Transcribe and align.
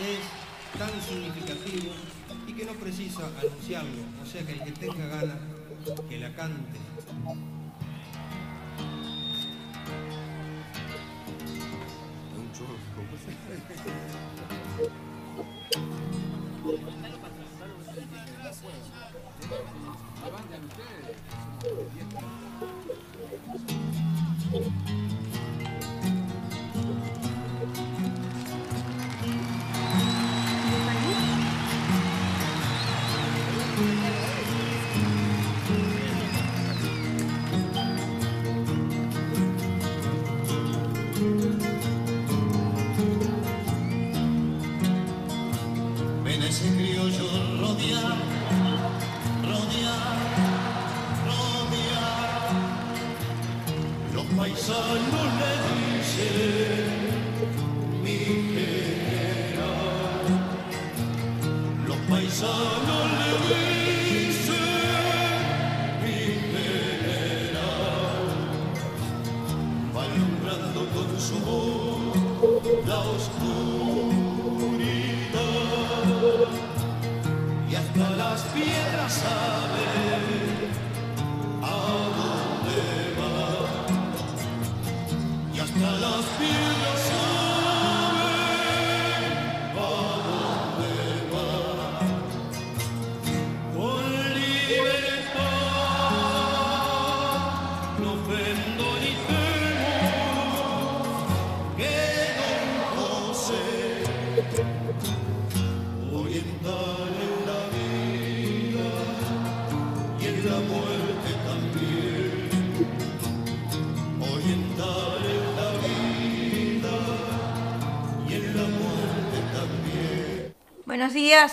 es 0.00 0.78
tan 0.78 0.90
significativo 1.02 1.92
y 2.46 2.52
que 2.52 2.64
no 2.64 2.72
precisa 2.72 3.30
anunciarlo, 3.40 4.02
o 4.22 4.26
sea 4.26 4.46
que 4.46 4.52
el 4.52 4.64
que 4.64 4.72
tenga 4.72 5.06
ganas 5.06 5.38
que 6.08 6.18
la 6.18 6.34
cante. 6.34 6.78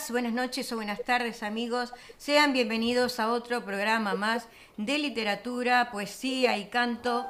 Buenas 0.10 0.32
noches 0.32 0.72
o 0.72 0.78
buenas 0.78 1.04
tardes 1.04 1.44
amigos. 1.44 1.92
Sean 2.18 2.54
bienvenidos 2.54 3.20
a 3.20 3.30
otro 3.30 3.66
programa 3.66 4.14
más 4.14 4.48
de 4.78 4.98
literatura, 4.98 5.92
poesía 5.92 6.58
y 6.58 6.70
canto. 6.70 7.26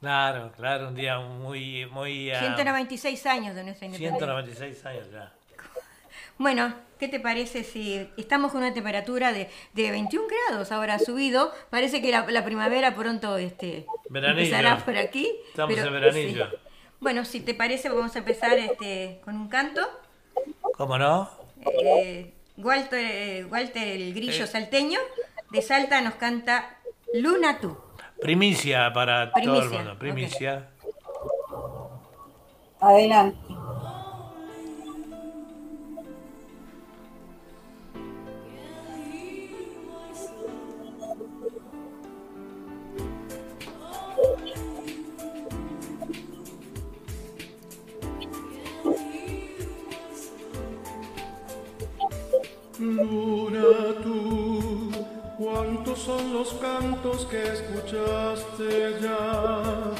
Claro, 0.01 0.53
claro, 0.55 0.89
un 0.89 0.95
día 0.95 1.19
muy, 1.19 1.87
muy... 1.87 2.31
ah, 2.31 2.41
196 2.41 3.27
años 3.27 3.55
de 3.57 3.65
nuestra 3.65 3.87
independencia. 3.87 4.27
196 4.27 4.85
años 4.85 5.11
ya. 5.11 5.33
Bueno, 6.37 6.75
¿qué 6.99 7.09
te 7.09 7.21
parece 7.21 7.65
si 7.65 8.09
estamos 8.17 8.53
con 8.53 8.63
una 8.63 8.75
temperatura 8.75 9.33
de, 9.33 9.49
de 9.75 9.91
21 9.91 10.27
grados 10.49 10.73
ahora 10.73 10.95
ha 10.95 10.99
subido? 10.99 11.53
Parece 11.71 12.03
que 12.03 12.11
la, 12.11 12.27
la 12.31 12.45
primavera 12.45 12.95
pronto 12.95 13.37
este, 13.39 13.87
Veranillo. 14.11 14.45
empezará 14.45 14.79
por 14.85 14.97
aquí. 14.97 15.29
Estamos 15.51 15.75
pero- 15.75 15.87
en 15.89 15.93
veranillo. 15.95 16.51
sí. 16.51 16.57
Bueno, 17.01 17.25
si 17.25 17.41
te 17.41 17.55
parece 17.55 17.89
vamos 17.89 18.15
a 18.17 18.19
empezar 18.19 18.59
este, 18.59 19.21
con 19.25 19.37
un 19.37 19.49
canto. 19.49 19.81
¿Cómo 20.77 20.99
no? 20.99 21.31
Eh, 21.85 22.33
Walter, 22.57 23.47
Walter 23.47 23.87
el 23.89 24.15
grillo 24.15 24.45
Eh. 24.45 24.47
salteño 24.49 24.99
de 25.51 25.63
Salta 25.63 26.01
nos 26.01 26.15
canta 26.15 26.79
Luna 27.15 27.59
tú. 27.61 27.77
Primicia 28.21 28.93
para 28.93 29.31
todo 29.33 29.63
el 29.63 29.71
mundo. 29.71 29.97
Primicia. 29.99 30.71
Adelante. 32.81 33.39
Luna 53.05 53.95
tú, 54.03 54.91
¿cuántos 55.39 56.01
son 56.01 56.33
los 56.33 56.53
cantos 56.55 57.27
que 57.27 57.41
escuchaste 57.53 58.99
ya? 59.01 59.93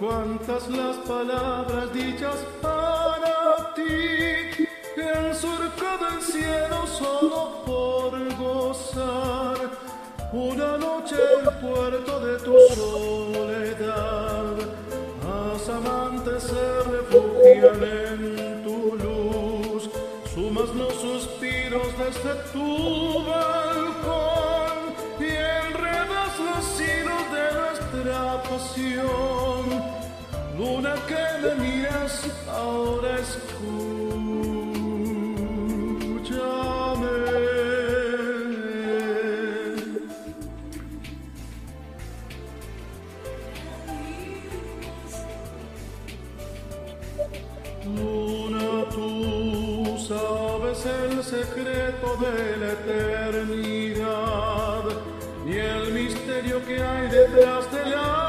¿Cuántas 0.00 0.68
las 0.68 0.96
palabras 0.96 1.92
dichas 1.92 2.44
para 2.60 3.72
ti 3.74 4.66
que 4.96 5.34
surcado 5.34 6.08
el 6.16 6.22
cielo 6.22 6.86
solo 6.88 7.62
por 7.64 8.36
gozar? 8.36 9.56
Una 10.32 10.76
noche 10.76 11.16
el 11.40 11.48
puerto 11.60 12.20
de 12.20 12.38
tu 12.40 12.56
soledad, 12.74 14.56
las 15.24 15.68
amantes 15.68 16.42
se 16.42 16.82
refugian 16.90 17.84
en 17.84 18.49
suspiros 22.20 22.24
desde 22.24 22.34
tu 22.52 23.24
balcón 23.24 24.78
y 25.18 25.22
enredas 25.22 26.32
los 26.38 26.80
hilos 26.80 27.24
de 27.32 27.44
nuestra 27.58 28.42
pasión. 28.42 29.64
Luna 30.58 30.94
que 31.06 31.24
me 31.42 31.52
miras, 31.56 32.14
ahora 32.48 33.12
escúchame. 33.18 33.80
Luna, 47.84 48.39
el 50.86 51.22
secreto 51.22 52.16
de 52.16 52.56
la 52.56 52.72
eternidad 52.72 54.02
y 55.46 55.56
el 55.56 55.92
misterio 55.92 56.64
que 56.64 56.82
hay 56.82 57.08
detrás 57.08 57.70
de 57.70 57.90
la 57.90 58.19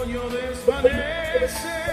otoño 0.00 0.30
desvanecerán, 0.30 1.89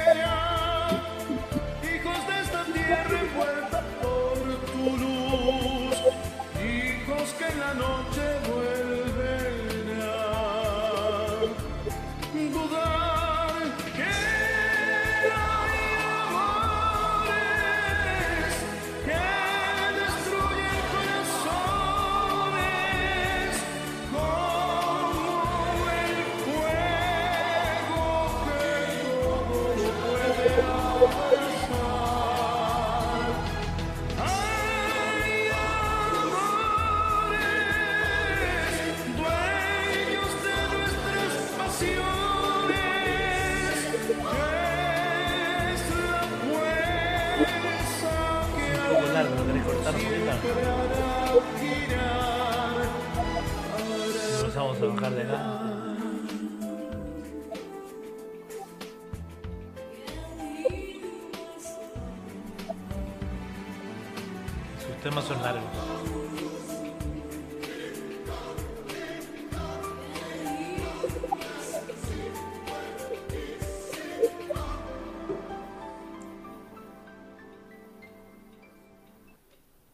temas 65.08 65.24
son 65.24 65.42
largos. 65.42 65.64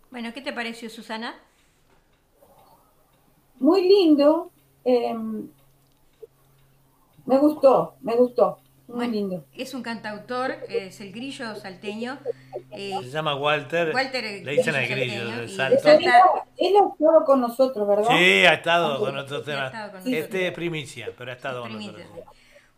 Bueno, 0.10 0.34
¿qué 0.34 0.42
te 0.42 0.52
pareció, 0.52 0.90
Susana? 0.90 1.36
Muy 3.60 3.88
lindo. 3.88 4.50
eh, 4.84 5.14
me 7.26 7.38
gustó, 7.38 7.98
me 8.02 8.16
gustó. 8.16 8.63
Muy 8.88 8.96
Bueno, 8.98 9.14
lindo. 9.14 9.46
Es 9.56 9.74
un 9.74 9.82
cantautor, 9.82 10.52
es 10.68 11.00
el 11.00 11.14
grillo 11.14 11.56
salteño. 11.56 12.20
eh, 12.72 12.92
Se 13.02 13.10
llama 13.10 13.36
Walter. 13.36 13.94
Walter 13.94 14.26
el 14.26 14.44
Le 14.46 14.52
dicen 14.54 14.74
Grillo 14.74 14.94
el 14.96 15.00
grillo 15.00 15.44
y 15.44 15.50
salto. 15.50 15.88
de 15.88 15.96
Él, 15.96 16.08
ha- 16.08 16.44
él 16.58 16.74
ha 16.76 16.90
estado 16.92 17.26
con 17.26 17.42
nosotros, 17.42 17.88
¿verdad? 17.88 18.08
Sí, 18.10 18.46
ha 18.46 18.54
estado 18.56 19.00
con 19.00 19.18
otros 19.18 19.46
temas. 19.46 19.68
estado 19.68 19.92
con 19.92 20.00
nosotros. 20.00 20.24
Este 20.24 20.48
es 20.48 20.54
primicia, 20.54 21.10
pero 21.18 21.32
ha 21.32 21.34
estado 21.34 21.62
con 21.62 21.74
nosotros. 21.74 22.06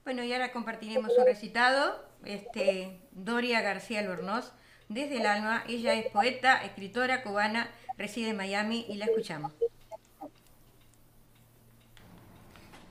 Bueno, 0.03 0.23
y 0.23 0.31
ahora 0.31 0.51
compartiremos 0.51 1.11
un 1.17 1.25
recitado. 1.25 2.05
Este, 2.23 2.99
Doria 3.11 3.61
García 3.61 3.99
Albornoz, 3.99 4.51
desde 4.89 5.17
el 5.17 5.25
alma. 5.25 5.63
Ella 5.67 5.93
es 5.95 6.07
poeta, 6.11 6.63
escritora 6.63 7.23
cubana, 7.23 7.69
reside 7.97 8.29
en 8.29 8.37
Miami 8.37 8.85
y 8.89 8.95
la 8.97 9.05
escuchamos. 9.05 9.51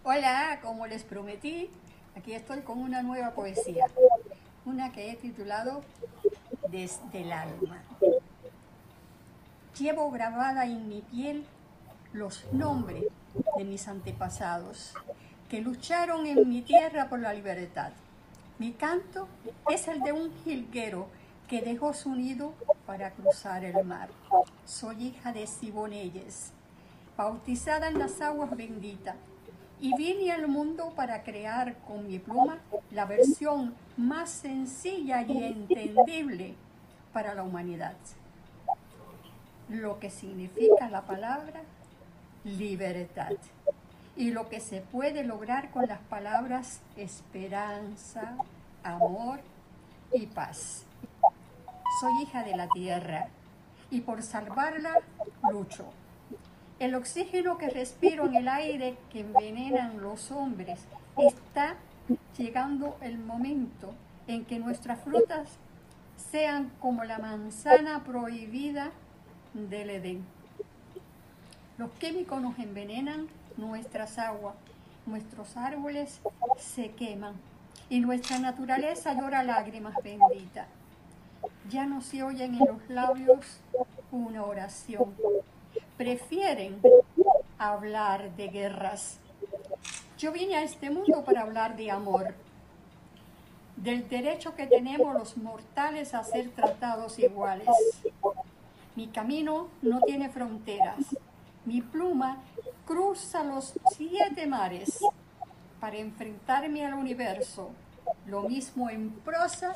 Hola, 0.02 0.58
como 0.62 0.86
les 0.86 1.02
prometí, 1.02 1.70
aquí 2.16 2.32
estoy 2.32 2.60
con 2.60 2.78
una 2.78 3.02
nueva 3.02 3.32
poesía, 3.32 3.86
una 4.64 4.92
que 4.92 5.10
he 5.10 5.16
titulado 5.16 5.82
Desde 6.68 7.22
el 7.22 7.32
alma. 7.32 7.82
Llevo 9.78 10.10
grabada 10.10 10.64
en 10.64 10.88
mi 10.88 11.02
piel 11.02 11.44
los 12.12 12.44
nombres 12.52 13.04
de 13.56 13.64
mis 13.64 13.88
antepasados 13.88 14.94
que 15.48 15.60
lucharon 15.60 16.26
en 16.26 16.48
mi 16.48 16.62
tierra 16.62 17.08
por 17.08 17.18
la 17.18 17.32
libertad. 17.32 17.92
Mi 18.58 18.72
canto 18.72 19.28
es 19.68 19.88
el 19.88 20.00
de 20.00 20.12
un 20.12 20.32
jilguero 20.44 21.08
que 21.48 21.60
dejó 21.60 21.92
su 21.92 22.14
nido 22.14 22.54
para 22.86 23.10
cruzar 23.10 23.64
el 23.64 23.84
mar. 23.84 24.08
Soy 24.64 25.08
hija 25.08 25.32
de 25.32 25.46
Siboneyes, 25.46 26.52
bautizada 27.16 27.88
en 27.88 27.98
las 27.98 28.20
aguas 28.20 28.56
benditas, 28.56 29.16
y 29.80 29.94
vine 29.96 30.32
al 30.32 30.48
mundo 30.48 30.92
para 30.94 31.22
crear 31.22 31.76
con 31.86 32.06
mi 32.06 32.18
pluma 32.18 32.58
la 32.90 33.04
versión 33.04 33.74
más 33.96 34.30
sencilla 34.30 35.22
y 35.22 35.44
entendible 35.44 36.54
para 37.12 37.34
la 37.34 37.42
humanidad. 37.42 37.96
Lo 39.68 39.98
que 39.98 40.10
significa 40.10 40.88
la 40.88 41.02
palabra 41.02 41.62
libertad 42.44 43.32
y 44.16 44.30
lo 44.30 44.48
que 44.48 44.60
se 44.60 44.80
puede 44.80 45.24
lograr 45.24 45.70
con 45.70 45.86
las 45.86 46.00
palabras 46.00 46.80
esperanza, 46.96 48.36
amor 48.82 49.40
y 50.12 50.26
paz. 50.26 50.84
Soy 52.00 52.22
hija 52.22 52.44
de 52.44 52.56
la 52.56 52.68
tierra 52.68 53.28
y 53.90 54.00
por 54.00 54.22
salvarla 54.22 54.94
lucho. 55.50 55.86
El 56.84 56.96
oxígeno 56.96 57.56
que 57.56 57.70
respiro 57.70 58.26
en 58.26 58.34
el 58.34 58.46
aire 58.46 58.98
que 59.10 59.20
envenenan 59.20 60.02
los 60.02 60.30
hombres 60.30 60.80
está 61.16 61.76
llegando 62.36 62.98
el 63.00 63.16
momento 63.18 63.94
en 64.26 64.44
que 64.44 64.58
nuestras 64.58 65.00
frutas 65.00 65.48
sean 66.30 66.70
como 66.80 67.04
la 67.04 67.18
manzana 67.18 68.04
prohibida 68.04 68.90
del 69.54 69.88
Edén. 69.88 70.26
Los 71.78 71.90
químicos 71.92 72.42
nos 72.42 72.58
envenenan 72.58 73.28
nuestras 73.56 74.18
aguas, 74.18 74.54
nuestros 75.06 75.56
árboles 75.56 76.20
se 76.58 76.90
queman 76.90 77.32
y 77.88 78.00
nuestra 78.00 78.38
naturaleza 78.38 79.14
llora 79.14 79.42
lágrimas 79.42 79.94
benditas. 80.04 80.66
Ya 81.70 81.86
no 81.86 82.02
se 82.02 82.22
oyen 82.22 82.56
en 82.56 82.66
los 82.66 82.90
labios 82.90 83.58
una 84.12 84.44
oración. 84.44 85.14
Prefieren 85.96 86.80
hablar 87.56 88.34
de 88.34 88.48
guerras. 88.48 89.18
Yo 90.18 90.32
vine 90.32 90.56
a 90.56 90.64
este 90.64 90.90
mundo 90.90 91.24
para 91.24 91.42
hablar 91.42 91.76
de 91.76 91.90
amor, 91.90 92.34
del 93.76 94.08
derecho 94.08 94.56
que 94.56 94.66
tenemos 94.66 95.14
los 95.14 95.36
mortales 95.36 96.14
a 96.14 96.24
ser 96.24 96.50
tratados 96.50 97.18
iguales. 97.20 97.68
Mi 98.96 99.06
camino 99.06 99.68
no 99.82 100.00
tiene 100.00 100.30
fronteras. 100.30 101.16
Mi 101.64 101.80
pluma 101.80 102.38
cruza 102.84 103.44
los 103.44 103.74
siete 103.96 104.46
mares 104.48 104.98
para 105.80 105.96
enfrentarme 105.96 106.84
al 106.84 106.94
universo, 106.94 107.70
lo 108.26 108.42
mismo 108.42 108.90
en 108.90 109.10
prosa 109.10 109.74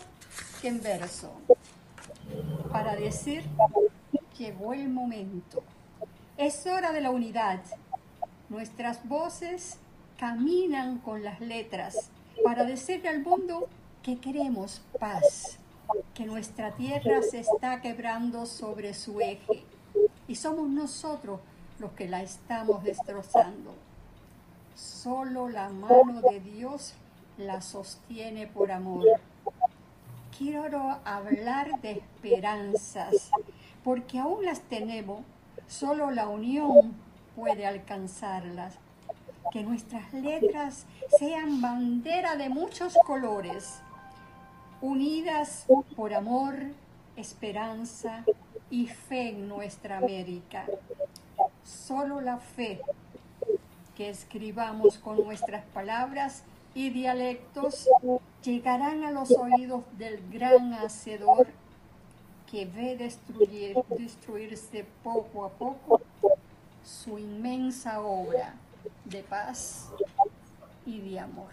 que 0.60 0.68
en 0.68 0.82
verso, 0.82 1.30
para 2.72 2.96
decir, 2.96 3.44
llegó 4.36 4.72
el 4.72 4.88
momento. 4.88 5.62
Es 6.38 6.68
hora 6.68 6.92
de 6.92 7.00
la 7.00 7.10
unidad. 7.10 7.58
Nuestras 8.48 9.08
voces 9.08 9.76
caminan 10.20 10.98
con 10.98 11.24
las 11.24 11.40
letras 11.40 12.10
para 12.44 12.62
decirle 12.62 13.08
al 13.08 13.22
mundo 13.22 13.68
que 14.04 14.20
queremos 14.20 14.80
paz, 15.00 15.58
que 16.14 16.26
nuestra 16.26 16.76
tierra 16.76 17.22
se 17.28 17.40
está 17.40 17.80
quebrando 17.80 18.46
sobre 18.46 18.94
su 18.94 19.20
eje 19.20 19.64
y 20.28 20.36
somos 20.36 20.68
nosotros 20.68 21.40
los 21.80 21.90
que 21.94 22.08
la 22.08 22.22
estamos 22.22 22.84
destrozando. 22.84 23.74
Solo 24.76 25.48
la 25.48 25.70
mano 25.70 26.20
de 26.20 26.38
Dios 26.38 26.94
la 27.36 27.60
sostiene 27.62 28.46
por 28.46 28.70
amor. 28.70 29.04
Quiero 30.38 31.00
hablar 31.04 31.80
de 31.80 31.90
esperanzas, 31.94 33.28
porque 33.82 34.20
aún 34.20 34.44
las 34.44 34.60
tenemos, 34.60 35.24
solo 35.68 36.10
la 36.10 36.28
unión 36.28 36.94
puede 37.36 37.66
alcanzarlas. 37.66 38.74
Que 39.52 39.62
nuestras 39.62 40.12
letras 40.12 40.84
sean 41.18 41.62
bandera 41.62 42.36
de 42.36 42.50
muchos 42.50 42.94
colores, 43.06 43.80
unidas 44.82 45.64
por 45.96 46.12
amor, 46.12 46.54
esperanza 47.16 48.24
y 48.68 48.88
fe 48.88 49.30
en 49.30 49.48
nuestra 49.48 49.98
América. 49.98 50.66
Solo 51.64 52.20
la 52.20 52.38
fe 52.38 52.82
que 53.96 54.10
escribamos 54.10 54.98
con 54.98 55.24
nuestras 55.24 55.64
palabras 55.66 56.44
y 56.74 56.90
dialectos 56.90 57.88
llegarán 58.42 59.04
a 59.04 59.10
los 59.10 59.30
oídos 59.32 59.82
del 59.96 60.22
gran 60.30 60.74
hacedor 60.74 61.48
que 62.50 62.64
ve 62.66 62.96
destruir, 62.96 63.76
destruirse 63.90 64.86
poco 65.02 65.44
a 65.44 65.50
poco 65.50 66.00
su 66.84 67.18
inmensa 67.18 68.00
obra 68.00 68.54
de 69.04 69.22
paz 69.22 69.90
y 70.86 71.00
de 71.00 71.20
amor. 71.20 71.52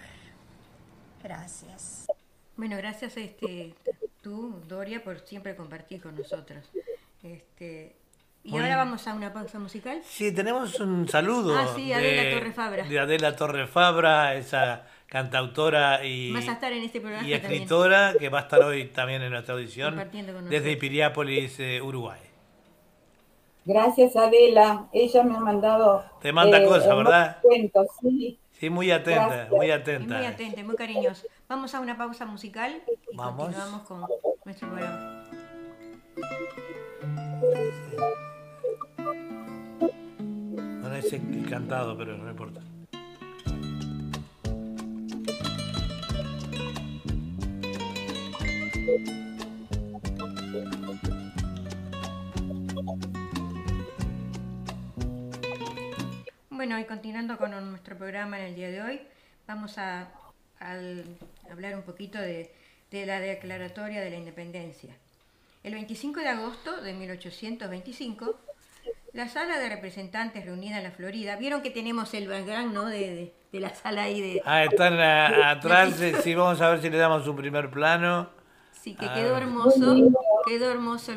Gracias. 1.21 2.07
Bueno, 2.55 2.77
gracias 2.77 3.17
este, 3.17 3.73
tú, 4.21 4.61
Doria, 4.67 5.03
por 5.03 5.19
siempre 5.19 5.55
compartir 5.55 6.01
con 6.01 6.15
nosotros. 6.15 6.69
Este, 7.21 7.95
y 8.43 8.51
Muy 8.51 8.61
ahora 8.61 8.77
vamos 8.77 9.07
a 9.07 9.13
una 9.13 9.33
pausa 9.33 9.59
musical. 9.59 10.01
Sí, 10.05 10.31
tenemos 10.31 10.79
un 10.79 11.07
saludo. 11.09 11.57
Ah, 11.57 11.73
sí, 11.75 11.91
Adela 11.91 12.39
Torrefabra. 12.39 12.83
De 12.87 12.99
Adela 12.99 13.35
Torrefabra, 13.35 14.35
esa 14.35 14.85
cantautora 15.07 16.03
y, 16.05 16.31
Vas 16.33 16.47
a 16.47 16.53
estar 16.53 16.71
en 16.71 16.83
este 16.83 16.99
programa 16.99 17.27
y 17.27 17.31
también. 17.31 17.51
escritora 17.53 18.13
que 18.19 18.29
va 18.29 18.39
a 18.39 18.41
estar 18.43 18.61
hoy 18.63 18.85
también 18.85 19.21
en 19.21 19.31
nuestra 19.31 19.53
audición 19.55 19.95
desde. 20.49 20.77
Piriápolis, 20.77 21.59
eh, 21.59 21.81
Uruguay. 21.81 22.19
Gracias, 23.65 24.15
Adela. 24.15 24.87
Ella 24.93 25.23
me 25.23 25.35
ha 25.35 25.39
mandado. 25.39 26.03
Te 26.21 26.31
manda 26.31 26.63
cosas, 26.63 26.85
hermosos 26.85 27.03
¿verdad? 27.05 27.37
Cuentos, 27.41 27.87
sí. 28.01 28.39
Sí, 28.51 28.69
muy 28.69 28.89
atenta, 28.91 29.25
Gracias. 29.27 29.49
muy 29.51 29.67
Y 29.67 29.71
atenta. 29.71 30.17
muy 30.17 30.25
atenta, 30.25 30.63
muy 30.63 30.75
cariñoso. 30.75 31.27
Vamos 31.49 31.73
a 31.75 31.79
una 31.79 31.97
pausa 31.97 32.25
musical 32.25 32.81
y 33.11 33.15
Vamos. 33.15 33.45
continuamos 33.47 33.81
con 33.87 34.05
nuestro 34.45 34.69
programa. 34.69 35.23
No 40.81 40.95
es 40.95 41.11
el 41.13 41.49
cantado, 41.49 41.97
pero 41.97 42.17
no 42.17 42.29
importa. 42.29 42.61
Bueno, 56.49 56.79
y 56.79 56.85
continuando 56.85 57.37
con 57.37 57.51
nuestro 57.69 57.97
programa 57.97 58.39
en 58.39 58.45
el 58.45 58.55
día 58.55 58.69
de 58.69 58.81
hoy, 58.81 59.01
vamos 59.47 59.77
a, 59.77 60.07
hablar 60.59 61.75
un 61.75 61.83
poquito 61.83 62.19
de, 62.19 62.51
de 62.91 63.05
la 63.05 63.19
declaratoria 63.19 64.01
de 64.01 64.09
la 64.09 64.15
independencia. 64.15 64.95
El 65.63 65.73
25 65.73 66.19
de 66.21 66.29
agosto 66.29 66.81
de 66.81 66.93
1825, 66.93 68.39
la 69.13 69.27
sala 69.27 69.57
de 69.59 69.69
representantes 69.69 70.45
reunida 70.45 70.77
en 70.77 70.83
la 70.83 70.91
Florida, 70.91 71.35
vieron 71.35 71.61
que 71.61 71.71
tenemos 71.71 72.13
el 72.13 72.27
background 72.27 72.73
¿no? 72.73 72.85
de, 72.85 72.99
de- 72.99 73.33
de 73.51 73.59
la 73.61 73.73
sala 73.73 74.03
ahí 74.03 74.19
de... 74.19 74.41
Ah, 74.43 74.65
están 74.65 74.99
a- 74.99 75.51
atrás, 75.51 75.93
sí, 76.23 76.35
vamos 76.35 76.59
a 76.59 76.71
ver 76.71 76.81
si 76.81 76.89
le 76.89 76.97
damos 76.97 77.25
un 77.25 77.37
primer 77.37 77.69
plano. 77.71 78.29
Sí, 78.85 78.93
que 78.93 79.07
Ah. 79.07 79.15
quedó 79.15 79.35
hermoso, 79.35 79.95
quedó 80.45 80.69
hermoso. 80.71 81.11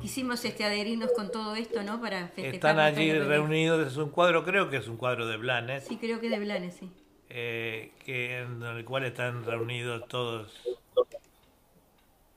Quisimos 0.00 0.44
este, 0.44 0.64
adherirnos 0.64 1.12
con 1.12 1.30
todo 1.30 1.54
esto, 1.54 1.84
¿no? 1.84 2.00
Para 2.00 2.26
festejar. 2.26 2.54
Están 2.54 2.78
allí 2.80 3.12
reunidos, 3.12 3.86
es 3.86 3.96
un 3.96 4.10
cuadro, 4.10 4.44
creo 4.44 4.68
que 4.70 4.78
es 4.78 4.88
un 4.88 4.96
cuadro 4.96 5.28
de 5.28 5.36
Blanes, 5.36 5.84
Sí, 5.84 5.98
creo 5.98 6.18
que 6.18 6.28
de 6.28 6.40
Blanes, 6.40 6.74
sí. 6.74 6.90
eh, 7.30 7.92
que, 8.04 8.40
en 8.40 8.60
el 8.64 8.84
cual 8.84 9.04
están 9.04 9.44
reunidos 9.44 10.08
todos. 10.08 10.52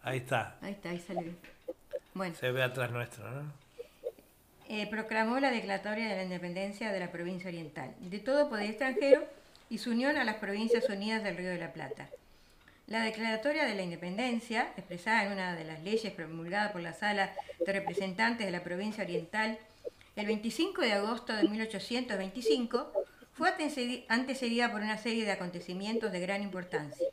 Ahí 0.04 0.18
está, 0.20 0.58
Ahí 0.62 0.74
está, 0.74 0.92
ahí 0.92 1.00
sale 1.00 1.24
bien. 1.24 1.38
Bueno, 2.14 2.36
se 2.36 2.52
ve 2.52 2.62
atrás 2.62 2.92
nuestro, 2.92 3.28
¿no? 3.32 3.52
eh, 4.70 4.86
proclamó 4.88 5.40
la 5.40 5.50
declaratoria 5.50 6.08
de 6.10 6.16
la 6.16 6.24
independencia 6.26 6.92
de 6.92 7.00
la 7.00 7.12
provincia 7.12 7.48
oriental, 7.50 7.96
de 8.00 8.20
todo 8.20 8.50
poder 8.50 8.70
extranjero 8.70 9.24
y 9.72 9.80
su 9.80 9.90
unión 9.90 10.16
a 10.18 10.24
las 10.24 10.36
provincias 10.36 10.88
unidas 10.90 11.24
del 11.24 11.38
Río 11.38 11.50
de 11.50 11.58
la 11.58 11.74
Plata. 11.74 12.08
La 12.88 13.02
declaratoria 13.04 13.66
de 13.66 13.74
la 13.74 13.82
independencia, 13.82 14.72
expresada 14.78 15.24
en 15.26 15.32
una 15.32 15.56
de 15.56 15.64
las 15.64 15.82
leyes 15.82 16.14
promulgadas 16.14 16.72
por 16.72 16.82
la 16.82 16.94
Sala 16.94 17.34
de 17.66 17.74
Representantes 17.74 18.46
de 18.46 18.52
la 18.52 18.64
provincia 18.64 19.04
oriental 19.04 19.58
el 20.16 20.28
25 20.28 20.82
de 20.82 20.94
agosto 20.94 21.34
de 21.34 21.44
1825, 21.44 22.94
fue 23.34 23.50
antecedi- 23.50 24.06
antecedida 24.08 24.72
por 24.72 24.82
una 24.82 24.98
serie 24.98 25.26
de 25.26 25.32
acontecimientos 25.32 26.12
de 26.12 26.20
gran 26.22 26.42
importancia. 26.42 27.08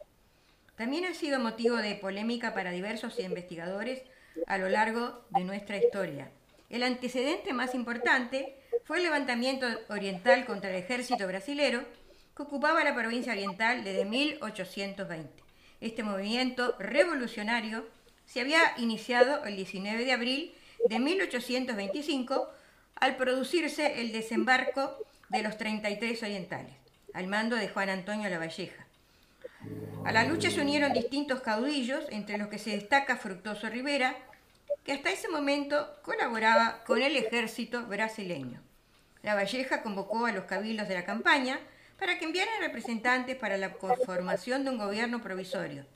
También 0.76 1.06
ha 1.06 1.14
sido 1.14 1.40
motivo 1.40 1.76
de 1.76 1.94
polémica 1.96 2.54
para 2.54 2.70
diversos 2.70 3.18
investigadores 3.18 4.02
a 4.46 4.58
lo 4.58 4.68
largo 4.68 5.24
de 5.30 5.42
nuestra 5.42 5.78
historia. 5.78 6.30
El 6.70 6.82
antecedente 6.82 7.52
más 7.52 7.74
importante 7.74 8.56
fue 8.84 8.98
el 8.98 9.04
levantamiento 9.04 9.66
oriental 9.88 10.44
contra 10.44 10.70
el 10.70 10.76
ejército 10.76 11.26
brasilero 11.26 11.82
que 12.36 12.42
ocupaba 12.42 12.84
la 12.84 12.94
provincia 12.94 13.32
oriental 13.32 13.84
desde 13.84 14.04
1820. 14.04 15.41
Este 15.82 16.04
movimiento 16.04 16.76
revolucionario 16.78 17.84
se 18.24 18.40
había 18.40 18.60
iniciado 18.76 19.44
el 19.44 19.56
19 19.56 20.04
de 20.04 20.12
abril 20.12 20.54
de 20.88 21.00
1825 21.00 22.48
al 22.94 23.16
producirse 23.16 24.00
el 24.00 24.12
desembarco 24.12 24.96
de 25.28 25.42
los 25.42 25.58
33 25.58 26.22
orientales, 26.22 26.76
al 27.14 27.26
mando 27.26 27.56
de 27.56 27.68
Juan 27.68 27.88
Antonio 27.88 28.30
Lavalleja. 28.30 28.86
A 30.04 30.12
la 30.12 30.22
lucha 30.22 30.52
se 30.52 30.60
unieron 30.60 30.92
distintos 30.92 31.40
caudillos, 31.40 32.04
entre 32.10 32.38
los 32.38 32.46
que 32.46 32.60
se 32.60 32.70
destaca 32.70 33.16
Fructuoso 33.16 33.68
Rivera, 33.68 34.14
que 34.84 34.92
hasta 34.92 35.10
ese 35.10 35.28
momento 35.28 35.96
colaboraba 36.02 36.84
con 36.84 37.02
el 37.02 37.16
ejército 37.16 37.86
brasileño. 37.86 38.60
La 39.24 39.34
Valleja 39.34 39.82
convocó 39.82 40.26
a 40.26 40.32
los 40.32 40.44
cabildos 40.44 40.86
de 40.86 40.94
la 40.94 41.04
campaña 41.04 41.58
para 42.02 42.18
que 42.18 42.24
enviaran 42.24 42.60
representantes 42.60 43.36
para 43.36 43.56
la 43.56 43.74
conformación 43.74 44.64
de 44.64 44.70
un 44.70 44.78
gobierno 44.78 45.22
provisorio. 45.22 45.86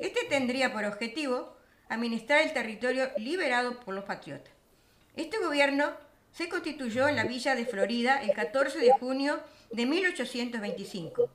Este 0.00 0.24
tendría 0.24 0.72
por 0.72 0.84
objetivo 0.84 1.56
administrar 1.88 2.40
el 2.40 2.52
territorio 2.52 3.08
liberado 3.18 3.78
por 3.78 3.94
los 3.94 4.02
patriotas. 4.02 4.52
Este 5.14 5.38
gobierno 5.38 5.92
se 6.32 6.48
constituyó 6.48 7.06
en 7.06 7.14
la 7.14 7.22
villa 7.22 7.54
de 7.54 7.66
Florida 7.66 8.20
el 8.20 8.32
14 8.32 8.80
de 8.80 8.90
junio 8.98 9.38
de 9.70 9.86
1825. 9.86 11.30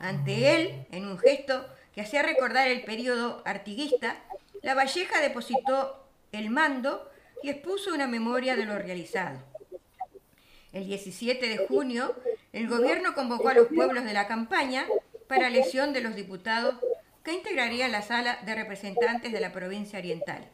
Ante 0.00 0.56
él, 0.56 0.84
en 0.90 1.06
un 1.06 1.16
gesto 1.16 1.68
que 1.94 2.00
hacía 2.00 2.24
recordar 2.24 2.66
el 2.66 2.82
periodo 2.82 3.42
artiguista, 3.44 4.24
la 4.62 4.74
Valleja 4.74 5.20
depositó 5.20 6.04
el 6.32 6.50
mando 6.50 7.08
y 7.44 7.50
expuso 7.50 7.94
una 7.94 8.08
memoria 8.08 8.56
de 8.56 8.64
lo 8.64 8.76
realizado. 8.76 9.38
El 10.72 10.84
17 10.84 11.48
de 11.48 11.58
junio, 11.68 12.16
el 12.56 12.68
gobierno 12.68 13.14
convocó 13.14 13.50
a 13.50 13.54
los 13.54 13.68
pueblos 13.68 14.04
de 14.04 14.14
la 14.14 14.26
campaña 14.26 14.86
para 15.28 15.48
elección 15.48 15.92
de 15.92 16.00
los 16.00 16.16
diputados 16.16 16.76
que 17.22 17.34
integrarían 17.34 17.92
la 17.92 18.00
sala 18.00 18.38
de 18.46 18.54
representantes 18.54 19.30
de 19.30 19.40
la 19.40 19.52
provincia 19.52 19.98
oriental. 19.98 20.48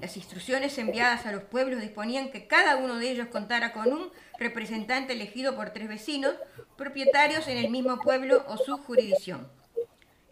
Las 0.00 0.16
instrucciones 0.16 0.76
enviadas 0.76 1.24
a 1.24 1.30
los 1.30 1.44
pueblos 1.44 1.80
disponían 1.80 2.32
que 2.32 2.48
cada 2.48 2.74
uno 2.78 2.96
de 2.96 3.12
ellos 3.12 3.28
contara 3.28 3.72
con 3.72 3.92
un 3.92 4.10
representante 4.40 5.12
elegido 5.12 5.54
por 5.54 5.70
tres 5.70 5.86
vecinos, 5.86 6.34
propietarios 6.76 7.46
en 7.46 7.58
el 7.58 7.70
mismo 7.70 8.00
pueblo 8.00 8.44
o 8.48 8.56
su 8.56 8.76
jurisdicción. 8.78 9.48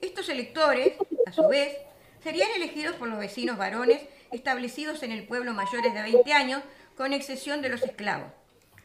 Estos 0.00 0.28
electores, 0.28 0.94
a 1.26 1.32
su 1.32 1.46
vez, 1.46 1.76
serían 2.24 2.50
elegidos 2.56 2.96
por 2.96 3.06
los 3.06 3.20
vecinos 3.20 3.56
varones 3.56 4.02
establecidos 4.32 5.04
en 5.04 5.12
el 5.12 5.28
pueblo 5.28 5.52
mayores 5.52 5.94
de 5.94 6.02
20 6.02 6.32
años, 6.32 6.64
con 6.96 7.12
excepción 7.12 7.62
de 7.62 7.68
los 7.68 7.84
esclavos. 7.84 8.32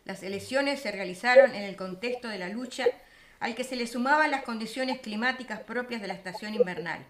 Las 0.05 0.23
elecciones 0.23 0.81
se 0.81 0.91
realizaron 0.91 1.53
en 1.55 1.63
el 1.63 1.75
contexto 1.75 2.27
de 2.27 2.39
la 2.39 2.49
lucha 2.49 2.85
al 3.39 3.55
que 3.55 3.63
se 3.63 3.75
le 3.75 3.87
sumaban 3.87 4.31
las 4.31 4.43
condiciones 4.43 4.99
climáticas 4.99 5.59
propias 5.61 6.01
de 6.01 6.07
la 6.07 6.13
estación 6.13 6.53
invernal. 6.53 7.05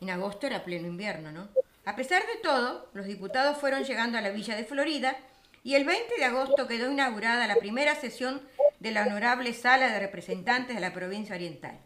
En 0.00 0.10
agosto 0.10 0.46
era 0.46 0.64
pleno 0.64 0.88
invierno, 0.88 1.32
¿no? 1.32 1.48
A 1.84 1.96
pesar 1.96 2.22
de 2.22 2.40
todo, 2.42 2.88
los 2.94 3.06
diputados 3.06 3.58
fueron 3.58 3.84
llegando 3.84 4.18
a 4.18 4.20
la 4.20 4.30
villa 4.30 4.54
de 4.56 4.64
Florida 4.64 5.16
y 5.62 5.74
el 5.74 5.84
20 5.84 6.16
de 6.16 6.24
agosto 6.24 6.66
quedó 6.66 6.90
inaugurada 6.90 7.46
la 7.46 7.56
primera 7.56 7.94
sesión 7.94 8.40
de 8.78 8.92
la 8.92 9.02
honorable 9.02 9.52
Sala 9.52 9.88
de 9.90 9.98
Representantes 9.98 10.74
de 10.74 10.80
la 10.80 10.92
provincia 10.92 11.34
oriental. 11.34 11.78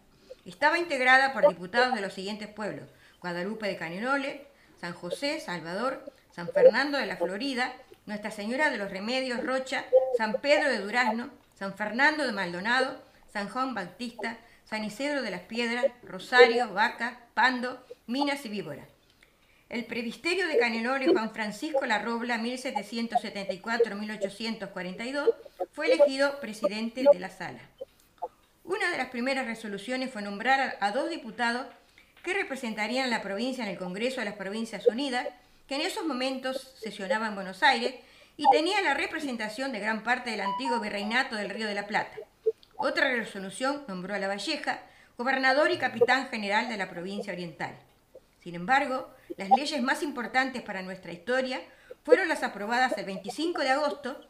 Estaba 0.44 0.78
integrada 0.78 1.32
por 1.32 1.48
diputados 1.48 1.94
de 1.94 2.00
los 2.00 2.12
siguientes 2.12 2.48
pueblos: 2.48 2.88
Guadalupe 3.20 3.66
de 3.66 3.76
Caninole, 3.76 4.46
San 4.80 4.92
José, 4.92 5.40
Salvador, 5.40 6.04
San 6.32 6.48
Fernando 6.48 6.98
de 6.98 7.06
la 7.06 7.16
Florida, 7.16 7.72
Nuestra 8.06 8.30
Señora 8.30 8.70
de 8.70 8.78
los 8.78 8.90
Remedios, 8.90 9.42
Rocha, 9.42 9.84
San 10.16 10.34
Pedro 10.34 10.68
de 10.68 10.78
Durazno, 10.78 11.30
San 11.58 11.74
Fernando 11.74 12.26
de 12.26 12.32
Maldonado, 12.32 13.02
San 13.32 13.48
Juan 13.48 13.74
Bautista, 13.74 14.38
San 14.64 14.84
Isidro 14.84 15.22
de 15.22 15.30
las 15.30 15.42
Piedras, 15.42 15.86
Rosario, 16.02 16.72
Vaca, 16.72 17.20
Pando, 17.34 17.84
Minas 18.06 18.44
y 18.44 18.48
Víbora. 18.48 18.86
El 19.68 19.84
previsterio 19.86 20.46
de 20.46 20.58
Caninole 20.58 21.08
Juan 21.08 21.32
Francisco 21.32 21.84
La 21.86 21.98
Robla, 21.98 22.38
1774-1842, 22.38 25.34
fue 25.72 25.92
elegido 25.92 26.38
presidente 26.40 27.04
de 27.10 27.18
la 27.18 27.30
sala. 27.30 27.58
Una 28.62 28.90
de 28.90 28.98
las 28.98 29.08
primeras 29.08 29.46
resoluciones 29.46 30.10
fue 30.10 30.20
nombrar 30.22 30.76
a, 30.80 30.90
dos 30.92 31.10
diputados 31.10 31.66
que 32.22 32.34
representarían 32.34 33.10
la 33.10 33.22
provincia 33.22 33.64
en 33.64 33.70
el 33.70 33.78
Congreso 33.78 34.20
de 34.20 34.26
las 34.26 34.36
Provincias 34.36 34.86
Unidas, 34.86 35.26
que 35.66 35.76
en 35.76 35.80
esos 35.80 36.04
momentos 36.04 36.74
sesionaba 36.80 37.28
en 37.28 37.34
Buenos 37.34 37.62
Aires 37.62 37.94
y 38.36 38.44
tenía 38.50 38.82
la 38.82 38.94
representación 38.94 39.72
de 39.72 39.80
gran 39.80 40.02
parte 40.02 40.30
del 40.30 40.40
antiguo 40.40 40.80
virreinato 40.80 41.36
del 41.36 41.50
Río 41.50 41.66
de 41.66 41.74
la 41.74 41.86
Plata. 41.86 42.16
Otra 42.76 43.08
resolución 43.10 43.84
nombró 43.88 44.14
a 44.14 44.18
La 44.18 44.28
Valleja 44.28 44.82
gobernador 45.16 45.70
y 45.70 45.78
capitán 45.78 46.28
general 46.28 46.68
de 46.68 46.76
la 46.76 46.90
provincia 46.90 47.32
oriental. 47.32 47.74
Sin 48.42 48.54
embargo, 48.54 49.10
las 49.36 49.48
leyes 49.50 49.80
más 49.80 50.02
importantes 50.02 50.62
para 50.62 50.82
nuestra 50.82 51.12
historia 51.12 51.60
fueron 52.02 52.28
las 52.28 52.42
aprobadas 52.42 52.98
el 52.98 53.06
25 53.06 53.62
de 53.62 53.70
agosto 53.70 54.20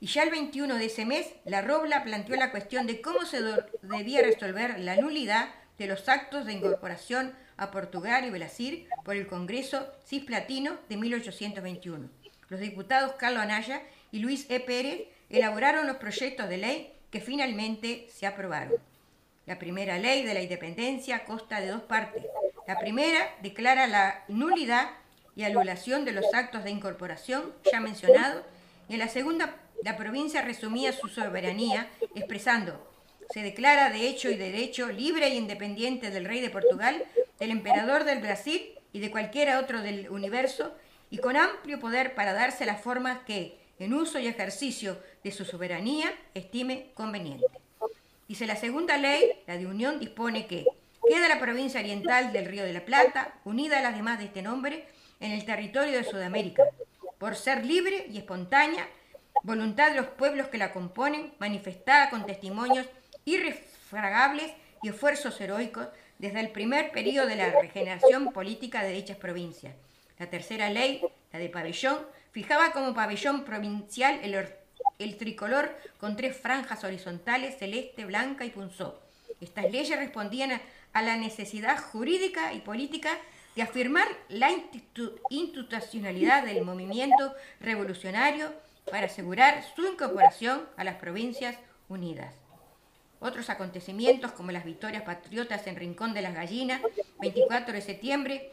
y 0.00 0.06
ya 0.06 0.22
el 0.22 0.30
21 0.30 0.74
de 0.76 0.84
ese 0.84 1.04
mes 1.04 1.26
la 1.44 1.62
Robla 1.62 2.04
planteó 2.04 2.36
la 2.36 2.50
cuestión 2.50 2.86
de 2.86 3.00
cómo 3.00 3.24
se 3.24 3.40
debía 3.82 4.22
resolver 4.22 4.78
la 4.80 4.96
nulidad 4.96 5.48
de 5.78 5.86
los 5.86 6.08
actos 6.08 6.44
de 6.44 6.52
incorporación 6.52 7.32
a 7.56 7.70
Portugal 7.70 8.24
y 8.24 8.30
Brasil 8.30 8.88
por 9.04 9.16
el 9.16 9.26
Congreso 9.26 9.86
Cisplatino 10.06 10.76
de 10.88 10.96
1821. 10.96 12.08
Los 12.48 12.60
diputados 12.60 13.12
Carlos 13.18 13.42
Anaya 13.42 13.82
y 14.10 14.18
Luis 14.18 14.46
E. 14.48 14.60
Pérez 14.60 15.08
elaboraron 15.30 15.86
los 15.86 15.96
proyectos 15.96 16.48
de 16.48 16.56
ley 16.56 16.92
que 17.10 17.20
finalmente 17.20 18.08
se 18.10 18.26
aprobaron. 18.26 18.74
La 19.46 19.58
primera 19.58 19.98
ley 19.98 20.24
de 20.24 20.34
la 20.34 20.42
independencia 20.42 21.24
consta 21.24 21.60
de 21.60 21.68
dos 21.68 21.82
partes. 21.82 22.24
La 22.66 22.78
primera 22.78 23.34
declara 23.42 23.86
la 23.86 24.24
nulidad 24.28 24.90
y 25.36 25.44
anulación 25.44 26.04
de 26.04 26.12
los 26.12 26.26
actos 26.34 26.64
de 26.64 26.70
incorporación 26.70 27.54
ya 27.70 27.80
mencionados 27.80 28.44
y 28.88 28.94
en 28.94 28.98
la 28.98 29.08
segunda 29.08 29.56
la 29.84 29.96
provincia 29.96 30.42
resumía 30.42 30.92
su 30.92 31.08
soberanía 31.08 31.88
expresando 32.14 32.84
se 33.30 33.42
declara 33.42 33.90
de 33.90 34.08
hecho 34.08 34.30
y 34.30 34.36
derecho 34.36 34.88
libre 34.88 35.26
e 35.26 35.34
independiente 35.34 36.10
del 36.10 36.24
rey 36.24 36.40
de 36.40 36.50
Portugal, 36.50 37.04
del 37.38 37.50
emperador 37.50 38.04
del 38.04 38.20
Brasil 38.20 38.74
y 38.92 39.00
de 39.00 39.10
cualquiera 39.10 39.60
otro 39.60 39.82
del 39.82 40.08
universo, 40.10 40.74
y 41.10 41.18
con 41.18 41.36
amplio 41.36 41.78
poder 41.78 42.14
para 42.14 42.32
darse 42.32 42.66
las 42.66 42.80
formas 42.80 43.20
que, 43.26 43.58
en 43.78 43.94
uso 43.94 44.18
y 44.18 44.26
ejercicio 44.26 44.98
de 45.22 45.30
su 45.30 45.44
soberanía, 45.44 46.12
estime 46.34 46.90
conveniente. 46.94 47.46
Dice 48.26 48.46
la 48.46 48.56
segunda 48.56 48.96
ley, 48.98 49.30
la 49.46 49.56
de 49.56 49.66
unión, 49.66 50.00
dispone 50.00 50.46
que 50.46 50.66
queda 51.06 51.28
la 51.28 51.38
provincia 51.38 51.80
oriental 51.80 52.32
del 52.32 52.46
Río 52.46 52.64
de 52.64 52.72
la 52.72 52.84
Plata, 52.84 53.34
unida 53.44 53.78
a 53.78 53.82
las 53.82 53.96
demás 53.96 54.18
de 54.18 54.26
este 54.26 54.42
nombre, 54.42 54.86
en 55.20 55.32
el 55.32 55.44
territorio 55.44 55.96
de 55.96 56.04
Sudamérica, 56.04 56.64
por 57.18 57.36
ser 57.36 57.64
libre 57.64 58.06
y 58.10 58.18
espontánea, 58.18 58.86
voluntad 59.42 59.90
de 59.90 59.96
los 59.96 60.06
pueblos 60.06 60.48
que 60.48 60.58
la 60.58 60.72
componen, 60.72 61.32
manifestada 61.38 62.10
con 62.10 62.26
testimonios 62.26 62.86
irrefragables 63.34 64.52
y 64.82 64.88
esfuerzos 64.88 65.40
heroicos 65.40 65.88
desde 66.18 66.40
el 66.40 66.50
primer 66.50 66.90
periodo 66.90 67.26
de 67.26 67.36
la 67.36 67.50
regeneración 67.60 68.32
política 68.32 68.82
de 68.82 68.92
dichas 68.92 69.16
provincias. 69.16 69.74
La 70.18 70.26
tercera 70.26 70.68
ley, 70.70 71.00
la 71.32 71.38
de 71.38 71.48
pabellón, 71.48 71.98
fijaba 72.32 72.72
como 72.72 72.94
pabellón 72.94 73.44
provincial 73.44 74.20
el, 74.98 75.16
tricolor 75.16 75.76
con 76.00 76.16
tres 76.16 76.36
franjas 76.36 76.82
horizontales, 76.84 77.58
celeste, 77.58 78.04
blanca 78.04 78.44
y 78.44 78.50
punzó. 78.50 79.00
Estas 79.40 79.70
leyes 79.70 79.96
respondían 79.96 80.52
a, 80.52 80.60
a 80.92 81.02
la 81.02 81.16
necesidad 81.16 81.78
jurídica 81.78 82.52
y 82.52 82.60
política 82.60 83.10
de 83.54 83.62
afirmar 83.62 84.08
la 84.28 84.50
institucionalidad 85.30 86.44
del 86.44 86.64
movimiento 86.64 87.34
revolucionario 87.60 88.52
para 88.90 89.06
asegurar 89.06 89.64
su 89.76 89.86
incorporación 89.86 90.62
a 90.76 90.84
las 90.84 90.96
provincias 90.96 91.56
unidas. 91.88 92.47
Otros 93.20 93.50
acontecimientos 93.50 94.32
como 94.32 94.52
las 94.52 94.64
victorias 94.64 95.02
patriotas 95.02 95.66
en 95.66 95.76
Rincón 95.76 96.14
de 96.14 96.22
las 96.22 96.34
Gallinas, 96.34 96.80
24 97.20 97.74
de 97.74 97.80
septiembre, 97.80 98.52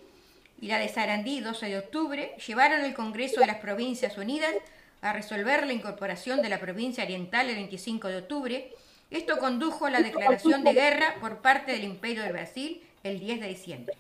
y 0.60 0.68
la 0.68 0.80
de 0.80 0.90
Sarandí, 0.90 1.42
12 1.42 1.68
de 1.68 1.78
octubre, 1.78 2.36
llevaron 2.46 2.82
el 2.82 2.94
Congreso 2.94 3.42
de 3.42 3.48
las 3.48 3.58
Provincias 3.58 4.18
Unidas 4.18 4.54
a 5.02 5.14
resolver 5.14 5.68
la 5.68 5.74
incorporación 5.74 6.42
de 6.42 6.50
la 6.50 6.60
provincia 6.60 7.04
oriental 7.04 7.50
el 7.50 7.56
25 7.56 8.08
de 8.08 8.18
octubre. 8.18 8.74
Esto 9.12 9.38
condujo 9.38 9.86
a 9.86 9.92
la 9.92 10.02
declaración 10.02 10.64
de 10.64 10.74
guerra 10.74 11.16
por 11.20 11.42
parte 11.42 11.74
del 11.74 11.84
Imperio 11.84 12.24
del 12.24 12.34
Brasil 12.34 12.82
el 13.04 13.20
10 13.20 13.42
de 13.42 13.48
diciembre. 13.48 13.96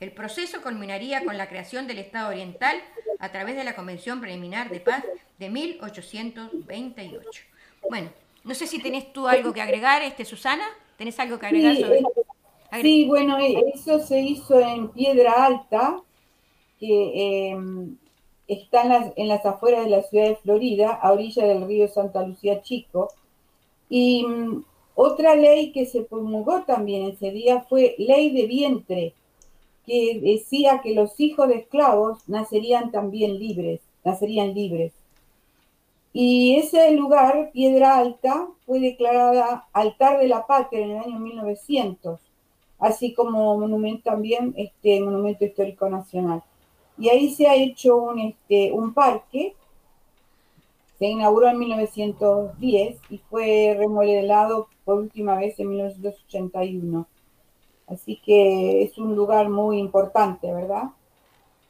El 0.00 0.12
proceso 0.12 0.62
culminaría 0.62 1.24
con 1.24 1.36
la 1.36 1.48
creación 1.48 1.86
del 1.86 1.98
Estado 1.98 2.28
Oriental 2.28 2.80
a 3.18 3.30
través 3.30 3.56
de 3.56 3.64
la 3.64 3.74
Convención 3.74 4.20
Preliminar 4.20 4.70
de 4.70 4.80
Paz 4.80 5.04
de 5.38 5.50
1828. 5.50 7.42
Bueno, 7.88 8.10
no 8.44 8.54
sé 8.54 8.66
si 8.66 8.80
tenés 8.80 9.12
tú 9.12 9.26
algo 9.26 9.52
que 9.52 9.62
agregar, 9.62 10.02
este 10.02 10.24
Susana. 10.24 10.64
¿Tenés 10.96 11.18
algo 11.18 11.38
que 11.38 11.46
agregar 11.46 11.76
sobre 11.76 11.98
eh, 11.98 12.04
Sí, 12.82 13.06
bueno, 13.06 13.38
eh, 13.38 13.72
eso 13.74 13.98
se 14.00 14.20
hizo 14.20 14.58
en 14.60 14.88
Piedra 14.88 15.44
Alta, 15.44 16.02
que 16.78 17.50
em, 17.50 17.96
está 18.46 18.82
en 18.82 18.88
las, 18.88 19.12
en 19.16 19.28
las, 19.28 19.46
afueras 19.46 19.84
de 19.84 19.90
la 19.90 20.02
ciudad 20.02 20.28
de 20.28 20.36
Florida, 20.36 20.92
a 20.92 21.12
orilla 21.12 21.46
del 21.46 21.66
río 21.66 21.88
Santa 21.88 22.26
Lucía 22.26 22.62
Chico. 22.62 23.12
Y 23.88 24.24
mm, 24.26 24.64
otra 24.94 25.34
ley 25.34 25.72
que 25.72 25.86
se 25.86 26.02
promulgó 26.02 26.62
también 26.62 27.08
ese 27.08 27.30
día 27.30 27.64
fue 27.68 27.94
ley 27.98 28.30
de 28.30 28.46
vientre, 28.46 29.14
que 29.86 30.20
decía 30.20 30.80
que 30.82 30.94
los 30.94 31.18
hijos 31.18 31.48
de 31.48 31.56
esclavos 31.56 32.28
nacerían 32.28 32.90
también 32.90 33.38
libres, 33.38 33.80
nacerían 34.04 34.54
libres. 34.54 34.92
Y 36.16 36.54
ese 36.60 36.92
lugar, 36.92 37.50
Piedra 37.52 37.98
Alta, 37.98 38.46
fue 38.64 38.78
declarada 38.78 39.66
altar 39.72 40.20
de 40.20 40.28
la 40.28 40.46
patria 40.46 40.84
en 40.84 40.92
el 40.92 40.98
año 40.98 41.18
1900, 41.18 42.20
así 42.78 43.12
como 43.14 43.58
monumento 43.58 44.10
también, 44.10 44.54
este 44.56 45.00
monumento 45.00 45.44
histórico 45.44 45.88
nacional. 45.88 46.44
Y 46.96 47.08
ahí 47.08 47.34
se 47.34 47.48
ha 47.48 47.56
hecho 47.56 47.96
un, 47.96 48.20
este, 48.20 48.70
un 48.70 48.94
parque, 48.94 49.56
se 51.00 51.06
inauguró 51.06 51.48
en 51.48 51.58
1910 51.58 52.96
y 53.10 53.18
fue 53.18 53.74
remodelado 53.76 54.68
por 54.84 55.00
última 55.00 55.34
vez 55.34 55.58
en 55.58 55.70
1981. 55.70 57.08
Así 57.88 58.20
que 58.24 58.84
es 58.84 58.96
un 58.98 59.16
lugar 59.16 59.48
muy 59.48 59.80
importante, 59.80 60.52
¿verdad? 60.52 60.90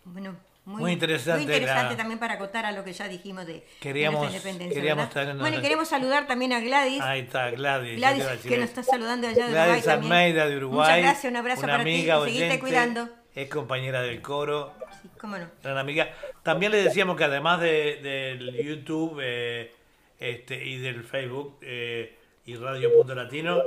Bueno, 0.05 0.37
muy, 0.65 0.93
interesante. 0.93 1.45
Muy 1.45 1.55
interesante 1.55 1.95
también 1.95 2.19
para 2.19 2.35
acotar 2.35 2.65
a 2.65 2.73
lo 2.73 2.85
que 2.85 2.95
ya 2.95 3.07
dijimos 3.07 3.47
de, 3.47 3.67
queríamos, 3.81 4.31
nuestra 4.31 4.51
independencia. 4.51 5.35
bueno, 5.35 5.59
y 5.59 5.61
queremos 5.61 5.89
saludar 5.89 6.27
también 6.27 6.55
a 6.55 6.61
Gladys. 6.61 7.03
Ahí 7.03 7.21
está, 7.21 7.51
Gladys. 7.51 7.99
Gladys, 7.99 8.25
que 8.43 8.57
nos 8.57 8.71
está 8.71 8.83
saludando 8.83 9.29
allá 9.29 9.47
de 9.47 9.53
Gladys 9.53 9.87
Uruguay. 9.87 10.03
Almeida 10.03 10.47
de 10.47 10.57
Uruguay. 10.57 10.89
Muchas 10.89 10.99
gracias, 11.03 11.31
un 11.31 11.37
abrazo 11.37 11.61
para 11.61 11.75
amiga, 11.75 12.25
ti. 12.25 12.33
Seguite 12.33 12.61
cuidando. 12.61 13.09
Es 13.35 13.51
compañera 13.51 14.01
del 14.01 14.23
coro. 14.23 14.73
Sí, 15.03 15.11
cómo 15.21 15.37
no. 15.37 15.47
Gran 15.63 15.77
amiga. 15.77 16.09
También 16.43 16.73
le 16.73 16.83
decíamos 16.83 17.17
que 17.17 17.25
además 17.25 17.61
del 17.61 18.03
de, 18.03 18.65
YouTube 18.65 19.21
eh, 19.23 19.73
este, 20.19 20.65
y 20.65 20.79
del 20.79 21.05
Facebook 21.05 21.59
eh, 21.61 22.17
y 22.47 22.57
Radio 22.57 22.91
Punto 22.95 23.15
Latino, 23.15 23.61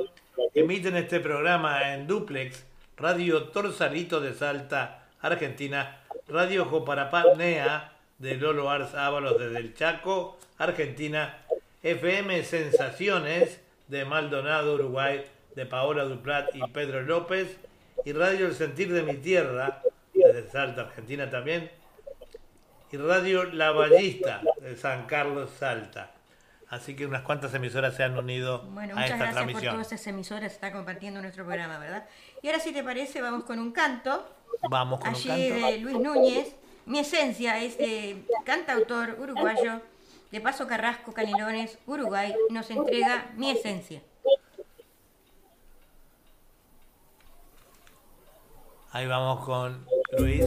emiten 0.56 0.96
este 0.96 1.20
programa 1.20 1.94
en 1.94 2.08
duplex, 2.08 2.66
Radio 2.98 3.50
Torsalito 3.50 4.20
de 4.20 4.34
Salta, 4.34 5.07
Argentina 5.22 6.00
Radio 6.28 6.66
Joparapá-NEA 6.66 7.94
de 8.18 8.36
Lolo 8.36 8.70
Ars 8.70 8.96
Ábalos 8.96 9.40
desde 9.40 9.58
el 9.60 9.74
Chaco, 9.74 10.38
Argentina, 10.58 11.38
FM 11.84 12.44
Sensaciones 12.44 13.62
de 13.88 14.06
Maldonado, 14.06 14.76
Uruguay, 14.76 15.24
de 15.56 15.66
Paola 15.66 16.04
Duplat 16.04 16.56
y 16.56 16.62
Pedro 16.72 17.02
López, 17.04 17.58
y 18.06 18.14
Radio 18.14 18.48
El 18.48 18.56
Sentir 18.56 18.92
de 18.92 19.04
mi 19.04 19.16
Tierra, 19.16 19.82
desde 20.14 20.50
Salta, 20.50 20.82
Argentina 20.82 21.30
también, 21.30 21.72
y 22.92 22.98
Radio 22.98 23.44
La 23.44 23.72
Ballista 23.72 24.42
de 24.62 24.76
San 24.78 25.06
Carlos, 25.06 25.50
Salta. 25.58 26.12
Así 26.70 26.96
que 26.96 27.06
unas 27.06 27.22
cuantas 27.22 27.54
emisoras 27.54 27.96
se 27.96 28.04
han 28.04 28.18
unido 28.18 28.64
bueno, 28.64 28.98
a 28.98 29.06
esta 29.06 29.16
gracias 29.16 29.36
transmisión. 29.36 29.64
por 29.64 29.84
todas 29.84 29.92
esas 29.94 30.08
emisoras 30.08 30.50
que 30.50 30.56
están 30.56 30.74
compartiendo 30.74 31.22
nuestro 31.22 31.46
programa, 31.46 31.80
¿verdad? 31.80 32.06
Y 32.42 32.48
ahora, 32.48 32.60
si 32.60 32.74
te 32.74 32.84
parece, 32.84 33.22
vamos 33.22 33.46
con 33.46 33.60
un 33.60 33.72
canto. 33.72 34.37
Vamos 34.70 35.00
con 35.00 35.10
Allí 35.10 35.30
un 35.30 35.50
canto. 35.50 35.68
de 35.68 35.78
Luis 35.80 36.00
Núñez. 36.00 36.56
Mi 36.86 37.00
esencia 37.00 37.62
es 37.62 37.78
de 37.78 38.24
cantautor 38.46 39.18
uruguayo 39.20 39.82
de 40.32 40.42
Paso 40.42 40.68
Carrasco, 40.68 41.14
Canelones, 41.14 41.78
Uruguay. 41.86 42.34
Nos 42.50 42.70
entrega 42.70 43.32
Mi 43.36 43.52
esencia. 43.52 44.02
Ahí 48.92 49.06
vamos 49.06 49.46
con 49.46 49.86
Luis. 50.18 50.46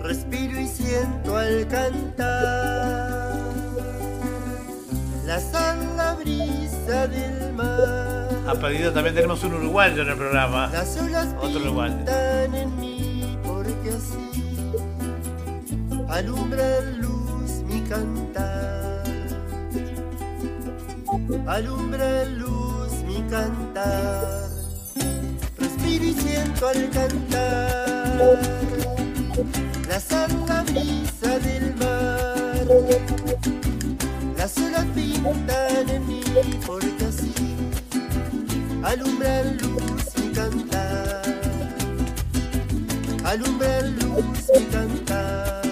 Respiro 0.00 0.60
y 0.60 0.66
siento 0.66 1.36
al 1.36 1.66
cantar 1.68 3.32
la 5.24 5.40
santa 5.40 6.14
brisa 6.14 7.06
del 7.08 7.52
mar. 7.54 8.25
A 8.46 8.54
pedido 8.54 8.92
también 8.92 9.14
tenemos 9.14 9.42
un 9.42 9.54
uruguayo 9.54 10.02
en 10.02 10.08
el 10.08 10.16
programa. 10.16 10.68
Las 10.72 10.96
olas 10.98 11.28
Otro 11.40 11.60
uruguayo. 11.60 11.96
pintan 11.96 12.54
en 12.54 12.80
mí 12.80 13.38
porque 13.44 13.90
así 13.90 14.72
alumbra 16.08 16.78
en 16.78 17.00
luz 17.00 17.50
mi 17.66 17.80
cantar. 17.82 19.02
Alumbra 21.46 22.22
en 22.22 22.38
luz 22.38 22.92
mi 23.06 23.20
cantar. 23.28 24.48
Respiro 25.58 26.04
y 26.04 26.12
siento 26.12 26.68
al 26.68 26.90
cantar 26.90 28.38
la 29.88 30.00
santa 30.00 30.62
brisa 30.62 31.38
del 31.40 31.74
mar. 31.76 32.66
Las 34.36 34.56
olas 34.58 34.86
pintan 34.94 35.88
en 35.88 36.06
mí 36.06 36.20
porque 36.66 37.04
así 37.08 37.55
alumbran 38.86 39.58
luz 39.58 40.04
mi 40.16 40.32
cantar. 40.32 41.22
Alumbran 43.24 43.96
luz 43.98 44.40
mi 44.54 44.64
cantar. 44.66 45.62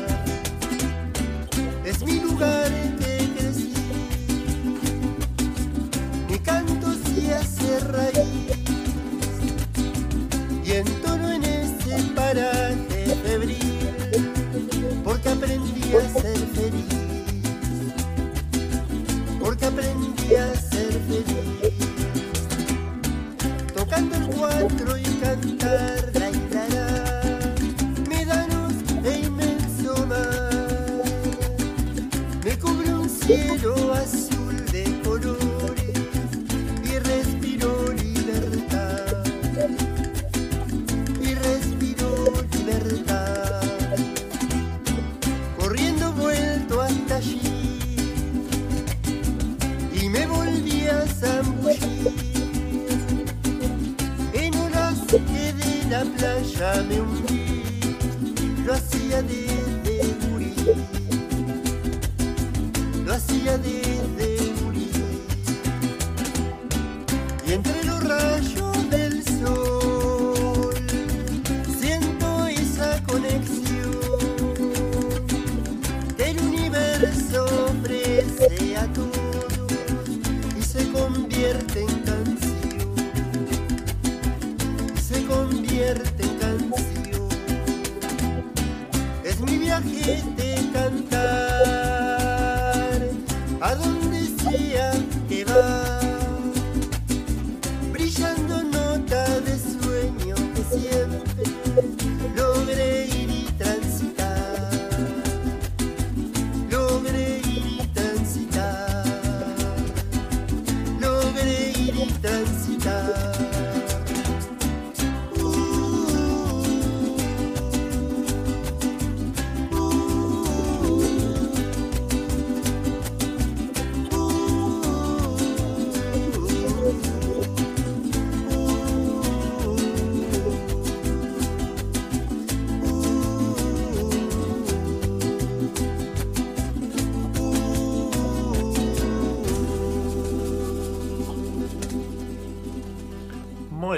Es 1.84 2.02
mi 2.02 2.18
lugar 2.20 2.72
en 2.72 2.96
que 2.98 3.14
crecí. 3.36 3.72
Mi 6.28 6.38
canto 6.40 6.88
se 7.04 7.34
hace 7.34 7.80
raíz 7.94 8.50
y 10.64 10.72
entono 10.72 11.30
en 11.30 11.44
ese 11.44 12.02
paraje 12.16 13.16
febril 13.22 13.94
porque 15.04 15.28
aprendí 15.28 15.94
a 15.94 16.20
ser 16.20 16.38
feliz 16.56 16.94
porque 19.38 19.66
aprendí 19.66 20.34
a 20.34 20.53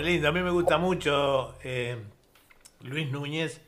lindo, 0.06 0.28
a 0.28 0.32
mí 0.32 0.40
me 0.40 0.50
gusta 0.50 0.78
mucho 0.78 1.54
eh, 1.62 1.96
Luis 2.82 3.10
Núñez. 3.10 3.60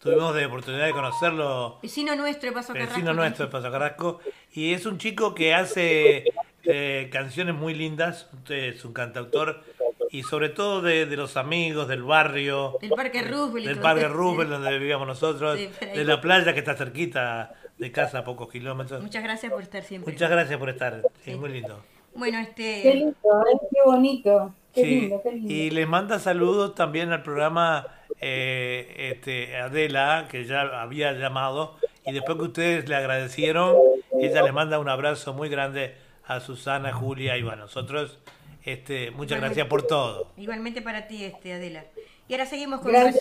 Tuvimos 0.00 0.34
de 0.34 0.44
oportunidad 0.46 0.84
de 0.84 0.92
conocerlo, 0.92 1.78
Vecino 1.82 2.14
nuestro 2.14 2.50
de 2.50 2.54
Paso 2.54 2.74
vecino 2.74 2.90
Carrasco. 2.90 3.12
nuestro 3.14 3.46
de 3.46 3.52
Paso 3.52 3.70
Carrasco, 3.70 4.20
y 4.52 4.74
es 4.74 4.84
un 4.84 4.98
chico 4.98 5.34
que 5.34 5.54
hace 5.54 6.24
eh, 6.64 7.08
canciones 7.10 7.54
muy 7.54 7.72
lindas, 7.74 8.28
es 8.50 8.84
un 8.84 8.92
cantautor, 8.92 9.62
y 10.10 10.22
sobre 10.22 10.50
todo 10.50 10.82
de, 10.82 11.06
de 11.06 11.16
los 11.16 11.38
amigos, 11.38 11.88
del 11.88 12.02
barrio, 12.02 12.76
Del 12.82 12.90
Parque 12.90 13.22
Roosevelt. 13.22 13.66
del 13.66 13.78
Parque. 13.78 14.06
Roosevelt, 14.08 14.50
donde 14.50 14.78
vivíamos 14.78 15.06
nosotros, 15.06 15.58
Sí, 15.58 15.70
de 15.94 16.04
la 16.04 16.20
playa 16.20 16.52
que 16.52 16.58
está 16.58 16.74
cerquita 16.76 17.54
de 17.78 17.90
casa, 17.90 18.18
a 18.18 18.24
pocos 18.24 18.50
kilómetros. 18.50 19.02
Muchas 19.02 19.22
gracias 19.24 19.50
por 19.50 19.62
estar 19.62 19.82
siempre. 19.84 20.12
Muchas 20.12 20.30
gracias 20.30 20.58
por 20.58 20.68
estar, 20.68 21.00
Sí. 21.24 21.30
es 21.30 21.38
muy 21.38 21.48
lindo. 21.48 21.82
Bueno, 22.14 22.38
Qué 22.54 22.76
este. 22.80 22.94
lindo, 22.94 23.14
¿eh? 23.14 23.58
qué 23.70 23.78
bonito. 23.86 24.54
Qué 24.74 24.82
Sí, 24.82 25.00
lindo, 25.00 25.20
qué 25.22 25.32
lindo. 25.32 25.52
y 25.52 25.70
les 25.70 25.86
manda 25.88 26.18
saludos 26.18 26.74
también 26.74 27.12
al 27.12 27.22
programa 27.22 27.86
eh, 28.20 29.10
este, 29.14 29.56
Adela, 29.56 30.26
que 30.30 30.44
ya 30.44 30.80
había 30.82 31.12
llamado, 31.12 31.76
y 32.06 32.12
después 32.12 32.36
que 32.38 32.44
ustedes 32.44 32.88
le 32.88 32.96
agradecieron, 32.96 33.76
ella 34.20 34.42
le 34.42 34.52
manda 34.52 34.78
un 34.78 34.88
abrazo 34.88 35.32
muy 35.32 35.48
grande 35.48 35.94
a 36.26 36.40
Susana, 36.40 36.92
Julia 36.92 37.36
y 37.36 37.42
bueno, 37.42 37.62
nosotros, 37.62 38.18
este, 38.64 39.10
muchas 39.10 39.40
gracias 39.40 39.66
por 39.68 39.86
todo. 39.86 40.28
Igualmente 40.36 40.80
para 40.82 41.06
ti, 41.06 41.24
este, 41.24 41.52
Adela. 41.52 41.84
Y 42.28 42.32
ahora 42.34 42.46
seguimos 42.46 42.80
con 42.80 42.94
un 42.94 43.12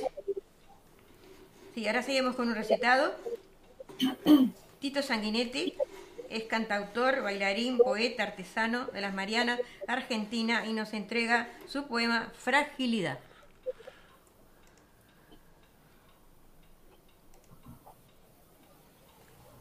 Sí, 1.76 1.88
ahora 1.88 2.04
seguimos 2.04 2.36
con 2.36 2.48
un 2.50 2.56
recitado. 2.56 3.14
Tito 4.80 5.02
Sanguinetti 5.02 5.74
es 6.34 6.46
cantautor, 6.46 7.22
bailarín, 7.22 7.78
poeta, 7.78 8.24
artesano 8.24 8.88
de 8.88 9.02
las 9.02 9.14
Marianas, 9.14 9.60
Argentina, 9.88 10.66
y 10.66 10.74
nos 10.74 10.94
entrega 10.94 11.48
su 11.68 11.88
poema 11.88 12.32
Fragilidad. 12.36 13.20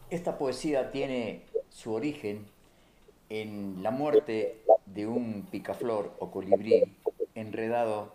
Esta 0.09 0.39
poesía 0.39 0.91
tiene 0.91 1.43
su 1.71 1.93
origen 1.93 2.47
en 3.29 3.83
la 3.83 3.91
muerte 3.91 4.63
de 4.87 5.07
un 5.07 5.47
picaflor 5.51 6.15
o 6.19 6.31
colibrí 6.31 6.83
enredado 7.35 8.13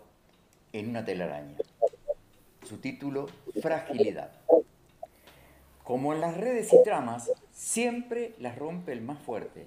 en 0.72 0.90
una 0.90 1.04
telaraña. 1.04 1.56
Su 2.68 2.78
título, 2.78 3.28
Fragilidad. 3.62 4.30
Como 5.82 6.12
en 6.12 6.20
las 6.20 6.36
redes 6.36 6.72
y 6.72 6.82
tramas, 6.84 7.30
siempre 7.58 8.36
las 8.38 8.56
rompe 8.56 8.92
el 8.92 9.00
más 9.00 9.18
fuerte, 9.18 9.66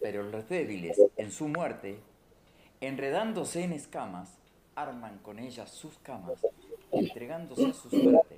pero 0.00 0.22
los 0.22 0.50
débiles, 0.50 1.00
en 1.16 1.32
su 1.32 1.48
muerte, 1.48 1.98
enredándose 2.82 3.64
en 3.64 3.72
escamas, 3.72 4.28
arman 4.74 5.18
con 5.22 5.38
ellas 5.38 5.70
sus 5.70 5.96
camas, 6.02 6.46
entregándose 6.92 7.68
a 7.68 7.72
su 7.72 7.88
suerte. 7.88 8.36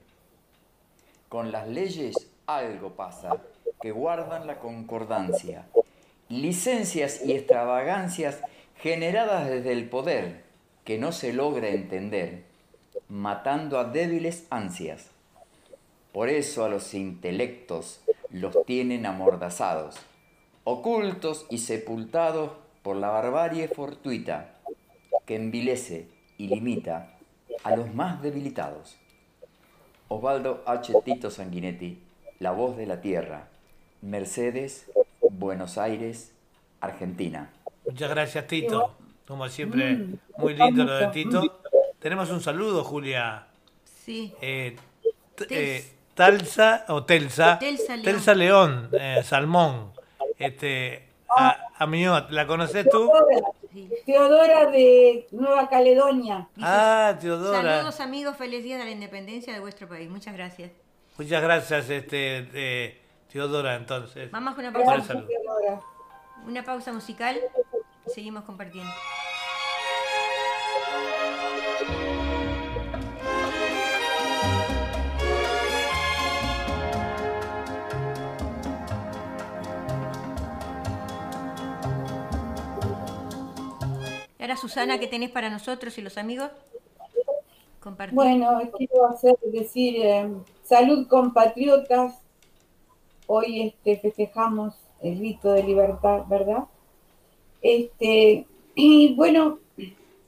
Con 1.28 1.50
las 1.50 1.66
leyes 1.66 2.14
algo 2.46 2.92
pasa, 2.92 3.42
que 3.82 3.90
guardan 3.90 4.46
la 4.46 4.60
concordancia. 4.60 5.66
Licencias 6.28 7.24
y 7.24 7.32
extravagancias 7.32 8.40
generadas 8.76 9.50
desde 9.50 9.72
el 9.72 9.88
poder, 9.88 10.44
que 10.84 10.98
no 10.98 11.10
se 11.10 11.32
logra 11.32 11.68
entender, 11.68 12.44
matando 13.08 13.80
a 13.80 13.84
débiles 13.84 14.46
ansias. 14.50 15.08
Por 16.12 16.28
eso 16.28 16.64
a 16.64 16.68
los 16.68 16.94
intelectos 16.94 18.00
los 18.30 18.64
tienen 18.66 19.06
amordazados, 19.06 19.96
ocultos 20.64 21.46
y 21.50 21.58
sepultados 21.58 22.52
por 22.82 22.96
la 22.96 23.08
barbarie 23.08 23.68
fortuita, 23.68 24.54
que 25.26 25.36
envilece 25.36 26.08
y 26.36 26.48
limita 26.48 27.18
a 27.64 27.76
los 27.76 27.94
más 27.94 28.22
debilitados. 28.22 28.96
Osvaldo 30.08 30.62
H. 30.66 30.94
Tito 31.04 31.30
Sanguinetti, 31.30 31.98
La 32.38 32.52
Voz 32.52 32.76
de 32.76 32.86
la 32.86 33.00
Tierra, 33.00 33.48
Mercedes, 34.00 34.90
Buenos 35.30 35.76
Aires, 35.76 36.32
Argentina. 36.80 37.50
Muchas 37.84 38.10
gracias 38.10 38.46
Tito, 38.46 38.94
como 39.26 39.48
siempre, 39.48 40.06
muy 40.38 40.54
lindo 40.54 40.84
lo 40.84 40.96
de 40.96 41.08
Tito. 41.08 41.60
tenemos 41.98 42.30
un 42.30 42.40
saludo, 42.40 42.84
Julia. 42.84 43.48
Sí. 43.84 44.32
Eh, 44.40 44.76
eh, 45.50 45.84
Talsa 46.18 46.84
o 46.88 47.04
Telsa. 47.04 47.60
Telsa 47.60 47.94
León. 47.94 48.02
Telsa 48.02 48.34
León, 48.34 48.90
eh, 48.92 49.22
Salmón. 49.22 49.92
Este, 50.36 51.08
a, 51.28 51.56
Amiot, 51.78 52.30
¿la 52.30 52.44
conoces 52.44 52.88
tú? 52.90 53.08
Teodora, 54.04 54.66
de 54.66 55.28
Nueva 55.30 55.68
Caledonia. 55.68 56.48
Ah, 56.60 57.16
Teodora. 57.20 57.62
Saludos 57.62 58.00
amigos, 58.00 58.36
feliz 58.36 58.64
día 58.64 58.78
de 58.78 58.84
la 58.84 58.90
independencia 58.90 59.54
de 59.54 59.60
vuestro 59.60 59.88
país. 59.88 60.10
Muchas 60.10 60.34
gracias. 60.34 60.72
Muchas 61.16 61.40
gracias, 61.40 61.88
este, 61.88 62.48
eh, 62.52 63.00
Teodora, 63.32 63.76
entonces. 63.76 64.28
Vamos 64.32 64.56
con 64.56 64.66
una 64.66 64.72
pausa. 64.72 65.24
Teodora. 65.24 65.80
una 66.44 66.64
pausa 66.64 66.92
musical 66.92 67.38
y 68.08 68.10
seguimos 68.10 68.42
compartiendo. 68.42 68.90
Ahora 84.48 84.60
Susana, 84.60 84.98
¿qué 84.98 85.06
tenés 85.06 85.30
para 85.30 85.50
nosotros 85.50 85.98
y 85.98 86.00
los 86.00 86.16
amigos? 86.16 86.50
Compartir. 87.80 88.14
Bueno, 88.14 88.58
quiero 88.78 89.06
hacer 89.06 89.36
decir 89.44 89.96
eh, 89.98 90.26
salud 90.62 91.06
compatriotas. 91.06 92.18
Hoy 93.26 93.60
este, 93.60 93.98
festejamos 93.98 94.74
el 95.02 95.18
rito 95.18 95.52
de 95.52 95.64
libertad, 95.64 96.22
¿verdad? 96.28 96.64
Este, 97.60 98.46
y 98.74 99.14
bueno, 99.14 99.58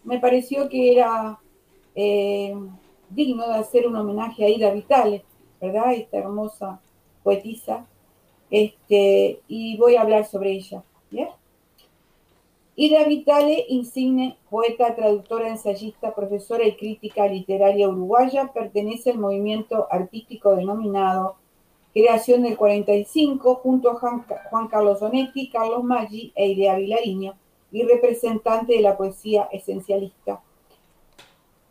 me 0.05 0.19
pareció 0.19 0.69
que 0.69 0.93
era 0.93 1.39
eh, 1.95 2.55
digno 3.09 3.49
de 3.49 3.55
hacer 3.55 3.87
un 3.87 3.97
homenaje 3.97 4.45
a 4.45 4.51
Ida 4.51 4.71
Vitale, 4.71 5.25
¿verdad? 5.63 5.95
Esta 5.95 6.19
hermosa 6.19 6.79
poetisa. 7.23 7.87
Este, 8.51 9.41
y 9.49 9.79
voy 9.79 9.95
a 9.95 10.03
hablar 10.03 10.27
sobre 10.27 10.53
ella, 10.53 10.83
¿bien? 11.11 11.29
Ida 12.77 13.05
Vitale, 13.05 13.67
insigne 13.69 14.39
poeta, 14.49 14.95
traductora, 14.95 15.49
ensayista, 15.49 16.15
profesora 16.15 16.65
y 16.67 16.77
crítica 16.77 17.27
literaria 17.27 17.89
uruguaya, 17.89 18.53
pertenece 18.53 19.11
al 19.11 19.19
movimiento 19.19 19.89
artístico 19.91 20.55
denominado 20.55 21.37
Creación 21.93 22.45
del 22.45 22.57
45, 22.57 23.57
junto 23.57 23.91
a 23.91 23.95
Juan, 23.97 24.69
Carlos 24.69 25.03
Onetti, 25.03 25.51
Carlos 25.51 25.83
Maggi 25.83 26.33
e 26.37 26.47
Idea 26.47 26.77
Vilariño, 26.77 27.35
y 27.73 27.83
representante 27.83 28.75
de 28.75 28.81
la 28.81 28.97
poesía 28.97 29.49
esencialista. 29.51 30.41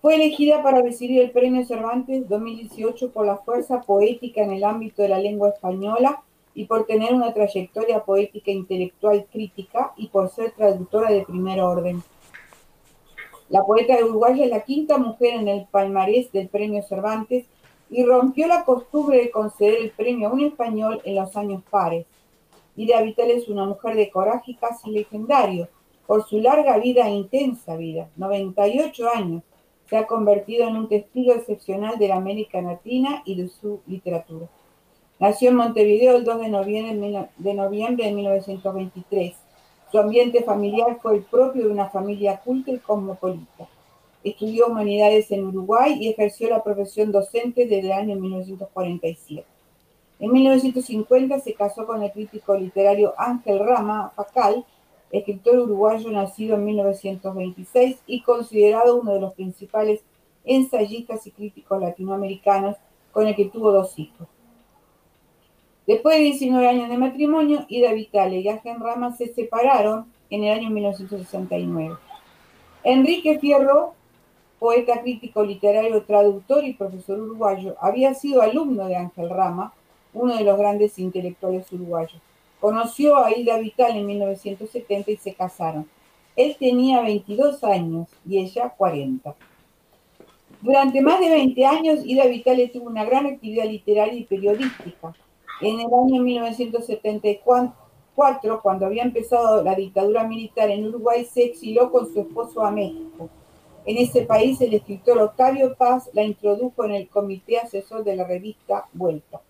Fue 0.01 0.15
elegida 0.15 0.61
para 0.61 0.81
recibir 0.81 1.21
el 1.21 1.31
Premio 1.31 1.65
Cervantes 1.65 2.27
2018 2.27 3.11
por 3.11 3.25
la 3.25 3.37
fuerza 3.37 3.81
poética 3.81 4.41
en 4.41 4.51
el 4.51 4.63
ámbito 4.65 5.01
de 5.01 5.09
la 5.09 5.19
lengua 5.19 5.49
española 5.49 6.23
y 6.59 6.65
por 6.65 6.85
tener 6.85 7.13
una 7.13 7.33
trayectoria 7.33 8.03
poética 8.03 8.51
intelectual 8.51 9.25
crítica 9.31 9.93
y 9.95 10.09
por 10.09 10.27
ser 10.27 10.51
traductora 10.51 11.09
de 11.09 11.23
primer 11.23 11.61
orden. 11.61 12.03
La 13.47 13.63
poeta 13.63 13.95
uruguaya 14.03 14.43
es 14.43 14.51
la 14.51 14.65
quinta 14.65 14.97
mujer 14.97 15.35
en 15.35 15.47
el 15.47 15.67
palmarés 15.71 16.33
del 16.33 16.49
Premio 16.49 16.83
Cervantes 16.83 17.45
y 17.89 18.03
rompió 18.03 18.45
la 18.47 18.65
costumbre 18.65 19.19
de 19.19 19.31
conceder 19.31 19.75
el 19.75 19.91
premio 19.91 20.27
a 20.27 20.33
un 20.33 20.41
español 20.41 21.01
en 21.05 21.15
los 21.15 21.33
años 21.37 21.63
pares. 21.69 22.05
Ida 22.75 23.01
Vital 23.03 23.31
es 23.31 23.47
una 23.47 23.63
mujer 23.63 23.95
de 23.95 24.09
coraje 24.09 24.57
casi 24.59 24.91
legendario 24.91 25.69
por 26.05 26.27
su 26.27 26.41
larga 26.41 26.77
vida 26.77 27.07
e 27.07 27.11
intensa 27.11 27.77
vida, 27.77 28.09
98 28.17 29.07
años. 29.15 29.43
Se 29.89 29.95
ha 29.95 30.05
convertido 30.05 30.67
en 30.67 30.75
un 30.75 30.89
testigo 30.89 31.31
excepcional 31.31 31.97
de 31.97 32.09
la 32.09 32.17
América 32.17 32.61
Latina 32.61 33.21
y 33.23 33.41
de 33.41 33.47
su 33.47 33.79
literatura. 33.87 34.49
Nació 35.19 35.49
en 35.49 35.57
Montevideo 35.57 36.15
el 36.15 36.23
2 36.23 36.39
de 36.39 36.47
noviembre 36.47 37.29
de, 37.35 37.53
noviembre 37.53 38.05
de 38.05 38.13
1923. 38.13 39.35
Su 39.91 39.99
ambiente 39.99 40.43
familiar 40.43 40.97
fue 41.01 41.17
el 41.17 41.23
propio 41.23 41.65
de 41.65 41.71
una 41.73 41.89
familia 41.89 42.39
culta 42.39 42.71
y 42.71 42.79
cosmopolita. 42.79 43.67
Estudió 44.23 44.67
humanidades 44.67 45.29
en 45.31 45.45
Uruguay 45.45 45.97
y 45.99 46.07
ejerció 46.07 46.49
la 46.49 46.63
profesión 46.63 47.11
docente 47.11 47.65
desde 47.65 47.81
el 47.81 47.91
año 47.91 48.15
1947. 48.15 49.45
En 50.21 50.31
1950 50.31 51.39
se 51.39 51.53
casó 51.53 51.85
con 51.85 52.01
el 52.01 52.13
crítico 52.13 52.55
literario 52.55 53.13
Ángel 53.17 53.59
Rama 53.59 54.13
Facal, 54.15 54.65
escritor 55.11 55.59
uruguayo 55.59 56.09
nacido 56.11 56.55
en 56.55 56.63
1926 56.63 57.97
y 58.07 58.21
considerado 58.21 58.95
uno 58.95 59.15
de 59.15 59.19
los 59.19 59.33
principales 59.33 60.01
ensayistas 60.45 61.27
y 61.27 61.31
críticos 61.31 61.81
latinoamericanos, 61.81 62.77
con 63.11 63.27
el 63.27 63.35
que 63.35 63.49
tuvo 63.49 63.73
dos 63.73 63.99
hijos. 63.99 64.38
Después 65.89 66.17
de 66.17 66.25
19 66.25 66.67
años 66.67 66.87
de 66.87 66.99
matrimonio, 66.99 67.65
Ida 67.67 67.91
Vitale 67.93 68.41
y 68.41 68.47
Ángel 68.47 68.79
Rama 68.79 69.17
se 69.17 69.33
separaron 69.33 70.05
en 70.29 70.43
el 70.43 70.51
año 70.51 70.69
1969. 70.69 71.95
Enrique 72.83 73.39
Fierro, 73.39 73.95
poeta 74.59 75.01
crítico 75.01 75.43
literario, 75.43 76.03
traductor 76.03 76.63
y 76.63 76.73
profesor 76.73 77.19
uruguayo, 77.19 77.75
había 77.81 78.13
sido 78.13 78.43
alumno 78.43 78.85
de 78.85 78.97
Ángel 78.97 79.31
Rama, 79.31 79.73
uno 80.13 80.37
de 80.37 80.43
los 80.43 80.59
grandes 80.59 80.99
intelectuales 80.99 81.65
uruguayos. 81.71 82.21
Conoció 82.59 83.17
a 83.17 83.35
Ida 83.35 83.57
Vital 83.57 83.97
en 83.97 84.05
1970 84.05 85.09
y 85.09 85.17
se 85.17 85.33
casaron. 85.33 85.89
Él 86.35 86.55
tenía 86.59 87.01
22 87.01 87.63
años 87.63 88.07
y 88.27 88.37
ella 88.37 88.69
40. 88.77 89.33
Durante 90.61 91.01
más 91.01 91.19
de 91.19 91.29
20 91.31 91.65
años, 91.65 92.01
Ida 92.05 92.27
Vitale 92.27 92.67
tuvo 92.67 92.85
una 92.85 93.05
gran 93.05 93.25
actividad 93.25 93.65
literaria 93.65 94.19
y 94.19 94.25
periodística. 94.25 95.15
En 95.61 95.77
el 95.81 95.87
año 95.87 96.23
1974, 96.23 98.61
cuando 98.61 98.85
había 98.85 99.03
empezado 99.03 99.61
la 99.61 99.75
dictadura 99.75 100.23
militar 100.23 100.69
en 100.69 100.87
Uruguay, 100.87 101.25
se 101.25 101.43
exiló 101.43 101.91
con 101.91 102.13
su 102.13 102.21
esposo 102.21 102.63
a 102.63 102.71
México. 102.71 103.29
En 103.85 103.97
ese 103.97 104.21
país, 104.21 104.61
el 104.61 104.73
escritor 104.73 105.17
Octavio 105.17 105.75
Paz 105.75 106.09
la 106.13 106.23
introdujo 106.23 106.85
en 106.85 106.91
el 106.91 107.09
comité 107.09 107.59
asesor 107.59 108.05
de 108.05 108.15
la 108.15 108.23
revista 108.23 108.85
Vuelta. 108.93 109.41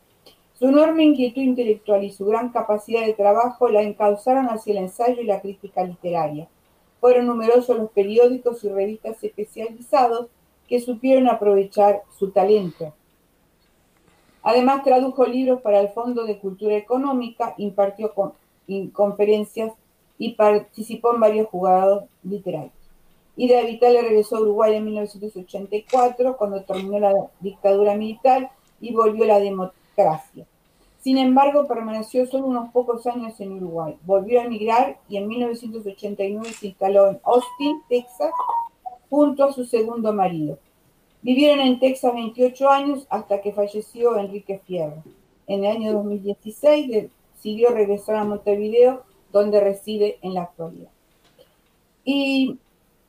Su 0.53 0.69
enorme 0.69 1.03
inquietud 1.03 1.43
intelectual 1.43 2.03
y 2.03 2.11
su 2.11 2.25
gran 2.25 2.49
capacidad 2.49 3.05
de 3.05 3.13
trabajo 3.13 3.69
la 3.69 3.83
encauzaron 3.83 4.47
hacia 4.47 4.71
el 4.71 4.79
ensayo 4.79 5.21
y 5.21 5.25
la 5.25 5.41
crítica 5.41 5.83
literaria. 5.83 6.47
Fueron 6.99 7.27
numerosos 7.27 7.77
los 7.77 7.91
periódicos 7.91 8.63
y 8.63 8.69
revistas 8.69 9.23
especializados 9.23 10.25
que 10.67 10.81
supieron 10.81 11.27
aprovechar 11.27 12.01
su 12.17 12.31
talento. 12.31 12.95
Además, 14.43 14.83
tradujo 14.83 15.25
libros 15.25 15.61
para 15.61 15.81
el 15.81 15.89
Fondo 15.89 16.25
de 16.25 16.39
Cultura 16.39 16.75
Económica, 16.75 17.53
impartió 17.57 18.13
con, 18.13 18.33
conferencias 18.93 19.73
y 20.17 20.33
participó 20.33 21.13
en 21.13 21.19
varios 21.19 21.47
jugados 21.47 22.05
literarios. 22.23 22.73
Ida 23.35 23.61
Vitale 23.63 24.01
regresó 24.01 24.37
a 24.37 24.41
Uruguay 24.41 24.75
en 24.75 24.85
1984, 24.85 26.37
cuando 26.37 26.63
terminó 26.63 26.99
la 26.99 27.13
dictadura 27.39 27.95
militar 27.95 28.51
y 28.81 28.93
volvió 28.93 29.25
la 29.25 29.39
democracia. 29.39 30.45
Sin 31.01 31.17
embargo, 31.17 31.65
permaneció 31.65 32.25
solo 32.25 32.47
unos 32.47 32.71
pocos 32.71 33.07
años 33.07 33.39
en 33.39 33.53
Uruguay. 33.53 33.95
Volvió 34.03 34.41
a 34.41 34.43
emigrar 34.43 34.97
y 35.07 35.15
en 35.15 35.29
1989 35.29 36.51
se 36.51 36.67
instaló 36.67 37.07
en 37.07 37.19
Austin, 37.23 37.81
Texas, 37.87 38.31
junto 39.09 39.45
a 39.45 39.53
su 39.53 39.63
segundo 39.65 40.11
marido. 40.11 40.59
Vivieron 41.21 41.59
en 41.59 41.79
Texas 41.79 42.13
28 42.13 42.69
años 42.69 43.07
hasta 43.09 43.41
que 43.41 43.51
falleció 43.51 44.17
Enrique 44.17 44.61
Fierro. 44.65 45.03
En 45.47 45.65
el 45.65 45.71
año 45.71 45.93
2016 45.93 47.09
decidió 47.33 47.71
regresar 47.71 48.15
a 48.15 48.23
Montevideo, 48.23 49.03
donde 49.31 49.59
reside 49.59 50.17
en 50.21 50.33
la 50.33 50.43
actualidad. 50.43 50.89
Y 52.05 52.57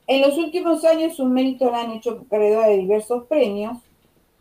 en 0.07 0.21
los 0.23 0.37
últimos 0.39 0.85
años 0.85 1.15
sus 1.15 1.29
méritos 1.29 1.71
la 1.71 1.83
han 1.83 1.93
hecho 1.93 2.23
acreedora 2.27 2.67
de 2.67 2.79
diversos 2.79 3.25
premios. 3.27 3.79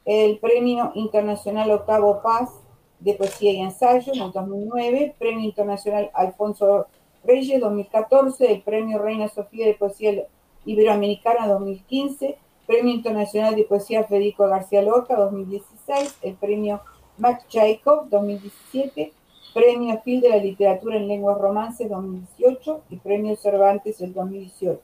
El 0.04 0.40
Premio 0.40 0.92
Internacional 0.96 1.70
Octavo 1.70 2.22
Paz 2.24 2.50
de 3.00 3.14
Poesía 3.14 3.52
y 3.52 3.60
Ensayo 3.60 4.14
en 4.14 4.22
el 4.22 4.32
2009, 4.32 5.16
Premio 5.20 5.46
Internacional 5.46 6.10
Alfonso 6.14 6.88
Reyes 7.24 7.60
2014, 7.62 8.52
el 8.52 8.62
Premio 8.62 8.98
Reina 8.98 9.28
Sofía 9.28 9.68
de 9.68 9.76
Poesía 9.76 10.26
Iberoamericana 10.66 11.48
2015, 11.48 12.38
Premio 12.70 12.94
Internacional 12.94 13.56
de 13.56 13.64
Poesía 13.64 14.04
Federico 14.04 14.48
García 14.48 14.84
Lorca 14.84 15.16
2016, 15.16 16.20
el 16.22 16.36
Premio 16.36 16.82
Max 17.18 17.44
Jacob 17.52 18.08
2017, 18.10 19.12
Premio 19.56 20.00
Phil 20.06 20.22
de 20.22 20.30
la 20.30 20.38
Literatura 20.38 20.98
en 20.98 21.08
Lenguas 21.08 21.40
Romances 21.40 21.90
2018 21.90 22.82
y 22.92 22.98
Premio 22.98 23.36
Cervantes 23.38 23.98
del 23.98 24.14
2018. 24.14 24.80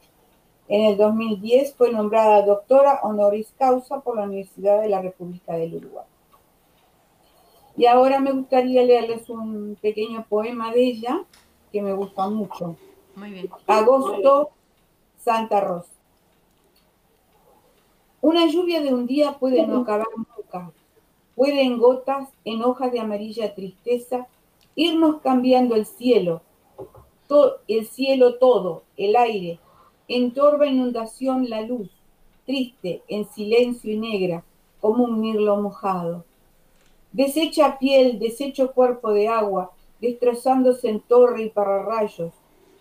En 0.68 0.86
el 0.86 0.98
2010 0.98 1.76
fue 1.76 1.92
nombrada 1.92 2.44
doctora 2.44 3.02
honoris 3.04 3.54
causa 3.56 4.00
por 4.00 4.16
la 4.16 4.24
Universidad 4.24 4.82
de 4.82 4.90
la 4.90 5.04
República 5.04 5.54
del 5.54 5.76
Uruguay. 5.76 6.08
Y 7.78 7.86
ahora 7.86 8.20
me 8.20 8.32
gustaría 8.32 8.82
leerles 8.82 9.30
un 9.30 9.78
pequeño 9.80 10.26
poema 10.28 10.74
de 10.74 10.84
ella 10.84 11.24
que 11.72 11.84
me 11.84 11.94
gusta 11.94 12.28
mucho. 12.30 12.78
Muy 13.16 13.30
bien. 13.30 13.48
Agosto, 13.68 14.50
Santa 15.20 15.62
Rosa. 15.62 15.95
Una 18.26 18.48
lluvia 18.48 18.82
de 18.82 18.92
un 18.92 19.06
día 19.06 19.38
puede 19.38 19.68
no 19.68 19.82
acabar 19.82 20.08
nunca, 20.18 20.72
puede 21.36 21.62
en 21.62 21.78
gotas, 21.78 22.28
en 22.44 22.64
hojas 22.64 22.92
de 22.92 23.00
amarilla 23.00 23.54
tristeza, 23.54 24.26
irnos 24.76 25.22
cambiando 25.22 25.76
el 25.76 25.86
cielo, 25.86 26.42
to- 27.28 27.58
el 27.68 27.86
cielo 27.86 28.40
todo, 28.40 28.82
el 28.98 29.16
aire, 29.16 29.60
en 30.08 30.32
torva 30.34 30.66
inundación 30.66 31.52
la 31.52 31.62
luz, 31.62 31.88
triste, 32.48 33.04
en 33.10 33.30
silencio 33.30 33.94
y 33.94 33.98
negra, 34.00 34.44
como 34.82 35.04
un 35.04 35.22
mirlo 35.22 35.62
mojado. 35.62 36.26
Deshecha 37.12 37.78
piel, 37.78 38.18
deshecho 38.18 38.72
cuerpo 38.72 39.12
de 39.12 39.28
agua, 39.28 39.72
destrozándose 40.02 40.90
en 40.90 41.00
torre 41.00 41.44
y 41.44 41.50
pararrayos. 41.52 42.34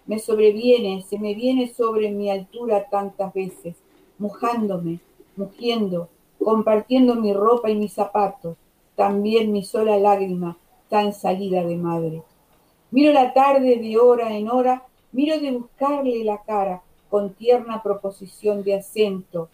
Me 0.07 0.19
sobreviene, 0.19 1.03
se 1.03 1.19
me 1.19 1.35
viene 1.35 1.69
sobre 1.69 2.11
mi 2.11 2.31
altura 2.31 2.89
tantas 2.89 3.35
veces, 3.35 3.77
mojándome, 4.19 5.01
mugiendo, 5.37 6.09
compartiendo 6.43 7.15
mi 7.15 7.33
ropa 7.33 7.71
y 7.71 7.77
mis 7.77 7.93
zapatos, 7.93 8.57
también 8.97 9.53
mi 9.53 9.65
sola 9.65 9.97
lágrima, 9.99 10.57
tan 10.89 11.13
salida 11.13 11.65
de 11.65 11.77
madre. 11.77 12.23
Miro 12.91 13.13
la 13.13 13.33
tarde 13.33 13.77
de 13.77 13.99
hora 13.99 14.37
en 14.37 14.49
hora, 14.49 14.85
miro 15.13 15.41
de 15.41 15.51
buscarle 15.53 16.23
la 16.25 16.43
cara 16.43 16.83
con 17.11 17.35
tierna 17.35 17.83
proposición 17.83 18.63
de 18.63 18.75
acento, 18.75 19.49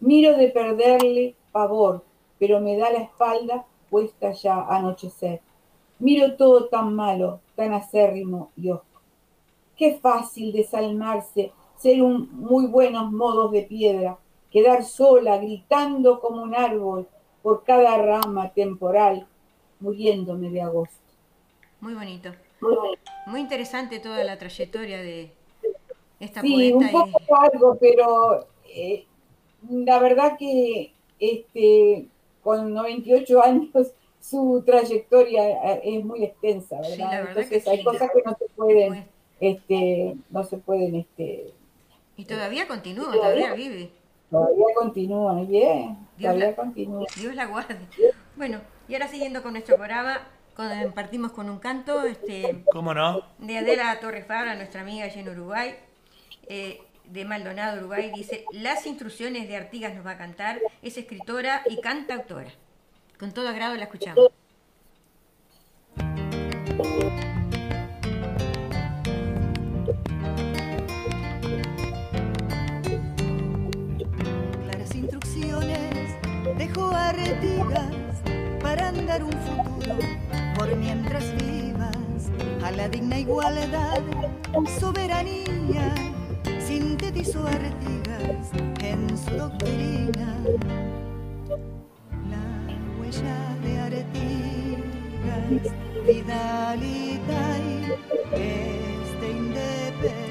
miro 0.00 0.36
de 0.36 0.48
perderle 0.48 1.34
pavor, 1.52 2.02
pero 2.38 2.60
me 2.60 2.76
da 2.76 2.90
la 2.90 3.00
espalda 3.00 3.66
puesta 3.90 4.32
ya 4.32 4.54
a 4.54 4.76
anochecer. 4.76 5.40
Miro 5.98 6.36
todo 6.36 6.66
tan 6.66 6.94
malo, 6.94 7.40
tan 7.54 7.74
acérrimo 7.74 8.50
y 8.56 8.70
osco. 8.70 8.86
Qué 9.76 9.98
fácil 10.00 10.52
desalmarse, 10.52 11.52
ser 11.76 12.02
un 12.02 12.28
muy 12.32 12.66
buenos 12.66 13.12
modos 13.12 13.52
de 13.52 13.62
piedra, 13.62 14.18
quedar 14.50 14.84
sola, 14.84 15.38
gritando 15.38 16.20
como 16.20 16.42
un 16.42 16.54
árbol 16.54 17.08
por 17.42 17.64
cada 17.64 17.96
rama 17.98 18.52
temporal, 18.52 19.26
muriéndome 19.80 20.50
de 20.50 20.62
agosto. 20.62 20.96
Muy 21.80 21.94
bonito. 21.94 22.32
Muy 23.26 23.40
interesante 23.40 24.00
toda 24.00 24.22
la 24.24 24.38
trayectoria 24.38 24.98
de 24.98 25.32
esta 26.20 26.42
Sí, 26.42 26.72
un 26.72 26.82
poeta. 26.84 26.92
y- 26.92 27.12
poco 27.12 27.36
algo, 27.36 27.78
pero 27.80 28.46
eh, 28.64 29.06
la 29.68 29.98
verdad 30.00 30.36
que 30.38 30.94
este, 31.18 32.08
con 32.42 32.72
98 32.74 33.42
años 33.42 33.70
su 34.20 34.62
trayectoria 34.66 35.48
eh, 35.74 35.80
es 35.84 36.04
muy 36.04 36.24
extensa, 36.24 36.76
¿verdad? 36.80 36.96
Sí, 36.96 37.02
la 37.02 37.20
verdad 37.22 37.28
Entonces 37.28 37.64
que 37.64 37.70
hay 37.70 37.78
sí. 37.78 37.84
cosas 37.84 38.10
que 38.12 38.22
no 38.24 38.36
se 38.38 38.46
pueden, 38.54 39.10
este, 39.40 40.16
no 40.30 40.44
se 40.44 40.56
pueden, 40.58 40.94
este, 40.96 41.54
y 42.16 42.24
todavía 42.26 42.68
continúa, 42.68 43.12
todavía 43.12 43.54
vive. 43.54 43.90
Todavía 44.30 44.64
continúan, 44.74 45.46
bien, 45.48 45.98
Dios 46.16 46.32
todavía 46.32 46.46
la- 46.50 46.56
continúan. 46.56 47.04
Dios 47.16 47.34
la 47.34 47.46
guarde. 47.46 47.76
Bueno, 48.36 48.60
y 48.88 48.94
ahora 48.94 49.08
siguiendo 49.08 49.42
con 49.42 49.52
nuestro 49.52 49.76
programa, 49.76 50.20
compartimos 50.54 51.32
con 51.32 51.48
un 51.50 51.58
canto 51.58 52.04
este, 52.04 52.64
¿Cómo 52.72 52.92
no? 52.94 53.22
de 53.38 53.58
Adela 53.58 53.98
Torres 54.00 54.26
Fabra, 54.26 54.54
nuestra 54.54 54.82
amiga 54.82 55.04
allí 55.04 55.20
en 55.20 55.28
Uruguay, 55.28 55.74
eh, 56.48 56.80
de 57.04 57.24
Maldonado, 57.24 57.78
Uruguay, 57.78 58.12
dice, 58.14 58.44
las 58.52 58.86
instrucciones 58.86 59.48
de 59.48 59.56
Artigas 59.56 59.94
nos 59.94 60.06
va 60.06 60.12
a 60.12 60.18
cantar, 60.18 60.60
es 60.82 60.96
escritora 60.96 61.62
y 61.68 61.80
cantautora. 61.80 62.50
Con 63.18 63.32
todo 63.32 63.48
agrado 63.48 63.74
la 63.76 63.84
escuchamos. 63.84 64.30
Dejó 77.12 77.64
Artigas 77.68 78.60
para 78.62 78.88
andar 78.88 79.22
un 79.22 79.32
futuro 79.32 79.98
por 80.56 80.76
mientras 80.76 81.24
vivas 81.36 82.30
a 82.64 82.70
la 82.70 82.88
digna 82.88 83.18
igualdad, 83.18 84.00
soberanía, 84.78 85.94
sintetizó 86.58 87.46
Artigas 87.46 88.50
en 88.80 89.18
su 89.18 89.30
doctrina. 89.36 90.36
La 92.30 92.44
huella 93.00 93.56
de 93.62 93.80
Artigas, 93.80 95.74
Vidalita 96.06 97.58
y 97.58 97.92
es 98.34 99.20
de 99.20 100.29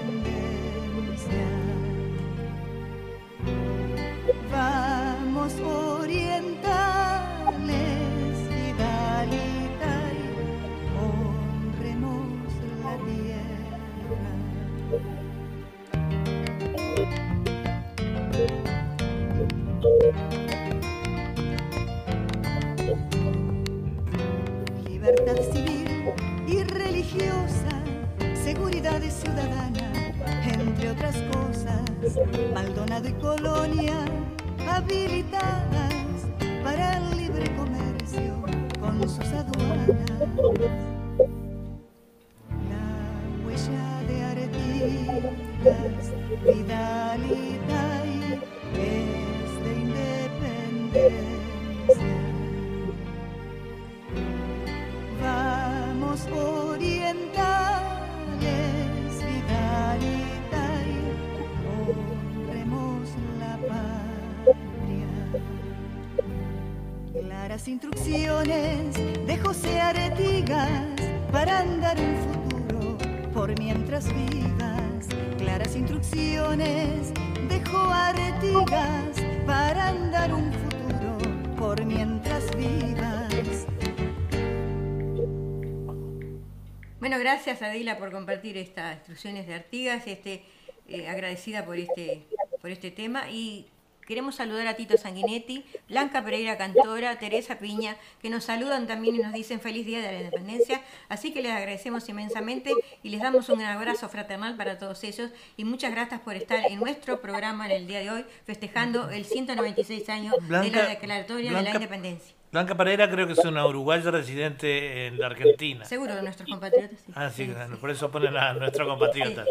gracias 87.30 87.62
Adela 87.62 88.00
por 88.00 88.12
compartir 88.12 88.58
estas 88.58 88.96
instrucciones 88.96 89.46
de 89.46 89.54
Artigas, 89.54 90.02
este, 90.08 90.42
eh, 90.88 91.08
agradecida 91.08 91.64
por 91.64 91.78
este, 91.78 92.24
por 92.60 92.72
este 92.72 92.90
tema. 92.90 93.30
Y 93.30 93.68
queremos 94.08 94.34
saludar 94.34 94.66
a 94.66 94.76
Tito 94.76 94.98
Sanguinetti, 94.98 95.64
Blanca 95.88 96.24
Pereira 96.24 96.58
Cantora, 96.58 97.20
Teresa 97.20 97.60
Piña, 97.60 97.98
que 98.20 98.32
nos 98.32 98.46
saludan 98.46 98.88
también 98.88 99.18
y 99.18 99.20
nos 99.20 99.32
dicen 99.32 99.62
feliz 99.62 99.86
día 99.86 100.02
de 100.02 100.12
la 100.12 100.20
independencia, 100.22 100.82
así 101.08 101.32
que 101.32 101.44
les 101.44 101.52
agradecemos 101.52 102.10
inmensamente 102.10 102.74
y 103.04 103.10
les 103.10 103.22
damos 103.22 103.48
un 103.50 103.62
abrazo 103.62 104.10
fraternal 104.10 104.58
para 104.58 104.80
todos 104.80 105.04
ellos. 105.04 105.30
Y 105.56 105.66
muchas 105.66 105.92
gracias 105.92 106.22
por 106.22 106.36
estar 106.36 106.66
en 106.66 106.80
nuestro 106.80 107.22
programa 107.22 107.68
en 107.68 107.74
el 107.74 107.86
día 107.86 108.00
de 108.00 108.10
hoy, 108.10 108.26
festejando 108.44 109.12
el 109.12 109.26
196 109.26 110.10
años 110.10 110.34
de 110.48 110.72
la 110.72 110.88
declaratoria 110.88 111.54
de 111.54 111.62
la 111.62 111.70
independencia. 111.76 112.39
Blanca 112.52 112.76
Pereira 112.76 113.10
creo 113.10 113.28
que 113.28 113.34
es 113.34 113.46
una 113.46 113.66
uruguaya 113.68 114.10
residente 114.10 115.08
en 115.08 115.20
la 115.20 115.28
Argentina. 115.28 115.86
Seguro 115.86 116.16
de 116.16 116.24
nuestros 116.24 116.50
compatriotas. 116.50 117.00
sí. 117.00 117.12
Ah, 117.16 117.30
sí, 117.30 117.46
Sí, 117.46 117.54
sí. 117.54 117.76
por 117.80 117.92
eso 117.92 118.10
ponen 118.10 118.36
a 118.38 118.54
nuestro 118.54 118.88
compatriota. 118.88 119.46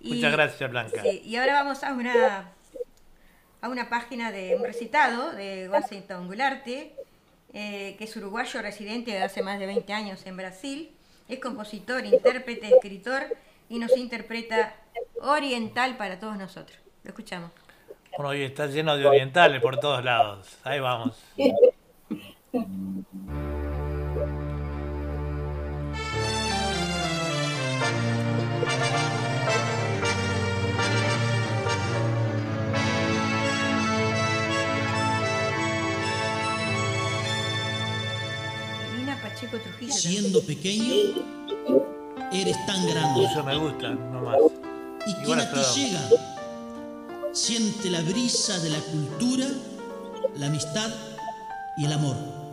Y- 0.00 0.14
Muchas 0.14 0.32
gracias, 0.32 0.70
Blanca. 0.70 1.02
Sí, 1.02 1.22
y 1.24 1.36
ahora 1.36 1.54
vamos 1.64 1.82
a 1.82 1.92
una, 1.92 2.52
a 3.60 3.68
una 3.68 3.88
página 3.88 4.30
de 4.30 4.54
un 4.56 4.62
recitado 4.64 5.32
de 5.32 5.68
Washington 5.68 6.26
Gularte, 6.28 6.94
eh, 7.52 7.96
que 7.98 8.04
es 8.04 8.16
uruguayo 8.16 8.62
residente 8.62 9.10
de 9.10 9.22
hace 9.22 9.42
más 9.42 9.58
de 9.58 9.66
20 9.66 9.92
años 9.92 10.24
en 10.26 10.36
Brasil. 10.36 10.90
Es 11.28 11.40
compositor, 11.40 12.04
intérprete, 12.04 12.68
escritor 12.68 13.24
y 13.68 13.78
nos 13.78 13.96
interpreta 13.96 14.74
oriental 15.22 15.96
para 15.96 16.20
todos 16.20 16.36
nosotros. 16.36 16.78
Lo 17.02 17.08
escuchamos. 17.08 17.50
Bueno, 18.16 18.28
hoy 18.30 18.42
está 18.42 18.66
lleno 18.66 18.96
de 18.96 19.06
orientales 19.06 19.60
por 19.60 19.80
todos 19.80 20.04
lados. 20.04 20.56
Ahí 20.62 20.78
vamos. 20.78 21.16
Siendo 39.90 40.40
pequeño, 40.42 40.94
eres 42.32 42.66
tan 42.66 42.86
grande. 42.86 43.24
Eso 43.24 43.42
me 43.44 43.56
gusta, 43.56 43.90
nomás. 43.90 44.36
Y 45.06 45.14
quien 45.24 45.40
a 45.40 45.50
ti 45.50 45.60
llega, 45.74 46.00
siente 47.32 47.90
la 47.90 48.00
brisa 48.02 48.58
de 48.60 48.70
la 48.70 48.78
cultura, 48.78 49.46
la 50.36 50.46
amistad 50.46 50.90
y 51.76 51.84
el 51.86 51.92
amor. 51.92 52.43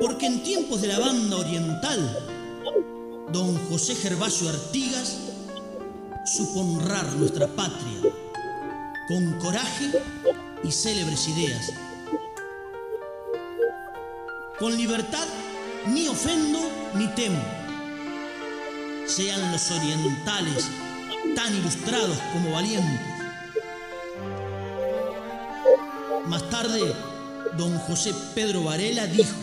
Porque 0.00 0.26
en 0.26 0.42
tiempos 0.42 0.82
de 0.82 0.88
la 0.88 0.98
banda 0.98 1.36
oriental, 1.36 2.28
don 3.32 3.56
José 3.68 3.94
Gervasio 3.94 4.48
Artigas 4.48 5.18
supo 6.26 6.60
honrar 6.60 7.06
nuestra 7.14 7.46
patria 7.46 8.12
con 9.08 9.32
coraje 9.38 9.90
y 10.64 10.70
célebres 10.70 11.28
ideas. 11.28 11.72
Con 14.58 14.76
libertad 14.76 15.26
ni 15.86 16.08
ofendo 16.08 16.58
ni 16.94 17.06
temo. 17.08 17.40
Sean 19.06 19.52
los 19.52 19.70
orientales 19.70 20.68
tan 21.34 21.54
ilustrados 21.54 22.18
como 22.32 22.52
valientes. 22.52 23.00
Más 26.26 26.50
tarde, 26.50 26.92
don 27.56 27.78
José 27.78 28.12
Pedro 28.34 28.64
Varela 28.64 29.06
dijo, 29.06 29.36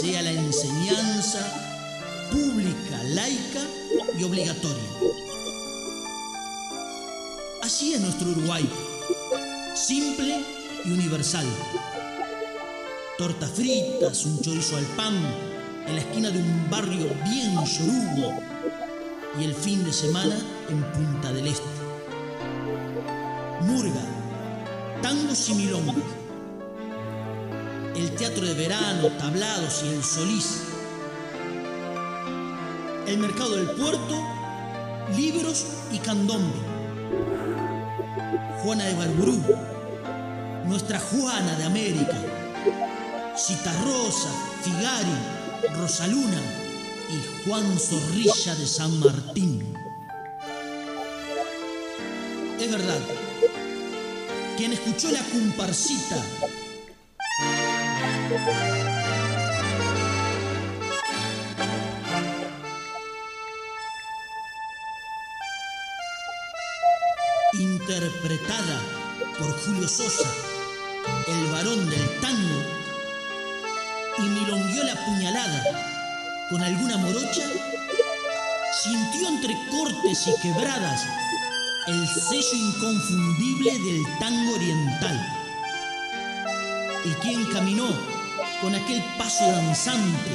sea 0.00 0.20
la 0.20 0.30
enseñanza 0.30 1.38
pública, 2.30 3.02
laica 3.04 3.60
y 4.18 4.24
obligatoria. 4.24 4.90
Así 7.62 7.94
es 7.94 8.00
nuestro 8.00 8.28
Uruguay, 8.30 8.68
simple 9.74 10.44
y 10.84 10.90
universal. 10.90 11.46
Tortas 13.16 13.50
fritas, 13.52 14.26
un 14.26 14.40
chorizo 14.42 14.76
al 14.76 14.84
pan, 14.96 15.14
en 15.86 15.94
la 15.94 16.00
esquina 16.02 16.30
de 16.30 16.40
un 16.40 16.70
barrio 16.70 17.08
bien 17.24 17.54
chorugo 17.64 18.38
y 19.40 19.44
el 19.44 19.54
fin 19.54 19.82
de 19.82 19.92
semana 19.92 20.36
en 20.68 20.82
Punta 20.92 21.32
del 21.32 21.46
Este. 21.46 21.64
Murga, 23.62 24.02
tangos 25.00 25.48
y 25.48 25.54
milongas, 25.54 25.96
el 27.96 28.10
teatro 28.12 28.44
de 28.44 28.54
verano, 28.54 29.08
tablados 29.18 29.82
y 29.84 29.88
el 29.88 30.04
solís, 30.04 30.62
el 33.06 33.18
mercado 33.18 33.56
del 33.56 33.70
puerto, 33.70 34.22
libros 35.16 35.66
y 35.92 35.98
candombe. 35.98 36.58
Juana 38.62 38.84
de 38.84 38.94
Barburú, 38.94 39.40
nuestra 40.66 40.98
Juana 40.98 41.56
de 41.56 41.64
América, 41.64 42.18
Citarrosa, 43.36 44.30
Figari, 44.62 45.76
Rosaluna 45.78 46.40
y 47.08 47.48
Juan 47.48 47.78
Zorrilla 47.78 48.54
de 48.56 48.66
San 48.66 48.98
Martín. 48.98 49.74
Es 52.60 52.70
verdad, 52.70 52.98
quien 54.56 54.72
escuchó 54.72 55.10
la 55.12 55.20
comparsita 55.20 56.22
interpretada 67.52 68.80
por 69.38 69.52
Julio 69.60 69.86
Sosa, 69.88 70.28
el 71.28 71.52
varón 71.52 71.88
del 71.88 72.20
tango, 72.20 72.62
y 74.18 74.22
milongueó 74.22 74.82
la 74.82 74.94
puñalada 75.04 75.62
con 76.50 76.62
alguna 76.62 76.96
morocha, 76.96 77.46
sintió 78.82 79.28
entre 79.28 79.54
cortes 79.70 80.26
y 80.26 80.40
quebradas 80.42 81.06
el 81.86 82.08
sello 82.08 82.54
inconfundible 82.54 83.78
del 83.78 84.18
tango 84.18 84.54
oriental. 84.54 85.32
Y 87.04 87.10
quien 87.20 87.44
caminó 87.52 88.15
con 88.60 88.74
aquel 88.74 89.02
paso 89.18 89.50
danzante 89.50 90.30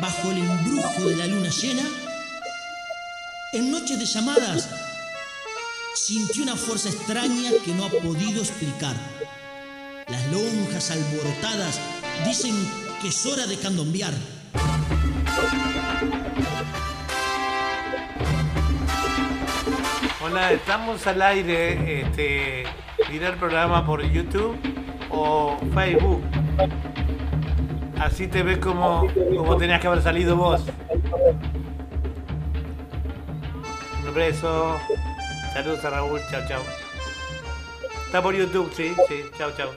bajo 0.00 0.30
el 0.30 0.38
embrujo 0.38 1.08
de 1.08 1.16
la 1.16 1.26
luna 1.26 1.48
llena, 1.48 1.82
en 3.52 3.70
noches 3.70 3.98
de 3.98 4.06
llamadas 4.06 4.68
sintió 5.94 6.42
una 6.42 6.56
fuerza 6.56 6.88
extraña 6.88 7.50
que 7.64 7.72
no 7.72 7.86
ha 7.86 7.90
podido 7.90 8.42
explicar. 8.42 8.94
Las 10.08 10.26
lonjas 10.32 10.90
alborotadas 10.90 11.80
dicen 12.26 12.54
que 13.00 13.08
es 13.08 13.26
hora 13.26 13.46
de 13.46 13.56
candombear. 13.56 14.12
Hola, 20.20 20.52
estamos 20.52 21.06
al 21.06 21.22
aire. 21.22 22.02
Este, 22.02 22.62
el 22.62 23.36
programa 23.38 23.86
por 23.86 24.02
YouTube 24.02 24.58
o 25.10 25.56
Facebook. 25.72 26.43
Así 28.04 28.28
te 28.28 28.42
ves 28.42 28.58
como, 28.58 29.06
como 29.34 29.56
tenías 29.56 29.80
que 29.80 29.86
haber 29.86 30.02
salido 30.02 30.36
vos. 30.36 30.60
Un 34.06 34.14
beso. 34.14 34.76
Saludos 35.54 35.82
a 35.86 35.90
Raúl. 35.90 36.20
Chao, 36.30 36.42
chao. 36.46 36.62
Está 38.04 38.20
por 38.20 38.34
YouTube, 38.34 38.70
sí, 38.74 38.94
sí. 39.08 39.22
Chao, 39.38 39.50
chao. 39.56 39.70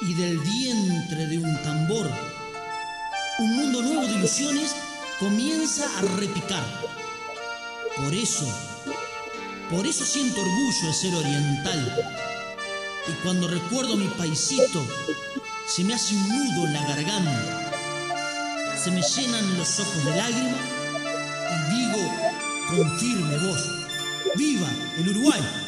y 0.00 0.14
del 0.14 0.36
vientre 0.40 1.26
de 1.28 1.38
un 1.38 1.62
tambor, 1.62 2.10
un 3.38 3.56
mundo 3.56 3.82
nuevo 3.82 4.02
de 4.02 4.14
ilusiones 4.14 4.74
comienza 5.20 5.86
a 5.96 6.02
repicar. 6.18 6.64
Por 7.96 8.12
eso, 8.12 8.71
por 9.70 9.86
eso 9.86 10.04
siento 10.04 10.40
orgullo 10.40 10.86
de 10.86 10.92
ser 10.92 11.14
oriental. 11.14 12.14
Y 13.08 13.12
cuando 13.22 13.48
recuerdo 13.48 13.96
mi 13.96 14.06
paisito, 14.08 14.86
se 15.66 15.84
me 15.84 15.94
hace 15.94 16.14
un 16.14 16.28
nudo 16.28 16.66
en 16.66 16.72
la 16.74 16.86
garganta. 16.86 18.76
Se 18.76 18.90
me 18.90 19.02
llenan 19.02 19.58
los 19.58 19.80
ojos 19.80 20.04
de 20.04 20.16
lágrimas 20.16 20.60
y 21.50 21.74
digo 21.74 21.98
con 22.68 22.98
firme 22.98 23.38
voz, 23.38 23.82
¡Viva 24.36 24.68
el 24.98 25.08
Uruguay! 25.10 25.61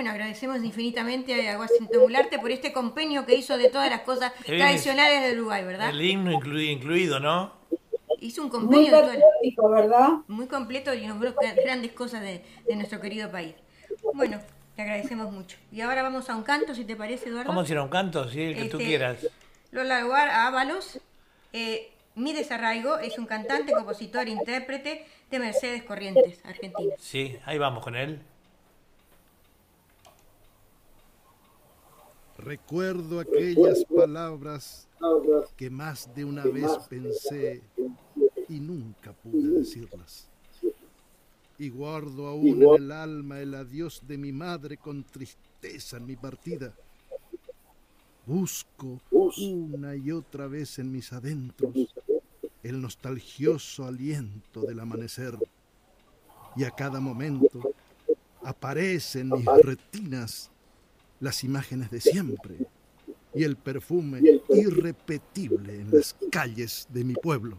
Bueno, 0.00 0.12
agradecemos 0.12 0.64
infinitamente 0.64 1.46
a 1.50 1.58
Washington 1.58 2.00
Gularte 2.00 2.38
por 2.38 2.50
este 2.50 2.72
compendio 2.72 3.26
que 3.26 3.34
hizo 3.34 3.58
de 3.58 3.68
todas 3.68 3.90
las 3.90 4.00
cosas 4.00 4.32
tradicionales 4.46 5.22
de 5.22 5.38
Uruguay, 5.38 5.62
¿verdad? 5.62 5.90
El 5.90 6.00
himno 6.00 6.32
incluido, 6.32 6.72
incluido 6.72 7.20
¿no? 7.20 7.52
Hizo 8.18 8.44
un 8.46 8.64
Muy 8.64 8.88
todas 8.88 9.02
las- 9.08 9.16
patriótico, 9.22 9.68
¿verdad? 9.68 10.08
muy 10.26 10.46
completo 10.46 10.94
y 10.94 11.06
nombró 11.06 11.34
grandes 11.66 11.92
cosas 11.92 12.22
de, 12.22 12.42
de 12.66 12.76
nuestro 12.76 12.98
querido 12.98 13.30
país. 13.30 13.52
Bueno, 14.14 14.40
te 14.74 14.80
agradecemos 14.80 15.30
mucho. 15.30 15.58
Y 15.70 15.82
ahora 15.82 16.02
vamos 16.02 16.30
a 16.30 16.34
un 16.34 16.44
canto, 16.44 16.74
si 16.74 16.86
te 16.86 16.96
parece, 16.96 17.28
Eduardo. 17.28 17.48
Vamos 17.50 17.68
a 17.68 17.72
ir 17.72 17.76
a 17.78 17.82
un 17.82 17.90
canto, 17.90 18.26
sí, 18.30 18.40
el 18.40 18.54
que 18.54 18.64
tú 18.70 18.78
Este, 18.78 18.88
quieras. 18.88 19.26
Lola 19.70 20.00
Lugar 20.00 20.30
Ábalos. 20.30 20.98
Eh, 21.52 21.92
Mi 22.14 22.32
Desarraigo 22.32 22.96
es 22.96 23.18
un 23.18 23.26
cantante, 23.26 23.72
compositor, 23.74 24.26
intérprete 24.28 25.04
de 25.30 25.38
Mercedes 25.38 25.82
Corrientes, 25.82 26.40
Argentina. 26.46 26.94
Sí, 26.98 27.36
ahí 27.44 27.58
vamos 27.58 27.84
con 27.84 27.96
él. 27.96 28.22
Recuerdo 32.40 33.20
aquellas 33.20 33.84
palabras 33.84 34.88
que 35.56 35.68
más 35.68 36.12
de 36.14 36.24
una 36.24 36.44
vez 36.44 36.70
pensé 36.88 37.62
y 38.48 38.60
nunca 38.60 39.12
pude 39.12 39.58
decirlas. 39.58 40.26
Y 41.58 41.68
guardo 41.68 42.26
aún 42.26 42.62
en 42.62 42.82
el 42.84 42.92
alma 42.92 43.40
el 43.40 43.54
adiós 43.54 44.02
de 44.06 44.16
mi 44.16 44.32
madre 44.32 44.78
con 44.78 45.04
tristeza 45.04 45.98
en 45.98 46.06
mi 46.06 46.16
partida. 46.16 46.74
Busco 48.24 49.00
una 49.10 49.94
y 49.94 50.10
otra 50.10 50.46
vez 50.46 50.78
en 50.78 50.90
mis 50.90 51.12
adentros 51.12 51.74
el 52.62 52.80
nostalgioso 52.80 53.84
aliento 53.84 54.62
del 54.62 54.80
amanecer. 54.80 55.36
Y 56.56 56.64
a 56.64 56.70
cada 56.70 57.00
momento 57.00 57.74
aparecen 58.42 59.30
mis 59.30 59.46
retinas 59.62 60.50
las 61.20 61.44
imágenes 61.44 61.90
de 61.90 62.00
siempre 62.00 62.56
y 63.34 63.44
el 63.44 63.56
perfume 63.56 64.20
irrepetible 64.48 65.80
en 65.80 65.90
las 65.90 66.16
calles 66.30 66.88
de 66.90 67.04
mi 67.04 67.14
pueblo. 67.14 67.58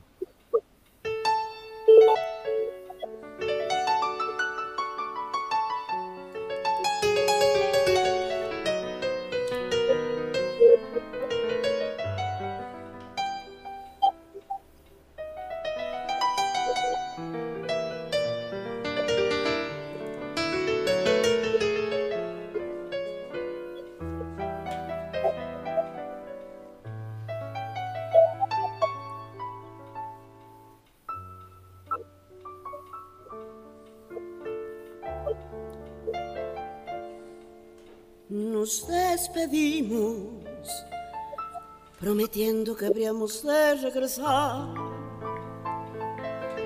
Habríamos 42.91 43.41
de 43.41 43.75
regresar, 43.75 44.67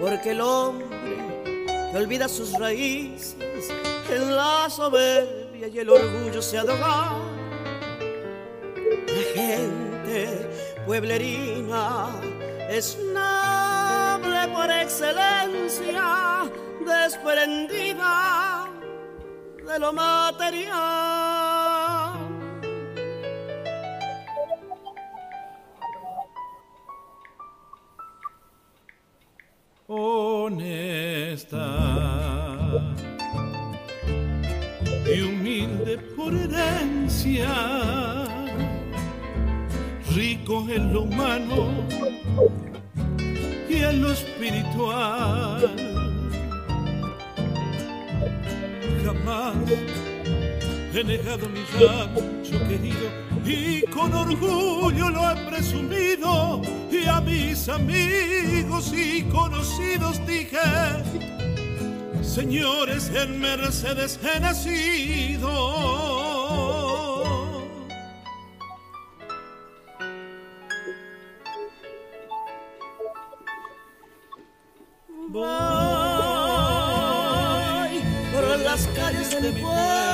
porque 0.01 0.31
el 0.31 0.41
hombre 0.41 0.87
que 1.91 1.97
olvida 1.97 2.27
sus 2.27 2.51
raíces 2.53 3.37
en 4.09 4.35
la 4.35 4.67
soberbia 4.67 5.67
y 5.67 5.77
el 5.77 5.87
orgullo 5.87 6.41
se 6.41 6.57
ahoga. 6.57 7.11
La 9.07 9.23
gente 9.35 10.49
pueblerina 10.87 12.09
es 12.71 12.97
noble 13.13 14.47
por 14.47 14.71
excelencia, 14.71 16.49
desprendida 16.83 18.67
de 19.63 19.79
lo 19.79 19.93
material. 19.93 21.44
Rancho 51.79 52.59
querido 52.67 53.25
y 53.45 53.81
con 53.83 54.13
orgullo 54.13 55.09
lo 55.09 55.31
he 55.31 55.35
presumido 55.49 56.61
y 56.91 57.05
a 57.07 57.21
mis 57.21 57.69
amigos 57.69 58.91
y 58.93 59.23
conocidos 59.23 60.25
dije, 60.25 60.57
señores, 62.21 63.11
en 63.13 63.39
Mercedes 63.39 64.19
he 64.23 64.39
nacido. 64.39 65.51
Voy 75.29 75.43
por 78.33 78.59
las 78.59 78.87
calles 78.95 79.29
de 79.31 79.41
mi 79.41 79.61
pueblo, 79.61 80.04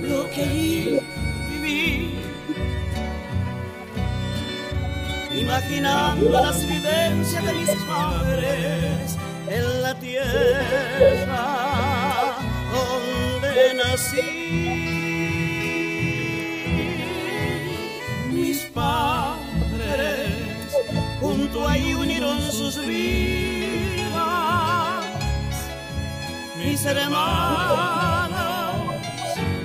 lo 0.00 0.30
que 0.30 0.42
allí 0.42 1.00
viví, 1.50 2.18
imaginando 5.40 6.30
las 6.30 6.66
vivencias 6.66 7.44
de 7.44 7.52
mis 7.54 7.70
padres 7.86 9.16
en 9.48 9.82
la 9.82 9.94
tierra 9.98 11.46
donde 12.72 13.74
nací. 13.74 14.20
Mis 18.30 18.58
padres 18.74 19.48
junto 21.20 21.68
ahí 21.68 21.94
unieron 21.94 22.40
sus 22.40 22.78
vidas, 22.86 24.01
mis 26.82 26.90
hermanos 26.90 28.74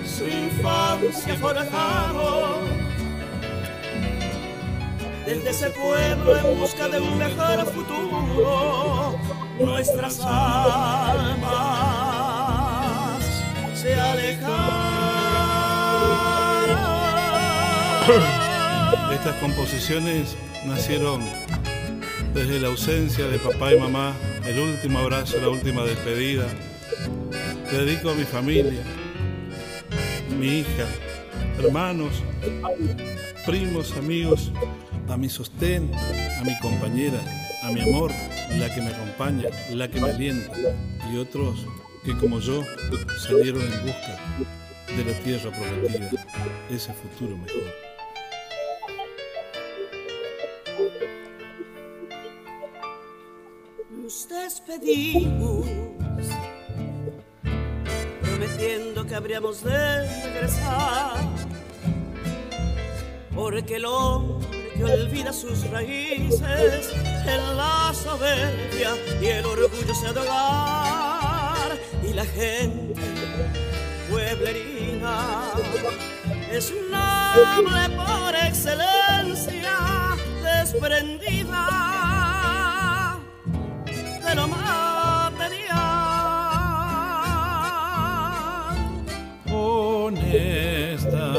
su 0.06 0.28
infancia 0.28 1.36
forjaron. 1.36 2.68
Desde 5.26 5.50
ese 5.50 5.72
pueblo 5.72 6.38
en 6.38 6.60
busca 6.60 6.88
de 6.88 7.00
un 7.00 7.18
mejor 7.18 7.66
futuro, 7.74 9.20
nuestras 9.60 10.20
almas 10.22 11.48
se 13.74 13.96
alejaron. 13.96 14.78
Estas 19.12 19.36
composiciones 19.38 20.38
nacieron 20.66 21.22
desde 22.34 22.60
la 22.60 22.68
ausencia 22.68 23.26
de 23.28 23.40
papá 23.40 23.74
y 23.74 23.80
mamá, 23.80 24.14
el 24.46 24.60
último 24.60 25.00
abrazo, 25.00 25.38
la 25.42 25.50
última 25.50 25.82
despedida. 25.84 26.46
Dedico 27.72 28.10
a 28.12 28.16
mi 28.16 28.24
familia, 28.24 28.82
mi 30.40 30.60
hija, 30.60 30.86
hermanos, 31.60 32.24
primos, 33.46 33.92
amigos, 33.98 34.52
a 35.10 35.18
mi 35.18 35.30
sostén, 35.30 35.92
a 35.94 36.44
mi 36.44 36.58
compañera, 36.60 37.20
a 37.64 37.72
mi 37.72 37.82
amor, 37.82 38.12
la 38.58 38.74
que 38.74 38.82
me 38.82 38.88
acompaña, 38.88 39.50
la 39.72 39.90
que 39.90 40.00
me 40.00 40.10
alienta, 40.10 40.54
y 41.12 41.18
otros 41.18 41.66
que 42.06 42.18
como 42.18 42.40
yo 42.40 42.64
salieron 43.28 43.62
en 43.62 43.86
busca 43.86 44.18
de 44.96 45.04
la 45.04 45.20
tierra 45.20 45.52
prometida, 45.52 46.26
ese 46.70 46.94
futuro 46.94 47.38
mejor. 47.38 47.88
Nos 53.90 54.30
despedimos, 54.30 55.66
prometiendo 58.58 59.06
que 59.06 59.16
habríamos 59.16 59.64
de 59.64 60.24
regresar, 60.24 61.18
porque 63.34 63.76
el 63.76 63.86
hombre 63.86 64.48
que 64.76 64.84
olvida 64.84 65.32
sus 65.32 65.70
raíces 65.70 66.92
en 67.26 67.58
la 67.58 67.94
soberbia 67.94 68.96
y 69.22 69.26
el 69.26 69.46
orgullo 69.46 69.94
se 69.94 70.10
hogar, 70.10 71.78
y 72.04 72.14
la 72.14 72.26
gente 72.26 73.00
pueblerina 74.10 75.52
es 76.52 76.74
noble 76.90 77.90
por 77.96 78.36
excelencia, 78.36 79.78
desprendida 80.44 81.68
de 83.86 84.36
lo 84.36 84.48
material. 84.48 84.87
Honesta 90.08 91.34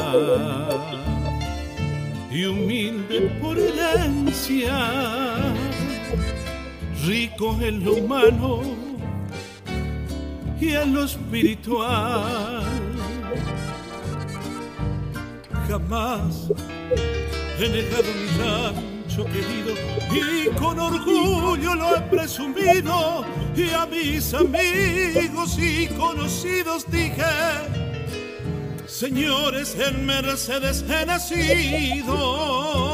y 2.29 2.45
humilde 2.45 3.21
por 3.41 3.57
herencia, 3.57 4.75
rico 7.03 7.57
en 7.61 7.83
lo 7.83 7.95
humano 7.95 8.61
y 10.61 10.73
en 10.73 10.93
lo 10.93 11.05
espiritual. 11.05 12.63
Jamás 15.67 16.51
he 17.59 17.69
negado 17.69 18.09
mi 18.19 18.27
rancho 18.39 19.25
querido 19.25 19.73
y 20.11 20.49
con 20.59 20.79
orgullo 20.79 21.75
lo 21.75 21.95
he 21.95 22.01
presumido 22.01 23.25
y 23.55 23.69
a 23.71 23.85
mis 23.87 24.33
amigos 24.33 25.57
y 25.57 25.87
conocidos 25.87 26.89
dije 26.89 27.88
Señores, 28.99 29.77
en 29.79 30.05
Mercedes 30.05 30.83
he 30.89 31.05
nacido. 31.05 32.88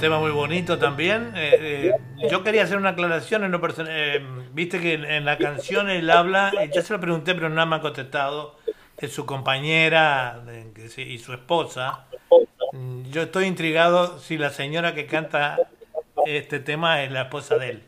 Tema 0.00 0.18
muy 0.18 0.30
bonito 0.30 0.78
también. 0.78 1.32
Eh, 1.36 1.92
eh, 2.20 2.28
yo 2.30 2.42
quería 2.42 2.64
hacer 2.64 2.76
una 2.78 2.90
aclaración 2.90 3.44
en 3.44 3.52
lo 3.52 3.60
personal. 3.60 3.92
eh, 3.94 4.20
Viste 4.52 4.80
que 4.80 4.94
en, 4.94 5.04
en 5.04 5.24
la 5.24 5.38
canción 5.38 5.88
él 5.90 6.10
habla, 6.10 6.52
ya 6.72 6.82
se 6.82 6.92
lo 6.92 7.00
pregunté, 7.00 7.34
pero 7.34 7.48
no 7.48 7.64
me 7.66 7.76
ha 7.76 7.80
contestado, 7.80 8.56
de 9.00 9.08
su 9.08 9.24
compañera 9.26 10.40
de- 10.44 10.70
y 11.02 11.18
su 11.18 11.32
esposa. 11.32 12.06
Mm, 12.72 13.04
Yo 13.10 13.22
estoy 13.22 13.44
intrigado 13.44 14.18
si 14.18 14.36
la 14.38 14.50
señora 14.50 14.94
que 14.94 15.06
canta 15.06 15.58
este 16.26 16.58
tema 16.58 17.02
es 17.02 17.12
la 17.12 17.22
esposa 17.22 17.56
de 17.56 17.70
él. 17.70 17.82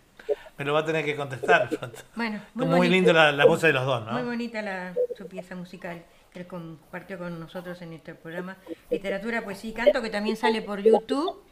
Me 0.59 0.65
lo 0.65 0.73
va 0.75 0.81
a 0.81 0.85
tener 0.85 1.05
que 1.05 1.17
contestar. 1.17 1.69
Bueno, 2.15 2.41
Muy, 2.55 2.89
lindo 2.89 3.13
la, 3.13 3.33
la 3.33 3.45
voz 3.47 3.63
de 3.63 3.73
los 3.73 3.85
dos, 3.85 4.05
¿no? 4.05 4.13
Muy 4.13 4.23
bonita 4.23 4.63
la, 4.63 4.95
su 5.17 5.27
pieza 5.27 5.57
musical 5.57 6.03
que 6.33 6.41
él 6.41 6.47
compartió 6.47 7.19
con 7.19 7.39
nosotros 7.41 7.83
en 7.83 7.93
este 7.95 8.15
programa. 8.15 8.57
Literatura, 8.91 9.43
Poesía 9.43 9.71
y 9.71 9.73
Canto, 9.75 10.01
que 10.01 10.09
también 10.11 10.37
sale 10.37 10.63
por 10.63 10.81
YouTube 10.81 11.43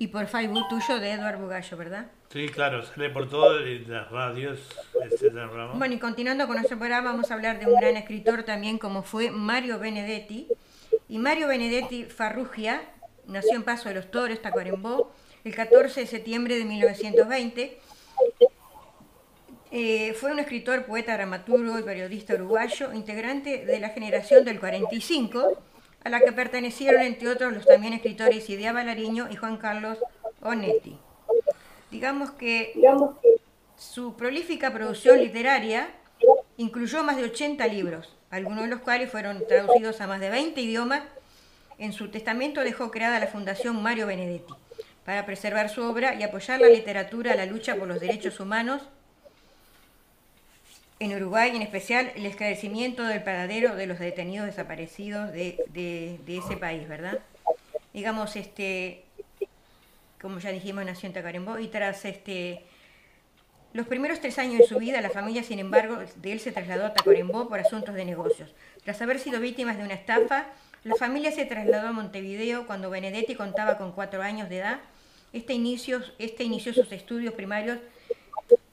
y 0.00 0.06
por 0.06 0.26
Facebook 0.28 0.66
tuyo 0.70 0.98
de 0.98 1.12
Eduardo 1.12 1.42
Bugallo, 1.42 1.76
¿verdad? 1.76 2.06
Sí, 2.32 2.48
claro, 2.48 2.82
sale 2.86 3.10
por 3.10 3.28
todas 3.28 3.60
las 3.86 4.10
radios, 4.10 4.58
etcétera. 4.98 5.72
Bueno, 5.74 5.94
y 5.94 5.98
continuando 5.98 6.46
con 6.46 6.56
nuestro 6.56 6.78
programa, 6.78 7.10
vamos 7.10 7.30
a 7.30 7.34
hablar 7.34 7.60
de 7.60 7.66
un 7.66 7.78
gran 7.78 7.98
escritor 7.98 8.42
también 8.44 8.78
como 8.78 9.02
fue 9.02 9.30
Mario 9.30 9.78
Benedetti. 9.78 10.48
Y 11.06 11.18
Mario 11.18 11.48
Benedetti 11.48 12.04
Farrugia 12.04 12.80
nació 13.26 13.56
en 13.56 13.62
Paso 13.62 13.90
de 13.90 13.96
los 13.96 14.10
Toros, 14.10 14.40
Tacuarembó, 14.40 15.12
el 15.44 15.54
14 15.54 16.00
de 16.00 16.06
septiembre 16.06 16.56
de 16.56 16.64
1920. 16.64 17.78
Eh, 19.72 20.14
fue 20.14 20.32
un 20.32 20.38
escritor, 20.38 20.86
poeta, 20.86 21.12
dramaturgo 21.12 21.78
y 21.78 21.82
periodista 21.82 22.32
uruguayo, 22.36 22.94
integrante 22.94 23.66
de 23.66 23.78
la 23.78 23.90
generación 23.90 24.46
del 24.46 24.60
45, 24.60 25.62
a 26.02 26.08
la 26.08 26.20
que 26.20 26.32
pertenecieron, 26.32 27.02
entre 27.02 27.28
otros, 27.28 27.52
los 27.52 27.66
también 27.66 27.92
escritores 27.92 28.48
Idea 28.48 28.72
Balariño 28.72 29.28
y 29.30 29.36
Juan 29.36 29.58
Carlos 29.58 29.98
Onetti. 30.42 30.98
Digamos 31.90 32.30
que 32.32 32.72
su 33.76 34.16
prolífica 34.16 34.72
producción 34.72 35.18
literaria 35.18 35.90
incluyó 36.56 37.02
más 37.02 37.16
de 37.16 37.24
80 37.24 37.66
libros, 37.66 38.16
algunos 38.30 38.64
de 38.64 38.70
los 38.70 38.80
cuales 38.80 39.10
fueron 39.10 39.46
traducidos 39.46 40.00
a 40.00 40.06
más 40.06 40.20
de 40.20 40.30
20 40.30 40.60
idiomas. 40.60 41.02
En 41.78 41.92
su 41.92 42.10
testamento 42.10 42.60
dejó 42.62 42.90
creada 42.90 43.18
la 43.18 43.26
Fundación 43.26 43.82
Mario 43.82 44.06
Benedetti 44.06 44.54
para 45.04 45.26
preservar 45.26 45.70
su 45.70 45.82
obra 45.82 46.14
y 46.14 46.22
apoyar 46.22 46.60
la 46.60 46.68
literatura 46.68 47.32
a 47.32 47.36
la 47.36 47.46
lucha 47.46 47.76
por 47.76 47.88
los 47.88 48.00
derechos 48.00 48.38
humanos 48.38 48.82
en 51.00 51.14
Uruguay, 51.14 51.50
en 51.56 51.62
especial 51.62 52.12
el 52.14 52.26
esclarecimiento 52.26 53.02
del 53.04 53.22
paradero 53.22 53.74
de 53.74 53.86
los 53.86 53.98
detenidos 53.98 54.46
desaparecidos 54.46 55.32
de, 55.32 55.58
de- 55.68 56.20
de 56.26 56.36
ese 56.36 56.56
país, 56.58 56.86
¿verdad? 56.86 57.18
Digamos, 57.94 58.36
este, 58.36 59.02
como 60.20 60.38
ya 60.38 60.52
dijimos, 60.52 60.84
nació 60.84 61.06
en 61.06 61.14
Tacuarembó 61.14 61.58
y 61.58 61.68
tras 61.68 62.04
este, 62.04 62.62
los 63.72 63.86
primeros 63.86 64.20
tres 64.20 64.38
años 64.38 64.58
de 64.58 64.66
su 64.66 64.78
vida, 64.78 65.00
la 65.00 65.08
familia, 65.08 65.42
sin 65.42 65.58
embargo, 65.58 65.96
de 66.16 66.32
él 66.32 66.38
se 66.38 66.52
trasladó 66.52 66.84
a 66.84 66.92
Tacuarembó 66.92 67.48
por 67.48 67.58
asuntos 67.60 67.94
de 67.94 68.04
negocios. 68.04 68.54
Tras 68.84 69.00
haber 69.00 69.18
sido 69.18 69.40
víctimas 69.40 69.78
de 69.78 69.84
una 69.84 69.94
estafa, 69.94 70.48
la 70.84 70.96
familia 70.96 71.32
se 71.32 71.46
trasladó 71.46 71.88
a 71.88 71.92
Montevideo 71.92 72.66
cuando 72.66 72.90
Benedetti 72.90 73.34
contaba 73.34 73.78
con 73.78 73.92
cuatro 73.92 74.20
años 74.22 74.50
de 74.50 74.58
edad. 74.58 74.80
Este 75.32 75.54
inició, 75.54 76.02
este 76.18 76.44
inició 76.44 76.74
sus 76.74 76.92
estudios 76.92 77.32
primarios 77.34 77.78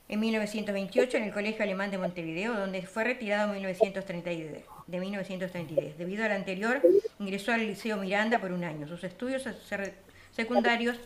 en 0.09 0.19
1928 0.21 1.17
en 1.17 1.23
el 1.23 1.33
Colegio 1.33 1.63
Alemán 1.63 1.91
de 1.91 1.97
Montevideo, 1.97 2.53
donde 2.53 2.81
fue 2.83 3.03
retirado 3.03 3.47
en 3.49 3.55
1932, 3.55 4.63
de 4.87 4.99
1933. 4.99 5.97
Debido 5.97 6.23
al 6.25 6.31
anterior, 6.31 6.81
ingresó 7.19 7.51
al 7.51 7.67
Liceo 7.67 7.97
Miranda 7.97 8.39
por 8.39 8.51
un 8.51 8.63
año. 8.63 8.87
Sus 8.87 9.03
estudios 9.03 9.43
se- 9.43 9.93
secundarios 10.31 10.97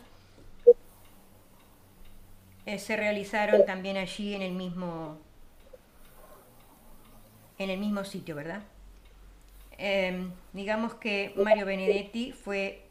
eh, 2.66 2.78
se 2.78 2.96
realizaron 2.96 3.66
también 3.66 3.96
allí 3.96 4.34
en 4.34 4.42
el 4.42 4.52
mismo 4.52 5.18
en 7.58 7.70
el 7.70 7.78
mismo 7.78 8.04
sitio, 8.04 8.34
¿verdad? 8.34 8.62
Eh, 9.78 10.26
digamos 10.52 10.94
que 10.94 11.32
Mario 11.36 11.66
Benedetti 11.66 12.32
fue 12.32 12.82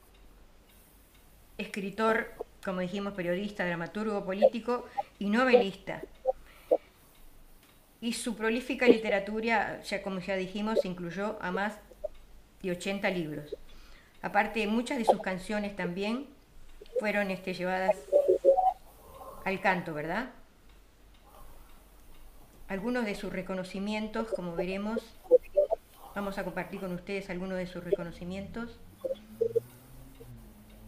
escritor, 1.57 2.32
como 2.64 2.82
dijimos, 2.82 3.14
periodista, 3.14 3.66
dramaturgo, 3.66 4.24
político 4.24 4.86
y 5.20 5.30
novelista. 5.30 6.01
Y 7.99 8.14
su 8.14 8.36
prolífica 8.36 8.88
literatura, 8.88 9.82
ya 9.82 10.01
como 10.01 10.20
ya 10.20 10.36
dijimos, 10.36 10.86
incluyó 10.86 11.38
a 11.41 11.51
más 11.51 11.78
de 12.62 12.72
80 12.72 13.09
libros. 13.09 13.55
Aparte, 14.22 14.66
muchas 14.68 14.97
de 14.97 15.05
sus 15.05 15.22
canciones 15.22 15.76
también 15.76 16.28
fueron 16.99 17.32
este, 17.32 17.53
llevadas 17.53 17.95
al 19.43 19.59
canto, 19.59 19.93
¿verdad? 19.93 20.30
Algunos 22.68 23.05
de 23.05 23.16
sus 23.16 23.34
reconocimientos, 23.34 24.28
como 24.30 24.55
veremos, 24.55 25.01
vamos 26.16 26.38
a 26.38 26.43
compartir 26.43 26.80
con 26.80 26.93
ustedes 26.93 27.30
algunos 27.30 27.57
de 27.57 27.68
sus 27.68 27.84
reconocimientos. 27.84 28.80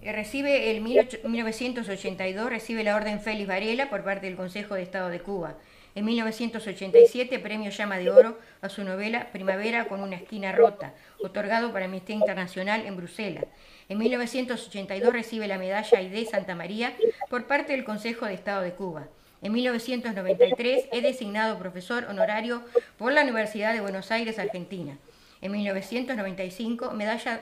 Eh, 0.03 0.11
Recibe 0.11 0.69
el 0.69 0.83
18- 0.83 1.23
1982 1.23 2.49
recibe 2.49 2.83
la 2.83 2.97
Orden 2.97 3.21
Félix 3.21 3.47
Varela 3.47 3.89
por 3.89 4.03
parte 4.03 4.25
del 4.25 4.35
Consejo 4.35 4.75
de 4.75 4.81
Estado 4.81 5.07
de 5.07 5.21
Cuba. 5.21 5.55
En 5.95 6.03
1987 6.03 7.39
premio 7.39 7.71
Llama 7.71 7.97
de 7.97 8.09
Oro 8.09 8.37
a 8.61 8.67
su 8.67 8.83
novela 8.83 9.31
Primavera 9.31 9.85
con 9.87 10.01
una 10.01 10.17
esquina 10.17 10.51
rota, 10.51 10.93
otorgado 11.23 11.71
para 11.71 11.85
Amnistía 11.85 12.17
Internacional 12.17 12.85
en 12.85 12.97
Bruselas. 12.97 13.45
En 13.87 13.97
1982 13.97 15.13
recibe 15.13 15.47
la 15.47 15.57
medalla 15.57 15.97
Aide 15.97 16.25
Santa 16.25 16.53
María 16.53 16.93
por 17.29 17.47
parte 17.47 17.71
del 17.71 17.85
Consejo 17.85 18.25
de 18.25 18.33
Estado 18.33 18.61
de 18.61 18.73
Cuba. 18.73 19.07
En 19.41 19.53
1993 19.53 20.85
es 20.91 21.03
designado 21.03 21.57
profesor 21.59 22.05
honorario 22.09 22.63
por 22.97 23.13
la 23.13 23.21
Universidad 23.21 23.73
de 23.73 23.79
Buenos 23.79 24.11
Aires, 24.11 24.37
Argentina. 24.37 24.97
En 25.43 25.51
1995, 25.51 26.91
medalla 26.91 27.41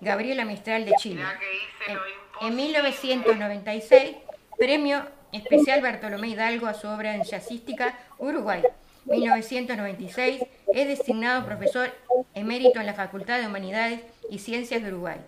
Gabriela 0.00 0.44
Mistral 0.44 0.84
de 0.84 0.92
Chile. 0.98 1.22
En, 1.88 2.48
en 2.48 2.56
1996, 2.56 4.16
premio 4.58 5.04
especial 5.32 5.82
Bartolomé 5.82 6.28
Hidalgo 6.28 6.66
a 6.66 6.74
su 6.74 6.88
obra 6.88 7.14
en 7.14 7.24
jazzística 7.24 7.98
Uruguay. 8.18 8.62
1996, 9.04 10.42
es 10.74 10.88
designado 10.88 11.44
profesor 11.44 11.90
emérito 12.34 12.80
en 12.80 12.86
la 12.86 12.94
Facultad 12.94 13.40
de 13.40 13.46
Humanidades 13.46 14.00
y 14.30 14.38
Ciencias 14.38 14.82
de 14.82 14.88
Uruguay. 14.88 15.18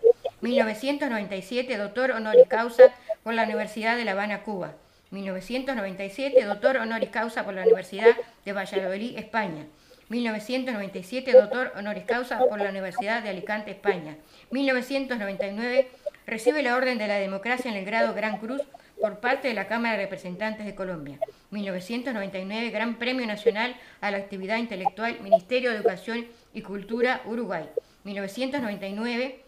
1997, 0.41 1.77
doctor 1.77 2.13
honoris 2.13 2.49
causa 2.49 2.85
por 3.23 3.35
la 3.35 3.45
Universidad 3.45 3.97
de 3.97 4.05
La 4.05 4.13
Habana, 4.13 4.43
Cuba. 4.43 4.75
1997, 5.11 6.45
doctor 6.45 6.79
honoris 6.79 7.11
causa 7.11 7.45
por 7.45 7.55
la 7.55 7.63
Universidad 7.63 8.17
de 8.45 8.53
Valladolid, 8.53 9.19
España. 9.19 9.67
1997, 10.13 11.33
doctor 11.33 11.73
honoris 11.75 12.05
causa 12.05 12.39
por 12.39 12.61
la 12.61 12.69
Universidad 12.69 13.23
de 13.23 13.31
Alicante, 13.31 13.71
España. 13.71 14.19
1999, 14.51 15.89
recibe 16.27 16.63
la 16.63 16.77
Orden 16.77 16.99
de 16.99 17.09
la 17.09 17.15
Democracia 17.15 17.71
en 17.71 17.79
el 17.79 17.87
grado 17.87 18.13
Gran 18.13 18.37
Cruz 18.37 18.61
por 19.01 19.21
parte 19.21 19.49
de 19.49 19.55
la 19.55 19.69
Cámara 19.69 19.97
de 19.97 20.03
Representantes 20.03 20.67
de 20.67 20.75
Colombia. 20.75 21.19
1999, 21.51 22.69
Gran 22.69 22.99
Premio 22.99 23.27
Nacional 23.27 23.75
a 24.03 24.11
la 24.11 24.19
Actividad 24.19 24.59
Intelectual, 24.59 25.19
Ministerio 25.23 25.71
de 25.71 25.77
Educación 25.77 26.27
y 26.53 26.61
Cultura, 26.61 27.23
Uruguay. 27.25 27.65
1999, 28.05 29.43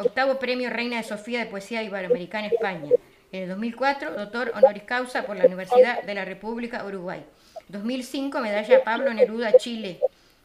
octavo 0.00 0.40
Premio 0.40 0.68
Reina 0.68 0.96
de 0.96 1.04
Sofía 1.04 1.38
de 1.38 1.46
Poesía 1.46 1.84
Iberoamericana, 1.84 2.48
España. 2.48 2.90
En 3.30 3.44
el 3.44 3.48
2004, 3.50 4.14
doctor 4.14 4.50
honoris 4.56 4.82
causa 4.82 5.22
por 5.22 5.36
la 5.36 5.46
Universidad 5.46 6.02
de 6.02 6.14
la 6.14 6.24
República 6.24 6.84
Uruguay. 6.84 7.24
2005, 7.68 8.40
medalla 8.40 8.82
Pablo 8.82 9.12
Neruda, 9.12 9.52
Chile. 9.58 10.00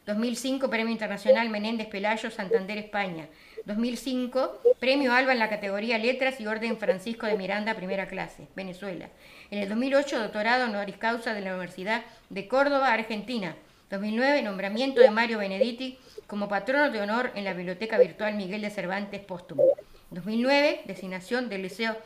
2005, 0.06 0.68
Premio 0.68 0.92
Internacional 0.92 1.48
Menéndez 1.48 1.86
Pelayo, 1.88 2.30
Santander, 2.30 2.76
España. 2.76 3.28
2005, 3.64 4.60
Premio 4.78 5.14
Alba 5.14 5.32
en 5.32 5.38
la 5.38 5.48
categoría 5.48 5.96
Letras 5.96 6.38
y 6.38 6.46
Orden 6.46 6.76
Francisco 6.76 7.24
de 7.24 7.38
Miranda, 7.38 7.74
primera 7.74 8.06
clase, 8.06 8.46
Venezuela. 8.54 9.08
En 9.50 9.60
el 9.60 9.70
2008, 9.70 10.18
doctorado 10.18 10.66
honoris 10.66 10.98
causa 10.98 11.32
de 11.32 11.40
la 11.40 11.52
Universidad 11.52 12.02
de 12.28 12.46
Córdoba, 12.46 12.92
Argentina. 12.92 13.56
2009, 13.88 14.42
nombramiento 14.42 15.00
de 15.00 15.10
Mario 15.10 15.38
Benedetti 15.38 15.98
como 16.26 16.48
patrono 16.48 16.90
de 16.90 17.00
honor 17.00 17.30
en 17.34 17.44
la 17.44 17.54
Biblioteca 17.54 17.96
Virtual 17.96 18.34
Miguel 18.34 18.60
de 18.60 18.70
Cervantes 18.70 19.20
póstumo. 19.22 19.64
2009, 20.10 20.82
designación 20.84 21.48
del 21.48 21.62
Liceo 21.62 21.96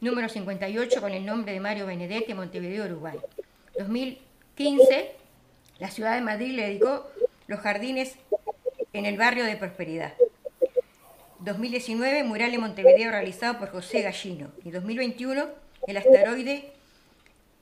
número 0.00 0.28
58 0.28 1.00
con 1.00 1.12
el 1.12 1.24
nombre 1.24 1.52
de 1.52 1.60
Mario 1.60 1.86
Benedetti, 1.86 2.34
Montevideo, 2.34 2.86
Uruguay. 2.86 3.18
2015, 4.56 5.10
La 5.80 5.90
ciudad 5.90 6.14
de 6.14 6.20
Madrid 6.20 6.54
le 6.54 6.68
dedicó 6.68 7.10
los 7.48 7.58
jardines 7.58 8.14
en 8.92 9.04
el 9.04 9.18
barrio 9.18 9.44
de 9.44 9.56
Prosperidad. 9.56 10.14
2019, 11.40 12.22
mural 12.22 12.54
en 12.54 12.60
Montevideo 12.60 13.10
realizado 13.10 13.58
por 13.58 13.70
José 13.70 14.02
Gallino. 14.02 14.52
Y 14.64 14.70
2021, 14.70 15.46
el 15.88 15.96
asteroide 15.96 16.70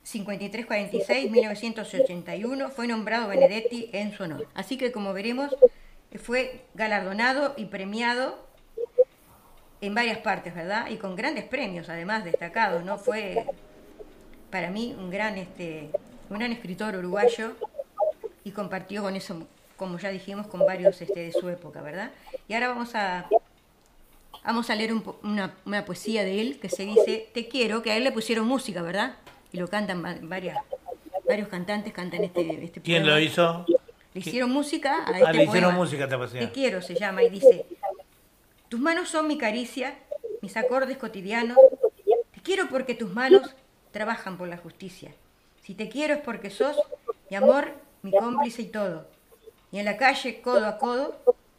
5346-1981 0.05 2.70
fue 2.70 2.86
nombrado 2.86 3.28
Benedetti 3.28 3.88
en 3.95 4.12
su 4.12 4.24
honor. 4.24 4.47
Así 4.53 4.76
que 4.76 4.93
como 4.93 5.14
veremos, 5.14 5.57
fue 6.22 6.66
galardonado 6.74 7.55
y 7.57 7.64
premiado 7.66 8.47
en 9.80 9.95
varias 9.95 10.18
partes, 10.18 10.55
¿verdad? 10.55 10.90
Y 10.90 10.99
con 10.99 11.16
grandes 11.16 11.45
premios, 11.45 11.88
además 11.88 12.24
destacados, 12.24 12.84
¿no? 12.84 12.99
Fue 12.99 13.47
para 14.51 14.70
mí 14.70 14.95
un 14.99 15.09
gran, 15.09 15.38
este, 15.38 15.88
un 16.33 16.39
gran 16.39 16.51
escritor 16.53 16.97
uruguayo 16.97 17.53
y 18.45 18.51
compartió 18.53 19.03
con 19.03 19.14
eso, 19.16 19.47
como 19.76 19.99
ya 19.99 20.09
dijimos, 20.09 20.47
con 20.47 20.61
varios 20.66 21.01
este, 21.03 21.20
de 21.20 21.33
su 21.33 21.49
época, 21.49 21.83
¿verdad? 21.83 22.11
Y 22.49 22.55
ahora 22.55 22.68
vamos 22.68 22.95
a, 22.95 23.28
vamos 24.45 24.70
a 24.70 24.74
leer 24.74 24.93
un 24.95 25.05
una, 25.22 25.55
una 25.66 25.85
poesía 25.85 26.24
de 26.24 26.41
él 26.41 26.59
que 26.59 26.68
se 26.70 26.85
dice 26.85 27.28
Te 27.35 27.49
quiero, 27.49 27.83
que 27.83 27.93
a 27.93 27.97
él 27.97 28.05
le 28.05 28.12
pusieron 28.12 28.47
música, 28.47 28.80
¿verdad? 28.83 29.16
Y 29.53 29.59
lo 29.59 29.68
cantan 29.68 30.03
va- 30.03 30.16
varias, 30.22 30.57
varios 31.28 31.49
cantantes, 31.49 31.93
cantan 31.93 32.24
este, 32.24 32.64
este 32.64 32.80
¿Quién 32.80 33.03
poema. 33.03 33.16
lo 33.16 33.20
hizo? 33.22 33.66
Le 34.14 34.20
hicieron 34.20 34.51
música 34.51 35.05
a 35.05 35.09
Ah, 35.09 35.18
este 35.18 35.33
le 35.35 35.45
hicieron 35.45 35.70
poema. 35.70 35.85
música 35.85 36.05
esta 36.05 36.16
poesía. 36.16 36.41
Te 36.41 36.51
quiero 36.51 36.80
se 36.80 36.95
llama 36.95 37.22
y 37.22 37.28
dice, 37.30 37.66
tus 38.70 38.80
manos 38.80 39.11
son 39.11 39.28
mi 39.28 39.37
caricia, 39.37 39.99
mis 40.41 40.57
acordes 40.57 40.97
cotidianos. 40.97 41.59
Te 42.35 42.41
quiero 42.41 42.68
porque 42.70 42.95
tus 42.95 43.12
manos 43.12 43.55
trabajan 43.91 44.39
por 44.39 44.49
la 44.49 44.57
justicia. 44.57 45.12
Si 45.62 45.74
te 45.74 45.88
quiero 45.88 46.14
es 46.14 46.20
porque 46.20 46.50
sos 46.50 46.76
mi 47.30 47.36
amor, 47.36 47.72
mi 48.02 48.10
cómplice 48.10 48.62
y 48.62 48.66
todo. 48.66 49.06
Y 49.70 49.78
en 49.78 49.84
la 49.84 49.96
calle, 49.96 50.42
codo 50.42 50.66
a 50.66 50.76
codo, 50.76 51.16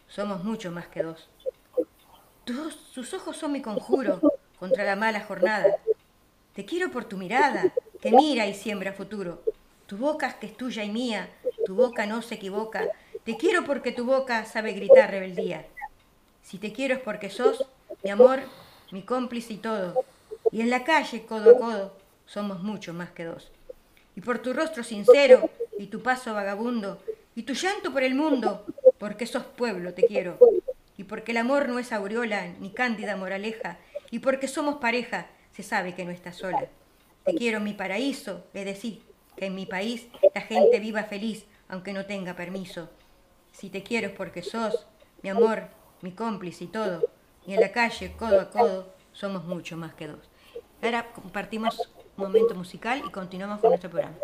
somos 0.09 0.43
mucho 0.43 0.71
más 0.71 0.87
que 0.87 1.03
dos. 1.03 1.29
Tus, 2.43 2.75
sus 2.75 3.13
ojos 3.13 3.37
son 3.37 3.53
mi 3.53 3.61
conjuro 3.61 4.19
contra 4.59 4.83
la 4.83 4.97
mala 4.97 5.21
jornada. 5.21 5.77
Te 6.53 6.65
quiero 6.65 6.91
por 6.91 7.05
tu 7.05 7.15
mirada, 7.15 7.73
que 8.01 8.11
mira 8.11 8.45
y 8.45 8.53
siembra 8.53 8.91
futuro. 8.91 9.41
Tu 9.87 9.95
boca 9.95 10.37
que 10.37 10.47
es 10.47 10.57
tuya 10.57 10.83
y 10.83 10.91
mía, 10.91 11.29
tu 11.65 11.73
boca 11.73 12.05
no 12.05 12.21
se 12.21 12.35
equivoca. 12.35 12.89
Te 13.23 13.37
quiero 13.37 13.63
porque 13.63 13.93
tu 13.93 14.03
boca 14.03 14.43
sabe 14.43 14.73
gritar 14.73 15.09
rebeldía. 15.09 15.65
Si 16.41 16.57
te 16.57 16.73
quiero 16.73 16.95
es 16.95 16.99
porque 16.99 17.29
sos 17.29 17.65
mi 18.03 18.09
amor, 18.09 18.41
mi 18.91 19.03
cómplice 19.03 19.53
y 19.53 19.57
todo. 19.57 20.03
Y 20.51 20.59
en 20.59 20.69
la 20.69 20.83
calle, 20.83 21.25
codo 21.25 21.51
a 21.51 21.57
codo, 21.57 21.97
somos 22.25 22.61
mucho 22.61 22.93
más 22.93 23.11
que 23.11 23.23
dos. 23.23 23.52
Y 24.15 24.21
por 24.21 24.39
tu 24.39 24.53
rostro 24.53 24.83
sincero 24.83 25.49
y 25.77 25.87
tu 25.87 26.01
paso 26.01 26.33
vagabundo 26.33 27.01
y 27.35 27.43
tu 27.43 27.53
llanto 27.53 27.91
por 27.91 28.03
el 28.03 28.15
mundo, 28.15 28.65
porque 28.97 29.25
sos 29.25 29.43
pueblo, 29.43 29.93
te 29.93 30.05
quiero. 30.05 30.37
Y 30.97 31.05
porque 31.05 31.31
el 31.31 31.37
amor 31.37 31.67
no 31.67 31.79
es 31.79 31.91
aureola 31.91 32.47
ni 32.59 32.71
cándida 32.71 33.15
moraleja, 33.15 33.79
y 34.11 34.19
porque 34.19 34.47
somos 34.47 34.75
pareja, 34.75 35.27
se 35.51 35.63
sabe 35.63 35.95
que 35.95 36.05
no 36.05 36.11
estás 36.11 36.37
sola. 36.37 36.67
Te 37.25 37.33
quiero 37.33 37.59
mi 37.59 37.73
paraíso, 37.73 38.45
es 38.53 38.65
decir, 38.65 39.01
que 39.35 39.47
en 39.47 39.55
mi 39.55 39.65
país 39.65 40.07
la 40.35 40.41
gente 40.41 40.79
viva 40.79 41.03
feliz, 41.03 41.45
aunque 41.67 41.93
no 41.93 42.05
tenga 42.05 42.35
permiso. 42.35 42.89
Si 43.51 43.69
te 43.69 43.81
quiero 43.81 44.07
es 44.07 44.13
porque 44.13 44.43
sos 44.43 44.85
mi 45.23 45.29
amor, 45.29 45.69
mi 46.01 46.11
cómplice 46.11 46.65
y 46.65 46.67
todo. 46.67 47.09
Y 47.47 47.53
en 47.53 47.61
la 47.61 47.71
calle, 47.71 48.13
codo 48.17 48.39
a 48.39 48.49
codo, 48.49 48.93
somos 49.13 49.45
mucho 49.45 49.77
más 49.77 49.93
que 49.95 50.07
dos. 50.07 50.29
Ahora 50.81 51.11
compartimos 51.13 51.89
momento 52.17 52.55
musical 52.55 53.01
y 53.05 53.11
continuamos 53.11 53.59
con 53.59 53.69
nuestro 53.71 53.89
programa. 53.89 54.15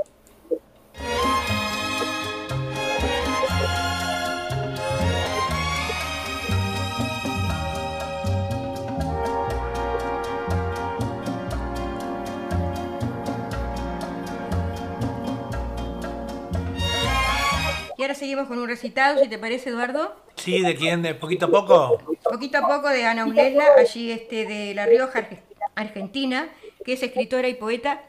Y 17.98 18.02
ahora 18.02 18.16
seguimos 18.16 18.48
con 18.48 18.58
un 18.60 18.68
recitado, 18.68 19.22
si 19.22 19.28
te 19.28 19.38
parece, 19.38 19.70
Eduardo. 19.72 20.16
Sí, 20.36 20.62
¿de 20.62 20.74
quién? 20.76 21.02
¿De 21.02 21.16
poquito 21.16 21.48
a 21.48 21.50
poco? 21.52 21.98
Poquito 22.24 22.58
a 22.60 22.62
poco 22.68 22.88
de 22.88 23.04
Ana 23.06 23.26
Ulela, 23.26 23.66
allí 23.78 24.12
este, 24.12 24.46
de 24.46 24.74
La 24.74 24.86
Rioja, 24.86 25.20
Arge- 25.20 25.42
Argentina, 25.76 26.48
que 26.90 26.94
es 26.94 27.04
escritora 27.04 27.48
y 27.48 27.54
poeta 27.54 28.02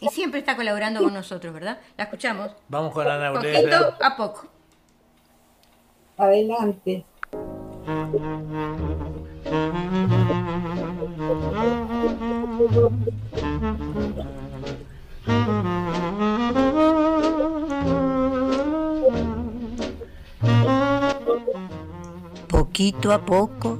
y 0.00 0.06
siempre 0.10 0.38
está 0.38 0.54
colaborando 0.54 1.02
con 1.02 1.12
nosotros, 1.12 1.52
¿verdad? 1.52 1.80
La 1.96 2.04
escuchamos. 2.04 2.52
Vamos 2.68 2.92
con 2.94 3.08
Ana 3.08 3.32
Poquito 3.32 3.48
Aurelia. 3.56 3.96
a 4.00 4.16
poco. 4.16 4.46
Adelante. 6.16 7.04
Poquito 22.46 23.12
a 23.12 23.24
poco, 23.26 23.78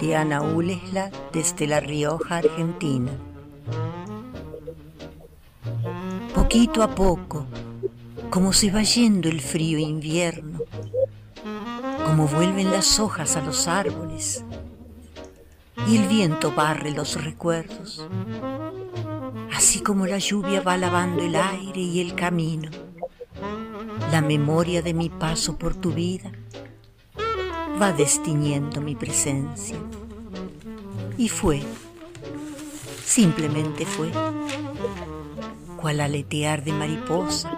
de 0.00 0.16
Ana 0.16 0.42
Ulesla 0.42 1.10
desde 1.32 1.66
La 1.66 1.80
Rioja, 1.80 2.38
Argentina. 2.38 3.12
Poquito 6.34 6.82
a 6.82 6.94
poco, 6.94 7.46
como 8.30 8.52
se 8.52 8.70
va 8.70 8.82
yendo 8.82 9.28
el 9.28 9.40
frío 9.40 9.78
invierno, 9.78 10.60
como 12.04 12.26
vuelven 12.26 12.70
las 12.70 12.98
hojas 12.98 13.36
a 13.36 13.42
los 13.42 13.68
árboles 13.68 14.44
y 15.88 15.96
el 15.96 16.08
viento 16.08 16.52
barre 16.52 16.90
los 16.90 17.22
recuerdos, 17.22 18.06
así 19.54 19.80
como 19.80 20.06
la 20.06 20.18
lluvia 20.18 20.60
va 20.60 20.76
lavando 20.76 21.22
el 21.22 21.36
aire 21.36 21.80
y 21.80 22.00
el 22.00 22.14
camino, 22.14 22.70
la 24.10 24.20
memoria 24.20 24.82
de 24.82 24.94
mi 24.94 25.08
paso 25.08 25.56
por 25.56 25.74
tu 25.74 25.92
vida 25.92 26.32
va 27.80 27.92
destiñendo 27.92 28.80
mi 28.80 28.94
presencia. 28.94 29.76
Y 31.16 31.28
fue, 31.28 31.62
simplemente 33.04 33.86
fue, 33.86 34.10
cual 35.80 36.00
aletear 36.00 36.64
de 36.64 36.72
mariposa, 36.72 37.56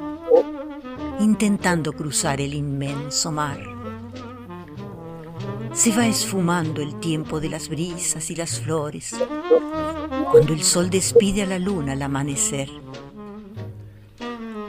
intentando 1.20 1.92
cruzar 1.92 2.40
el 2.40 2.54
inmenso 2.54 3.32
mar. 3.32 3.60
Se 5.72 5.94
va 5.94 6.06
esfumando 6.06 6.80
el 6.80 6.98
tiempo 7.00 7.38
de 7.38 7.50
las 7.50 7.68
brisas 7.68 8.30
y 8.30 8.36
las 8.36 8.60
flores, 8.60 9.14
cuando 10.32 10.52
el 10.52 10.62
sol 10.62 10.90
despide 10.90 11.42
a 11.42 11.46
la 11.46 11.58
luna 11.58 11.92
al 11.92 12.02
amanecer. 12.02 12.70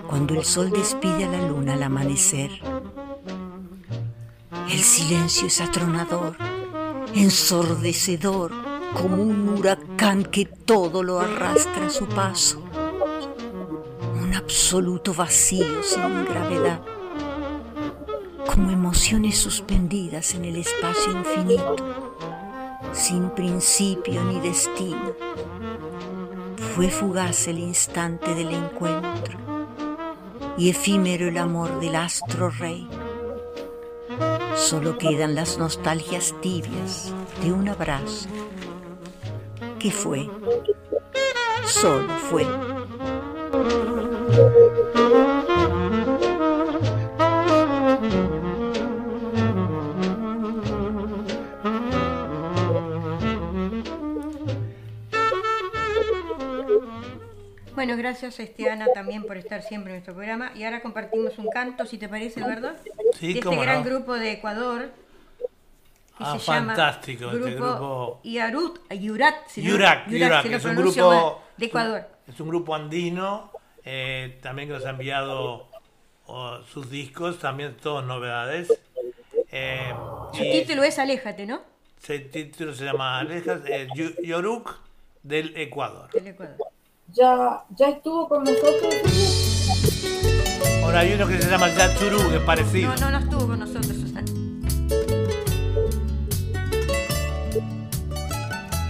Cuando 0.07 0.33
el 0.35 0.45
sol 0.45 0.69
despide 0.69 1.25
a 1.25 1.31
la 1.31 1.47
luna 1.47 1.73
al 1.73 1.83
amanecer. 1.83 2.51
El 4.70 4.84
silencio 4.84 5.47
es 5.47 5.61
atronador, 5.61 6.36
ensordecedor, 7.15 8.51
como 8.93 9.24
un 9.24 9.47
huracán 9.47 10.24
que 10.26 10.45
todo 10.45 11.03
lo 11.03 11.22
arrastra 11.22 11.86
a 11.88 11.89
su 11.89 12.05
paso. 12.05 12.61
Un 14.22 14.34
absoluto 14.36 15.13
vacío 15.13 15.82
sin 15.84 16.26
gravedad, 16.26 16.82
como 18.45 18.70
emociones 18.72 19.38
suspendidas 19.38 20.34
en 20.34 20.43
el 20.43 20.57
espacio 20.57 21.13
infinito, 21.13 21.76
sin 22.91 23.30
principio 23.30 24.22
ni 24.26 24.41
destino. 24.41 25.15
Fue 26.76 26.89
fugaz 26.89 27.47
el 27.47 27.59
instante 27.59 28.36
del 28.36 28.53
encuentro 28.53 29.38
y 30.57 30.70
efímero 30.70 31.30
el 31.30 31.38
amor 31.38 31.80
del 31.80 31.95
astro 31.95 32.49
rey. 32.49 32.88
Solo 34.58 34.97
quedan 34.97 35.36
las 35.36 35.58
nostalgias 35.58 36.34
tibias 36.41 37.14
de 37.43 37.53
un 37.53 37.70
abrazo 37.70 38.28
que 39.80 39.91
fue, 39.91 40.30
solo 41.66 42.10
fue. 42.30 42.45
Bueno, 57.88 58.01
gracias 58.01 58.38
este, 58.41 58.69
Ana 58.69 58.88
también 58.93 59.23
por 59.23 59.38
estar 59.38 59.61
siempre 59.63 59.91
en 59.93 59.99
nuestro 59.99 60.13
programa. 60.13 60.51
Y 60.55 60.65
ahora 60.65 60.81
compartimos 60.81 61.38
un 61.38 61.47
canto, 61.49 61.85
si 61.85 61.97
te 61.97 62.09
parece, 62.09 62.41
Eduardo. 62.41 62.73
Sí, 63.17 63.31
de 63.31 63.39
este 63.39 63.55
gran 63.55 63.81
grupo 63.81 64.15
de 64.15 64.33
Ecuador. 64.33 64.91
Que 65.38 65.45
Ah, 66.19 66.38
se 66.38 66.51
llama 66.51 66.75
fantástico, 66.75 67.31
este 67.31 67.51
grupo. 67.55 68.19
Yarut, 68.25 68.79
Yurat, 68.91 69.35
si 69.47 69.61
no- 69.63 69.69
Yurak, 69.69 70.09
Yurak, 70.09 70.43
si 70.43 70.49
lo 70.49 70.57
es 70.57 70.65
un 70.65 70.75
grupo 70.75 71.09
mal, 71.09 71.33
de 71.55 71.65
Ecuador. 71.67 72.09
Es 72.27 72.39
un 72.41 72.49
grupo 72.49 72.75
andino, 72.75 73.51
eh, 73.85 74.38
también 74.41 74.67
que 74.67 74.73
nos 74.73 74.85
ha 74.85 74.89
enviado 74.89 75.69
sus 76.69 76.89
discos, 76.89 77.39
también 77.39 77.77
todos 77.77 78.03
novedades. 78.03 78.67
Eh, 79.49 79.93
Su 80.33 80.43
y 80.43 80.51
título 80.51 80.83
es 80.83 80.99
Aléjate, 80.99 81.45
¿no? 81.45 81.61
el 82.09 82.29
título 82.31 82.73
se 82.73 82.83
llama 82.83 83.19
Alejas, 83.19 83.61
eh, 83.65 83.88
Yoruk 84.23 84.77
del 85.23 85.55
Ecuador. 85.55 86.11
Del 86.11 86.27
Ecuador. 86.27 86.57
Ya, 87.18 87.63
ya 87.76 87.89
estuvo 87.89 88.28
con 88.28 88.43
nosotros. 88.43 88.93
Ahora 90.84 90.99
hay 90.99 91.13
uno 91.13 91.28
que 91.28 91.41
se 91.41 91.49
llama 91.49 91.70
Yatsuru, 91.70 92.30
que 92.30 92.36
es 92.38 92.41
parecido. 92.43 92.93
No, 92.95 92.99
no, 92.99 93.11
no 93.11 93.18
estuvo 93.20 93.47
con 93.47 93.59
nosotros, 93.59 93.88
Susana. 93.88 94.24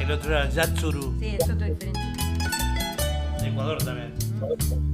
El 0.02 0.12
otro 0.12 0.32
era 0.32 0.50
Yatsuru, 0.50 1.16
Sí, 1.20 1.28
es 1.40 1.44
otro 1.50 1.66
diferente. 1.66 2.00
de 3.42 3.48
Ecuador 3.50 3.78
también. 3.84 4.14
Contale 4.40 4.87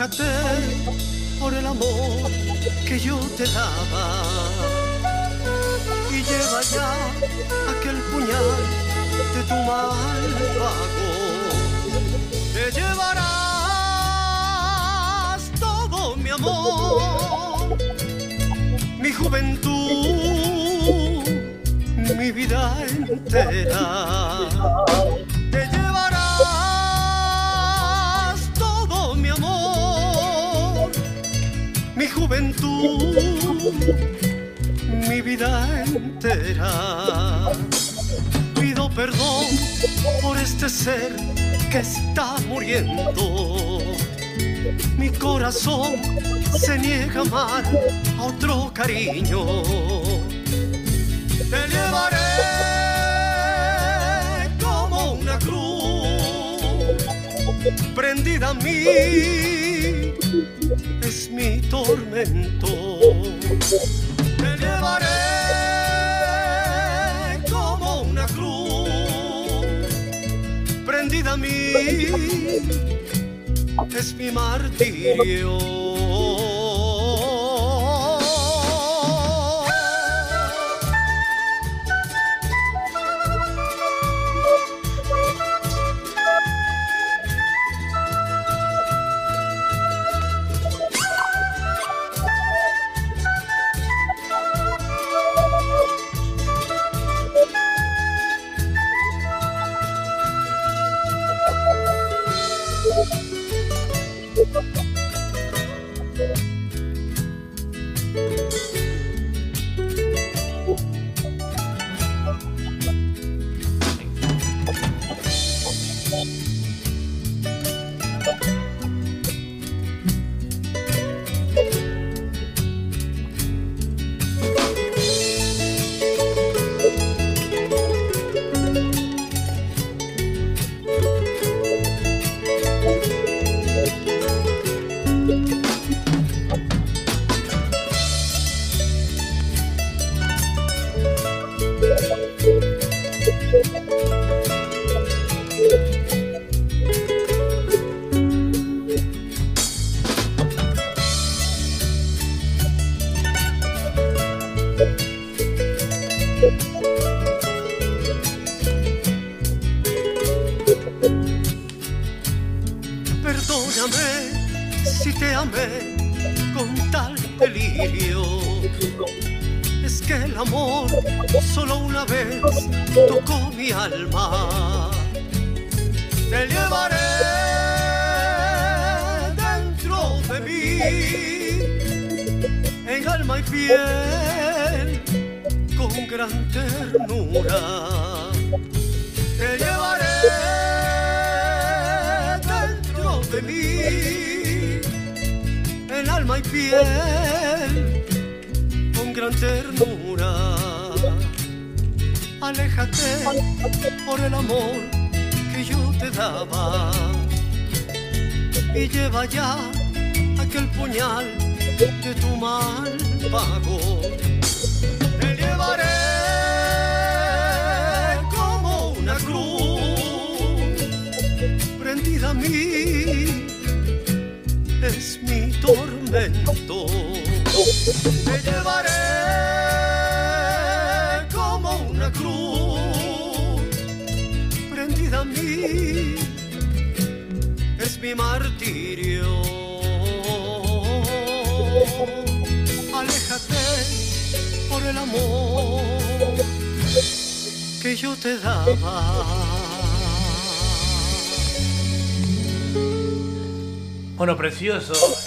Aléjate 0.00 0.32
por 1.38 1.52
el 1.52 1.66
amor 1.66 2.30
que 2.88 2.98
yo 2.98 3.18
te 3.36 3.44
daba 3.44 4.22
y 6.10 6.22
lleva 6.22 6.62
ya 6.62 6.90
aquel 7.70 7.96
puñal 8.10 8.56
de 9.34 9.42
tu 9.42 9.54
mal 9.54 10.32
pago. 10.58 11.10
Te 12.54 12.64
llevarás 12.80 13.20
todo 15.60 16.16
mi 16.16 16.30
amor, 16.30 17.76
mi 18.98 19.12
juventud, 19.12 19.68
mi 22.16 22.32
vida 22.32 22.86
entera. 22.88 24.49
Mi 35.08 35.20
vida 35.20 35.82
entera. 35.84 37.50
Pido 38.54 38.88
perdón 38.88 39.46
por 40.22 40.38
este 40.38 40.68
ser 40.68 41.16
que 41.72 41.78
está 41.78 42.36
muriendo. 42.46 43.80
Mi 44.96 45.10
corazón 45.10 45.96
se 46.56 46.78
niega 46.78 47.22
a 47.32 47.62
a 48.18 48.22
otro 48.22 48.70
cariño. 48.72 49.62
Te 51.50 51.68
llevaré 51.68 52.28
como 54.62 55.14
una 55.14 55.36
cruz 55.40 56.06
prendida 57.92 58.50
a 58.50 58.54
mí 58.54 59.59
es 61.02 61.30
mi 61.30 61.60
tormento. 61.62 63.00
Te 64.36 64.56
llevaré 64.58 65.06
como 67.50 68.02
una 68.02 68.26
cruz 68.26 68.88
prendida 70.86 71.32
a 71.32 71.36
mí 71.36 71.72
es 74.00 74.14
mi 74.14 74.30
martirio. 74.30 75.79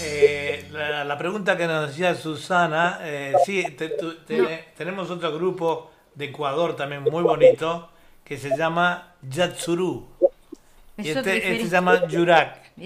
Eh, 0.02 0.68
la, 0.72 1.04
la 1.04 1.18
pregunta 1.18 1.56
que 1.56 1.66
nos 1.66 1.88
decía 1.88 2.14
Susana, 2.14 2.98
eh, 3.02 3.34
sí, 3.44 3.62
te- 3.76 3.90
tu- 3.90 4.14
te- 4.24 4.64
tenemos 4.76 5.10
otro 5.10 5.32
grupo 5.34 5.90
de 6.14 6.26
Ecuador 6.26 6.76
también 6.76 7.02
muy 7.02 7.22
bonito 7.22 7.90
que 8.24 8.36
se 8.38 8.56
llama 8.56 9.14
Yatsuru. 9.22 10.08
Y 10.96 11.02
este, 11.10 11.36
este 11.52 11.64
se 11.64 11.70
llama 11.70 12.06
Yurak. 12.08 12.62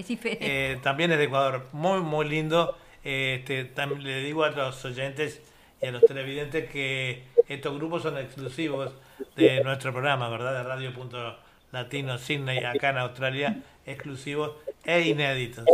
Eh, 0.41 0.79
también 0.83 1.11
es 1.11 1.17
de 1.17 1.23
Ecuador. 1.25 1.67
Muy, 1.71 1.99
muy 2.01 2.27
lindo. 2.27 2.77
Eh, 3.03 3.37
Este, 3.39 3.73
tam- 3.75 3.97
le 3.99 4.19
digo 4.21 4.43
a 4.43 4.49
los 4.49 4.83
oyentes 4.85 5.41
y 5.81 5.85
a 5.87 5.91
los 5.91 6.03
televidentes 6.05 6.69
que 6.69 7.23
estos 7.47 7.75
grupos 7.77 8.03
son 8.03 8.17
exclusivos 8.17 8.91
de 9.35 9.63
nuestro 9.63 9.91
programa, 9.91 10.27
¿verdad? 10.29 10.53
De 10.53 10.63
Radio 10.63 10.93
Punto 10.93 11.37
Latino 11.71 12.17
Sydney, 12.17 12.63
acá 12.63 12.89
en 12.89 12.97
Australia, 12.97 13.57
exclusivos 13.85 14.51
e 14.83 15.01
inéditos. 15.01 15.65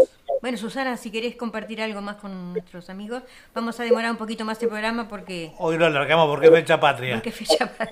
Bueno, 0.45 0.59
Susana, 0.59 0.95
si 0.95 1.09
querés 1.09 1.35
compartir 1.35 1.81
algo 1.81 2.01
más 2.01 2.17
con 2.17 2.53
nuestros 2.53 2.91
amigos, 2.91 3.23
vamos 3.55 3.79
a 3.79 3.83
demorar 3.83 4.11
un 4.11 4.17
poquito 4.17 4.45
más 4.45 4.61
el 4.61 4.69
programa 4.69 5.07
porque, 5.07 5.51
Hoy 5.57 5.75
lo 5.75 5.87
alargamos 5.87 6.27
porque 6.29 6.45
es 6.45 6.53
fecha 6.53 6.79
patria. 6.79 7.15
porque 7.15 7.29
es 7.29 7.35
fecha 7.35 7.65
para, 7.75 7.91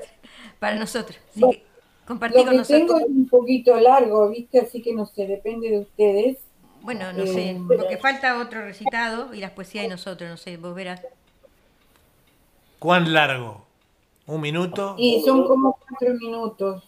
para 0.60 0.76
nosotros. 0.76 1.18
Así 1.32 1.42
que 1.42 1.64
compartí 2.06 2.38
Lo 2.38 2.44
con 2.44 2.52
que 2.52 2.58
nosotros. 2.60 2.80
tengo 2.88 3.00
es 3.00 3.06
un 3.08 3.28
poquito 3.28 3.76
largo, 3.80 4.30
¿viste? 4.30 4.60
Así 4.60 4.84
que 4.84 4.94
no 4.94 5.08
sé, 5.08 5.26
depende 5.26 5.68
de 5.72 5.80
ustedes. 5.80 6.38
Bueno, 6.84 7.12
no 7.12 7.26
sé, 7.26 7.50
Eh, 7.50 7.62
porque 7.68 7.98
falta 7.98 8.40
otro 8.40 8.62
recitado 8.62 9.34
y 9.34 9.40
las 9.40 9.50
poesías 9.50 9.86
de 9.86 9.90
nosotros, 9.90 10.30
no 10.30 10.38
sé, 10.38 10.58
vos 10.58 10.76
verás. 10.76 11.02
¿Cuán 12.78 13.14
largo? 13.14 13.66
¿Un 14.28 14.42
minuto? 14.42 14.94
Y 15.00 15.24
son 15.26 15.48
como 15.48 15.74
cuatro 15.90 16.14
minutos. 16.22 16.84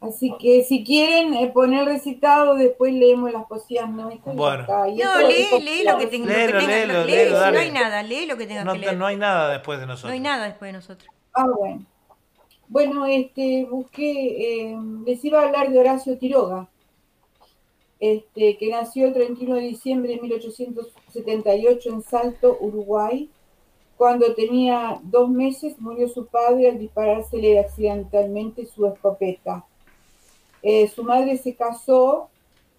Así 0.00 0.32
que 0.38 0.64
si 0.64 0.84
quieren 0.84 1.34
eh, 1.34 1.48
poner 1.52 1.84
recitado, 1.84 2.54
después 2.54 2.92
leemos 2.92 3.32
las 3.32 3.46
poesías 3.46 3.88
nuestras. 3.90 4.34
Bueno. 4.36 4.64
No, 4.68 4.84
esto- 4.86 5.28
lee, 5.28 5.34
esto- 5.42 5.58
lee 5.58 5.84
lo 5.84 5.98
que, 5.98 6.04
que 6.04 6.10
tengas. 6.10 6.36
léelo, 6.36 6.58
lee, 6.60 6.66
léelo, 6.66 7.36
si 7.36 7.40
dale. 7.40 7.56
no 7.56 7.62
hay 7.62 7.70
nada, 7.70 8.02
lee 8.02 8.26
lo 8.26 8.36
que 8.36 8.46
tengas 8.46 8.64
No, 8.64 8.72
que 8.72 8.78
leer. 8.78 8.96
no 8.96 9.06
hay 9.06 9.16
nada 9.16 9.50
después 9.52 9.78
de 9.78 9.86
No 9.86 9.92
nosotros. 9.92 10.12
hay 10.12 10.20
nada 10.20 10.44
después 10.46 10.68
de 10.68 10.72
nosotros. 10.72 11.10
Ah, 11.32 11.46
bueno. 11.58 11.84
Bueno, 12.68 13.06
este, 13.06 13.64
busqué, 13.70 14.70
eh, 14.72 14.76
les 15.06 15.24
iba 15.24 15.40
a 15.40 15.46
hablar 15.46 15.70
de 15.70 15.78
Horacio 15.78 16.18
Quiroga, 16.18 16.68
este, 18.00 18.56
que 18.58 18.68
nació 18.70 19.06
el 19.06 19.14
31 19.14 19.54
de 19.54 19.60
diciembre 19.62 20.12
de 20.14 20.20
1878 20.20 21.88
en 21.90 22.02
Salto, 22.02 22.56
Uruguay. 22.60 23.30
Cuando 23.96 24.34
tenía 24.34 24.98
dos 25.04 25.30
meses 25.30 25.78
murió 25.80 26.06
su 26.08 26.26
padre 26.26 26.68
al 26.68 26.78
disparársele 26.78 27.58
accidentalmente 27.58 28.66
su 28.66 28.84
escopeta. 28.86 29.64
Eh, 30.62 30.88
su 30.88 31.04
madre 31.04 31.36
se 31.38 31.54
casó 31.54 32.30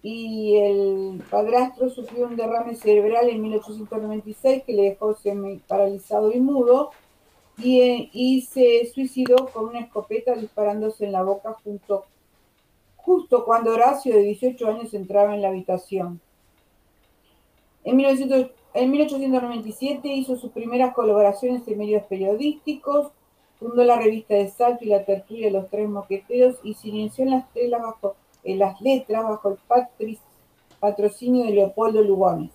y 0.02 0.56
el 0.56 1.22
padrastro 1.30 1.90
sufrió 1.90 2.26
un 2.26 2.36
derrame 2.36 2.74
cerebral 2.74 3.28
en 3.28 3.42
1896 3.42 4.62
que 4.64 4.72
le 4.72 4.82
dejó 4.82 5.16
paralizado 5.66 6.32
y 6.32 6.40
mudo 6.40 6.90
y, 7.56 7.80
eh, 7.80 8.10
y 8.12 8.42
se 8.42 8.86
suicidó 8.94 9.48
con 9.48 9.66
una 9.66 9.80
escopeta 9.80 10.34
disparándose 10.34 11.06
en 11.06 11.12
la 11.12 11.22
boca 11.22 11.56
justo 12.96 13.44
cuando 13.44 13.72
Horacio, 13.72 14.14
de 14.14 14.22
18 14.22 14.68
años, 14.68 14.92
entraba 14.92 15.34
en 15.34 15.40
la 15.40 15.48
habitación. 15.48 16.20
En, 17.82 17.96
1900 17.96 18.50
en 18.74 18.90
1897 18.90 20.08
hizo 20.08 20.36
sus 20.36 20.52
primeras 20.52 20.94
colaboraciones 20.94 21.66
en 21.66 21.78
medios 21.78 22.02
periodísticos, 22.04 23.12
fundó 23.58 23.84
la 23.84 23.98
revista 23.98 24.34
de 24.34 24.48
Salto 24.48 24.84
y 24.84 24.88
la 24.88 25.04
tertulia 25.04 25.46
de 25.46 25.52
los 25.52 25.68
Tres 25.68 25.88
Moqueteros 25.88 26.56
y 26.62 26.74
se 26.74 26.88
inició 26.88 27.24
en 27.24 27.30
las, 27.30 27.44
las 28.44 28.80
letras 28.80 29.24
bajo 29.24 29.56
el 29.98 30.18
patrocinio 30.80 31.44
de 31.44 31.50
Leopoldo 31.50 32.02
Lugones. 32.02 32.50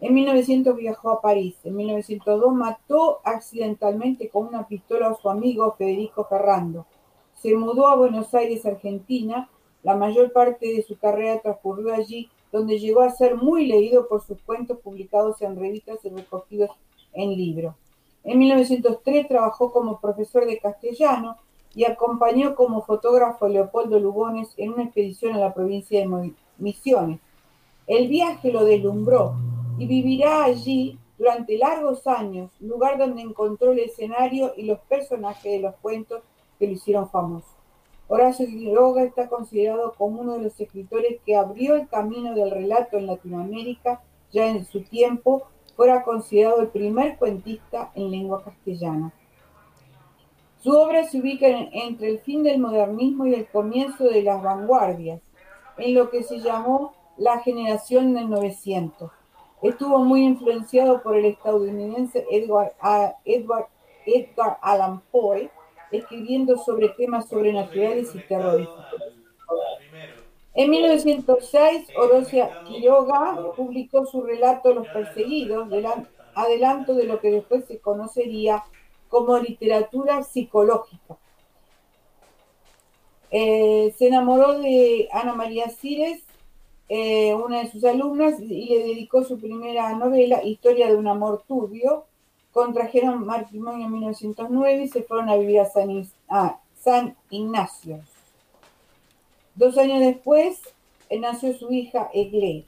En 0.00 0.14
1900 0.14 0.76
viajó 0.76 1.12
a 1.12 1.20
París. 1.20 1.54
En 1.62 1.76
1902 1.76 2.54
mató 2.54 3.20
accidentalmente 3.22 4.28
con 4.28 4.48
una 4.48 4.66
pistola 4.66 5.08
a 5.08 5.14
su 5.14 5.30
amigo 5.30 5.76
Federico 5.78 6.24
Ferrando. 6.24 6.86
Se 7.40 7.54
mudó 7.54 7.86
a 7.86 7.94
Buenos 7.94 8.34
Aires, 8.34 8.66
Argentina. 8.66 9.48
La 9.84 9.96
mayor 9.96 10.32
parte 10.32 10.66
de 10.74 10.82
su 10.82 10.98
carrera 10.98 11.40
transcurrió 11.40 11.94
allí, 11.94 12.30
donde 12.50 12.80
llegó 12.80 13.02
a 13.02 13.10
ser 13.10 13.36
muy 13.36 13.66
leído 13.66 14.08
por 14.08 14.22
sus 14.22 14.40
cuentos 14.42 14.78
publicados 14.80 15.40
en 15.42 15.56
revistas 15.56 16.04
y 16.04 16.08
recogidos 16.08 16.70
en 17.12 17.36
libros. 17.36 17.74
En 18.24 18.38
1903 18.38 19.28
trabajó 19.28 19.72
como 19.72 20.00
profesor 20.00 20.46
de 20.46 20.58
castellano 20.58 21.36
y 21.74 21.84
acompañó 21.84 22.54
como 22.54 22.82
fotógrafo 22.82 23.46
a 23.46 23.48
Leopoldo 23.48 23.98
Lugones 23.98 24.52
en 24.56 24.72
una 24.72 24.84
expedición 24.84 25.34
a 25.34 25.38
la 25.38 25.54
provincia 25.54 26.00
de 26.00 26.32
Misiones. 26.58 27.20
El 27.86 28.08
viaje 28.08 28.52
lo 28.52 28.64
deslumbró 28.64 29.34
y 29.78 29.86
vivirá 29.86 30.44
allí 30.44 30.98
durante 31.18 31.58
largos 31.58 32.06
años, 32.06 32.50
lugar 32.60 32.98
donde 32.98 33.22
encontró 33.22 33.72
el 33.72 33.80
escenario 33.80 34.52
y 34.56 34.64
los 34.64 34.78
personajes 34.80 35.52
de 35.52 35.60
los 35.60 35.74
cuentos 35.76 36.22
que 36.58 36.66
lo 36.66 36.72
hicieron 36.72 37.08
famoso. 37.08 37.48
Horacio 38.08 38.46
Quiroga 38.46 39.04
está 39.04 39.28
considerado 39.28 39.94
como 39.96 40.20
uno 40.20 40.34
de 40.34 40.42
los 40.42 40.60
escritores 40.60 41.20
que 41.24 41.34
abrió 41.34 41.76
el 41.76 41.88
camino 41.88 42.34
del 42.34 42.50
relato 42.50 42.98
en 42.98 43.06
Latinoamérica 43.06 44.02
ya 44.32 44.48
en 44.48 44.64
su 44.64 44.82
tiempo, 44.82 45.44
fuera 45.76 46.02
considerado 46.02 46.60
el 46.60 46.68
primer 46.68 47.16
cuentista 47.16 47.90
en 47.94 48.10
lengua 48.10 48.42
castellana. 48.44 49.12
Su 50.58 50.70
obra 50.72 51.04
se 51.04 51.18
ubica 51.18 51.48
en- 51.48 51.70
entre 51.72 52.08
el 52.08 52.18
fin 52.20 52.42
del 52.42 52.60
modernismo 52.60 53.26
y 53.26 53.34
el 53.34 53.46
comienzo 53.48 54.04
de 54.04 54.22
las 54.22 54.42
vanguardias, 54.42 55.20
en 55.78 55.94
lo 55.94 56.10
que 56.10 56.22
se 56.22 56.38
llamó 56.38 56.94
la 57.16 57.38
generación 57.40 58.14
del 58.14 58.30
900. 58.30 59.10
Estuvo 59.60 59.98
muy 60.04 60.24
influenciado 60.24 61.02
por 61.02 61.16
el 61.16 61.24
estadounidense 61.26 62.26
Edgar 62.30 62.74
Allan 64.60 65.00
Poe, 65.10 65.50
escribiendo 65.90 66.56
sobre 66.58 66.88
temas 66.90 67.28
sobrenaturales 67.28 68.14
y 68.14 68.20
terroríficos. 68.20 68.86
En 70.54 70.70
1906, 70.70 71.88
Orosia 71.96 72.62
Quiroga 72.64 73.38
publicó 73.56 74.04
su 74.06 74.22
relato 74.22 74.74
Los 74.74 74.86
Perseguidos, 74.88 75.68
delan- 75.68 76.06
adelanto 76.34 76.94
de 76.94 77.04
lo 77.04 77.20
que 77.20 77.30
después 77.30 77.64
se 77.66 77.78
conocería 77.78 78.62
como 79.08 79.38
literatura 79.38 80.22
psicológica. 80.22 81.16
Eh, 83.30 83.94
se 83.96 84.08
enamoró 84.08 84.58
de 84.58 85.08
Ana 85.10 85.32
María 85.34 85.70
Cires, 85.70 86.22
eh, 86.90 87.34
una 87.34 87.60
de 87.62 87.70
sus 87.70 87.82
alumnas, 87.84 88.38
y 88.40 88.66
le 88.68 88.80
dedicó 88.84 89.24
su 89.24 89.38
primera 89.38 89.94
novela, 89.94 90.44
Historia 90.44 90.88
de 90.88 90.96
un 90.96 91.08
amor 91.08 91.42
turbio. 91.48 92.04
Contrajeron 92.52 93.24
matrimonio 93.24 93.86
en 93.86 93.92
1909 93.92 94.82
y 94.82 94.88
se 94.88 95.02
fueron 95.02 95.30
a 95.30 95.36
vivir 95.36 95.60
a 95.60 96.60
San 96.76 97.16
Ignacio. 97.30 98.00
Dos 99.54 99.76
años 99.76 100.00
después 100.00 100.60
eh, 101.10 101.18
nació 101.18 101.52
su 101.52 101.70
hija 101.72 102.10
Egle. 102.14 102.64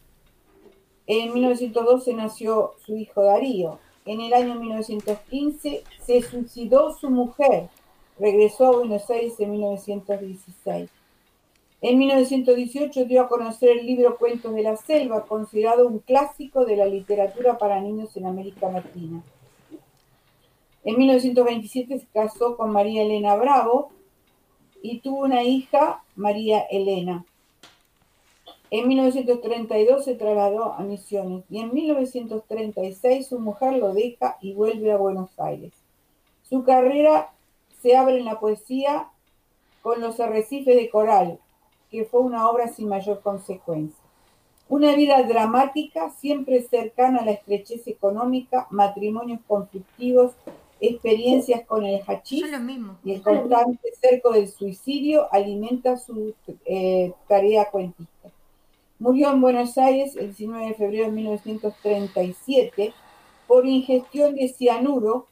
En 1.06 1.32
1912 1.32 2.14
nació 2.14 2.74
su 2.84 2.96
hijo 2.96 3.22
Darío. 3.22 3.78
En 4.04 4.20
el 4.20 4.34
año 4.34 4.54
1915 4.56 5.82
se 6.04 6.22
suicidó 6.22 6.94
su 6.94 7.08
mujer. 7.10 7.68
Regresó 8.18 8.66
a 8.66 8.76
Buenos 8.76 9.08
Aires 9.10 9.34
en 9.38 9.50
1916. 9.52 10.90
En 11.80 11.98
1918 11.98 13.04
dio 13.06 13.22
a 13.22 13.28
conocer 13.28 13.78
el 13.78 13.86
libro 13.86 14.16
Cuentos 14.16 14.54
de 14.54 14.62
la 14.62 14.76
Selva, 14.76 15.26
considerado 15.26 15.86
un 15.86 15.98
clásico 15.98 16.64
de 16.64 16.76
la 16.76 16.86
literatura 16.86 17.58
para 17.58 17.80
niños 17.80 18.16
en 18.16 18.26
América 18.26 18.70
Latina. 18.70 19.22
En 20.84 20.98
1927 20.98 21.98
se 21.98 22.06
casó 22.06 22.56
con 22.56 22.70
María 22.70 23.02
Elena 23.02 23.36
Bravo 23.36 23.90
y 24.84 24.98
tuvo 24.98 25.20
una 25.22 25.42
hija, 25.42 26.04
María 26.14 26.60
Elena. 26.70 27.24
En 28.70 28.86
1932 28.86 30.04
se 30.04 30.14
trasladó 30.14 30.74
a 30.74 30.80
Misiones 30.80 31.42
y 31.48 31.60
en 31.60 31.72
1936 31.72 33.26
su 33.26 33.38
mujer 33.38 33.78
lo 33.78 33.94
deja 33.94 34.36
y 34.42 34.52
vuelve 34.52 34.92
a 34.92 34.98
Buenos 34.98 35.30
Aires. 35.38 35.72
Su 36.42 36.64
carrera 36.64 37.32
se 37.80 37.96
abre 37.96 38.18
en 38.18 38.26
la 38.26 38.38
poesía 38.38 39.08
con 39.80 40.02
Los 40.02 40.20
Arrecifes 40.20 40.76
de 40.76 40.90
Coral, 40.90 41.38
que 41.90 42.04
fue 42.04 42.20
una 42.20 42.50
obra 42.50 42.68
sin 42.68 42.86
mayor 42.88 43.22
consecuencia. 43.22 44.04
Una 44.68 44.94
vida 44.94 45.22
dramática, 45.22 46.10
siempre 46.10 46.60
cercana 46.60 47.20
a 47.20 47.24
la 47.24 47.30
estrechez 47.30 47.86
económica, 47.86 48.66
matrimonios 48.68 49.40
conflictivos, 49.48 50.32
experiencias 50.88 51.66
con 51.66 51.84
el 51.84 52.02
hachís 52.06 52.44
y 53.04 53.12
el 53.12 53.22
constante 53.22 53.90
cerco 54.00 54.32
del 54.32 54.48
suicidio 54.48 55.32
alimenta 55.32 55.96
su 55.96 56.34
eh, 56.64 57.12
tarea 57.28 57.70
cuentista. 57.70 58.30
Murió 58.98 59.30
en 59.32 59.40
Buenos 59.40 59.76
Aires 59.78 60.16
el 60.16 60.28
19 60.28 60.66
de 60.66 60.74
febrero 60.74 61.04
de 61.06 61.12
1937 61.12 62.94
por 63.46 63.66
ingestión 63.66 64.34
de 64.34 64.48
cianuro 64.48 65.26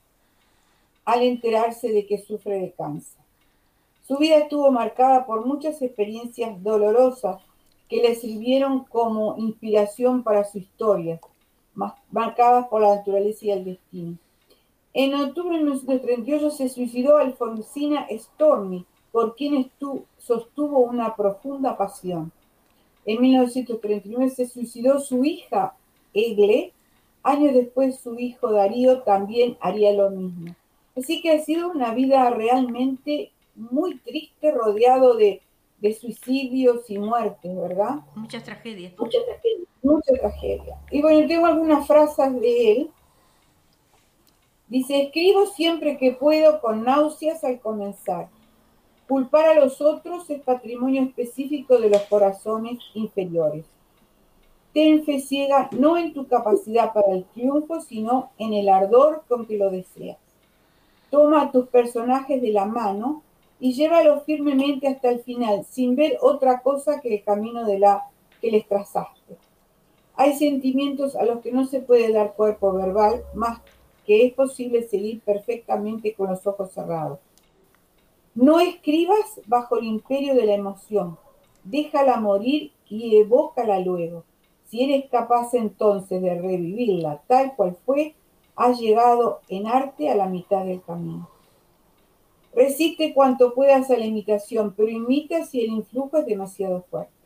al 1.04 1.22
enterarse 1.22 1.88
de 1.88 2.06
que 2.06 2.18
sufre 2.18 2.60
de 2.60 2.72
cáncer. 2.72 3.22
Su 4.06 4.18
vida 4.18 4.36
estuvo 4.36 4.70
marcada 4.70 5.26
por 5.26 5.46
muchas 5.46 5.80
experiencias 5.80 6.62
dolorosas 6.62 7.40
que 7.88 8.02
le 8.02 8.14
sirvieron 8.14 8.84
como 8.84 9.36
inspiración 9.38 10.22
para 10.22 10.44
su 10.44 10.58
historia, 10.58 11.20
marcadas 12.10 12.66
por 12.68 12.82
la 12.82 12.96
naturaleza 12.96 13.46
y 13.46 13.50
el 13.50 13.64
destino. 13.64 14.18
En 14.94 15.14
octubre 15.14 15.56
de 15.56 15.64
1938 15.64 16.50
se 16.50 16.68
suicidó 16.68 17.16
Alfonsina 17.16 18.06
Storni, 18.10 18.84
por 19.10 19.36
quien 19.36 19.70
sostuvo 20.18 20.80
una 20.80 21.16
profunda 21.16 21.76
pasión. 21.76 22.32
En 23.04 23.20
1939 23.20 24.30
se 24.30 24.46
suicidó 24.46 25.00
su 25.00 25.24
hija 25.24 25.74
Egle, 26.14 26.72
años 27.22 27.54
después 27.54 27.98
su 28.00 28.18
hijo 28.18 28.52
Darío 28.52 29.02
también 29.02 29.56
haría 29.60 29.92
lo 29.92 30.10
mismo. 30.10 30.54
Así 30.96 31.22
que 31.22 31.30
ha 31.30 31.38
sido 31.38 31.70
una 31.70 31.94
vida 31.94 32.28
realmente 32.30 33.32
muy 33.54 33.98
triste, 33.98 34.50
rodeado 34.50 35.14
de, 35.14 35.40
de 35.80 35.94
suicidios 35.94 36.88
y 36.90 36.98
muertes, 36.98 37.56
¿verdad? 37.56 38.00
Muchas 38.14 38.44
tragedias. 38.44 38.92
Mucha 38.98 39.18
tragedia. 39.24 39.66
Mucha 39.82 40.12
tragedia. 40.20 40.78
Y 40.90 41.00
bueno, 41.00 41.26
tengo 41.26 41.46
algunas 41.46 41.86
frases 41.86 42.40
de 42.40 42.72
él. 42.72 42.90
Dice, 44.72 45.02
escribo 45.02 45.44
siempre 45.44 45.98
que 45.98 46.12
puedo 46.12 46.62
con 46.62 46.84
náuseas 46.84 47.44
al 47.44 47.60
comenzar. 47.60 48.30
Culpar 49.06 49.44
a 49.48 49.54
los 49.54 49.82
otros 49.82 50.30
es 50.30 50.40
patrimonio 50.40 51.02
específico 51.02 51.76
de 51.76 51.90
los 51.90 52.00
corazones 52.04 52.78
inferiores. 52.94 53.66
Ten 54.72 55.04
fe 55.04 55.20
ciega 55.20 55.68
no 55.72 55.98
en 55.98 56.14
tu 56.14 56.26
capacidad 56.26 56.94
para 56.94 57.12
el 57.12 57.24
triunfo, 57.34 57.82
sino 57.82 58.30
en 58.38 58.54
el 58.54 58.70
ardor 58.70 59.24
con 59.28 59.44
que 59.44 59.58
lo 59.58 59.68
deseas. 59.68 60.16
Toma 61.10 61.42
a 61.42 61.52
tus 61.52 61.68
personajes 61.68 62.40
de 62.40 62.52
la 62.52 62.64
mano 62.64 63.22
y 63.60 63.74
llévalos 63.74 64.24
firmemente 64.24 64.88
hasta 64.88 65.10
el 65.10 65.20
final, 65.20 65.66
sin 65.68 65.96
ver 65.96 66.16
otra 66.22 66.62
cosa 66.62 67.02
que 67.02 67.16
el 67.16 67.24
camino 67.24 67.66
de 67.66 67.78
la 67.78 68.04
que 68.40 68.50
les 68.50 68.66
trazaste. 68.66 69.36
Hay 70.14 70.32
sentimientos 70.32 71.14
a 71.14 71.26
los 71.26 71.40
que 71.40 71.52
no 71.52 71.66
se 71.66 71.80
puede 71.80 72.10
dar 72.10 72.32
cuerpo 72.32 72.72
verbal, 72.72 73.22
más 73.34 73.60
que 74.06 74.26
es 74.26 74.34
posible 74.34 74.82
seguir 74.88 75.20
perfectamente 75.20 76.14
con 76.14 76.30
los 76.30 76.46
ojos 76.46 76.72
cerrados. 76.72 77.18
No 78.34 78.60
escribas 78.60 79.40
bajo 79.46 79.78
el 79.78 79.84
imperio 79.84 80.34
de 80.34 80.46
la 80.46 80.54
emoción, 80.54 81.18
déjala 81.64 82.16
morir 82.18 82.72
y 82.88 83.16
evócala 83.16 83.78
luego. 83.78 84.24
Si 84.66 84.82
eres 84.82 85.10
capaz 85.10 85.52
entonces 85.54 86.22
de 86.22 86.34
revivirla 86.34 87.22
tal 87.26 87.54
cual 87.56 87.76
fue, 87.84 88.14
has 88.56 88.80
llegado 88.80 89.40
en 89.48 89.66
arte 89.66 90.08
a 90.10 90.14
la 90.14 90.26
mitad 90.26 90.64
del 90.64 90.82
camino. 90.82 91.28
Resiste 92.54 93.14
cuanto 93.14 93.54
puedas 93.54 93.90
a 93.90 93.96
la 93.96 94.04
imitación, 94.04 94.74
pero 94.76 94.90
imita 94.90 95.44
si 95.44 95.62
el 95.62 95.70
influjo 95.70 96.18
es 96.18 96.26
demasiado 96.26 96.82
fuerte. 96.90 97.21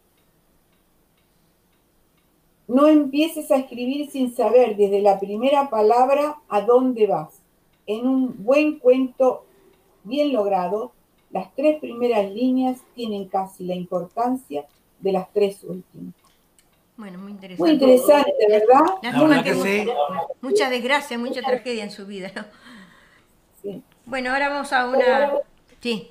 No 2.69 2.89
empieces 2.89 3.51
a 3.51 3.57
escribir 3.57 4.11
sin 4.11 4.35
saber 4.35 4.77
desde 4.77 5.01
la 5.01 5.21
primera 5.21 5.71
palabra 5.71 6.37
a 6.49 6.61
dónde 6.63 7.07
vas. 7.07 7.41
En 7.87 8.07
un 8.07 8.45
buen 8.45 8.79
cuento 8.79 9.45
bien 10.03 10.33
logrado, 10.33 10.93
las 11.31 11.55
tres 11.55 11.79
primeras 11.81 12.31
líneas 12.31 12.79
tienen 12.95 13.29
casi 13.29 13.65
la 13.65 13.75
importancia 13.75 14.67
de 15.01 15.13
las 15.13 15.33
tres 15.33 15.63
últimas. 15.63 16.15
Bueno, 16.97 17.19
muy 17.19 17.33
interesante. 17.33 17.63
Muy 17.63 17.73
interesante, 17.73 18.33
¿verdad? 18.49 18.81
Lástima 19.03 19.13
La 19.13 19.29
verdad 19.29 19.45
que 19.45 19.53
que 19.53 19.85
sí. 19.85 19.91
Mucha 20.41 20.71
desgracia, 20.71 21.19
mucha 21.19 21.43
tragedia 21.43 21.85
en 21.85 21.91
su 21.91 22.07
vida. 22.07 22.33
¿no? 22.35 22.45
Sí. 23.63 23.83
Bueno, 24.07 24.33
ahora 24.33 24.49
vamos 24.49 24.73
a 24.73 24.87
una... 24.87 25.33
Sí. 25.81 26.11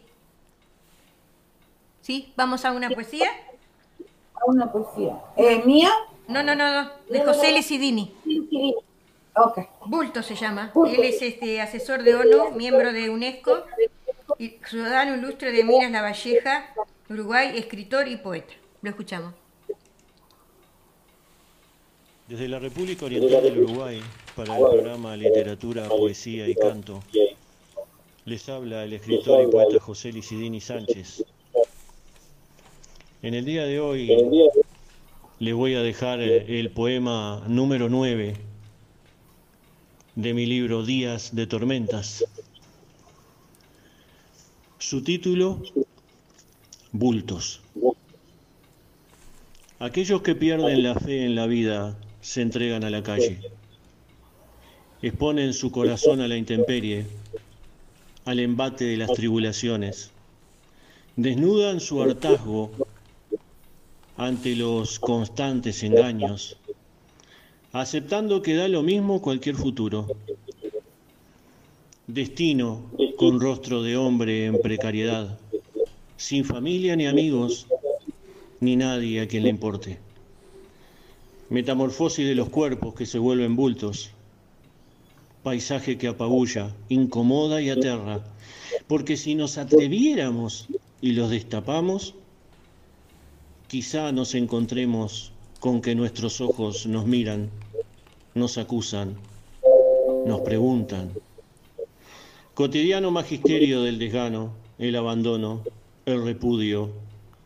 ¿Sí? 2.01 2.33
¿Vamos 2.37 2.63
a 2.65 2.71
una 2.71 2.89
poesía? 2.91 3.29
A 4.35 4.45
una 4.45 4.71
poesía. 4.71 5.19
Eh, 5.35 5.63
¿Mía? 5.65 5.89
No, 6.27 6.43
no, 6.43 6.55
no, 6.55 6.83
no. 6.83 6.91
De 7.09 7.23
José 7.23 7.51
Lecidini. 7.51 8.13
Ok. 9.35 9.59
Bulto 9.85 10.23
se 10.23 10.35
llama. 10.35 10.71
Él 10.87 11.03
es 11.03 11.21
este 11.21 11.61
asesor 11.61 12.03
de 12.03 12.15
ONU, 12.15 12.51
miembro 12.55 12.93
de 12.93 13.09
UNESCO, 13.09 13.63
y 14.39 14.57
ciudadano 14.67 15.15
ilustre 15.15 15.51
de 15.51 15.63
Minas 15.63 15.91
La 15.91 16.01
Valleja, 16.01 16.73
Uruguay, 17.09 17.57
escritor 17.57 18.07
y 18.07 18.17
poeta. 18.17 18.53
Lo 18.81 18.89
escuchamos. 18.89 19.33
Desde 22.27 22.47
la 22.47 22.57
República 22.57 23.05
Oriental 23.05 23.43
del 23.43 23.59
Uruguay, 23.59 24.01
para 24.35 24.57
el 24.57 24.63
programa 24.63 25.15
Literatura, 25.15 25.87
Poesía 25.87 26.47
y 26.47 26.55
Canto, 26.55 27.03
les 28.25 28.49
habla 28.49 28.83
el 28.83 28.93
escritor 28.93 29.43
y 29.43 29.51
poeta 29.51 29.79
José 29.79 30.11
Licidini 30.11 30.59
Sánchez. 30.59 31.23
En 33.21 33.33
el 33.33 33.45
día 33.45 33.65
de 33.65 33.79
hoy 33.79 34.09
les 35.39 35.53
voy 35.53 35.75
a 35.75 35.81
dejar 35.81 36.21
el 36.21 36.71
poema 36.71 37.43
número 37.47 37.89
9 37.89 38.35
de 40.15 40.33
mi 40.33 40.45
libro 40.45 40.85
Días 40.85 41.35
de 41.35 41.45
Tormentas. 41.45 42.23
Su 44.79 45.03
título, 45.03 45.61
Bultos. 46.93 47.61
Aquellos 49.79 50.21
que 50.21 50.35
pierden 50.35 50.83
la 50.83 50.95
fe 50.95 51.25
en 51.25 51.35
la 51.35 51.47
vida 51.47 51.97
se 52.21 52.41
entregan 52.41 52.85
a 52.85 52.89
la 52.89 53.03
calle. 53.03 53.41
Exponen 55.01 55.53
su 55.53 55.69
corazón 55.69 56.21
a 56.21 56.29
la 56.29 56.37
intemperie, 56.37 57.07
al 58.23 58.39
embate 58.39 58.85
de 58.85 58.97
las 58.97 59.11
tribulaciones. 59.11 60.11
Desnudan 61.17 61.81
su 61.81 62.01
hartazgo 62.01 62.71
ante 64.17 64.55
los 64.55 64.99
constantes 64.99 65.83
engaños, 65.83 66.57
aceptando 67.73 68.41
que 68.41 68.55
da 68.55 68.67
lo 68.67 68.81
mismo 68.81 69.21
cualquier 69.21 69.55
futuro. 69.55 70.07
Destino 72.07 72.83
con 73.17 73.41
rostro 73.41 73.83
de 73.83 73.97
hombre 73.97 74.45
en 74.45 74.61
precariedad, 74.61 75.37
sin 76.17 76.45
familia 76.45 76.95
ni 76.95 77.07
amigos, 77.07 77.67
ni 78.61 78.75
nadie 78.75 79.21
a 79.21 79.27
quien 79.27 79.43
le 79.43 79.49
importe. 79.49 79.99
Metamorfosis 81.49 82.25
de 82.25 82.35
los 82.35 82.49
cuerpos 82.49 82.95
que 82.95 83.05
se 83.05 83.19
vuelven 83.19 83.55
bultos, 83.55 84.11
paisaje 85.43 85.97
que 85.97 86.07
apabulla, 86.07 86.73
incomoda 86.89 87.61
y 87.61 87.69
aterra, 87.69 88.23
porque 88.87 89.17
si 89.17 89.35
nos 89.35 89.57
atreviéramos 89.57 90.67
y 91.01 91.11
los 91.11 91.29
destapamos, 91.29 92.15
quizá 93.67 94.11
nos 94.11 94.35
encontremos 94.35 95.31
con 95.59 95.81
que 95.81 95.95
nuestros 95.95 96.41
ojos 96.41 96.85
nos 96.85 97.05
miran, 97.05 97.49
nos 98.33 98.57
acusan, 98.57 99.15
nos 100.25 100.41
preguntan. 100.41 101.11
Cotidiano 102.53 103.11
magisterio 103.11 103.81
del 103.81 103.99
desgano, 103.99 104.53
el 104.77 104.95
abandono, 104.95 105.63
el 106.05 106.23
repudio, 106.23 106.91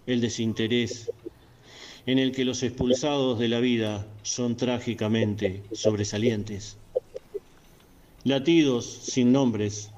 el 0.06 0.22
desinterés, 0.22 1.12
en 2.06 2.20
el 2.20 2.32
que 2.32 2.46
los 2.46 2.64
expulsados 2.64 3.40
de 3.40 3.48
la 3.48 3.60
vida 3.60 4.08
son 4.24 4.58
trágicamente 4.58 5.64
sobresalientes. 5.72 6.78
Latidos 8.24 8.86
sin 8.86 9.32
nombres, 9.32 9.92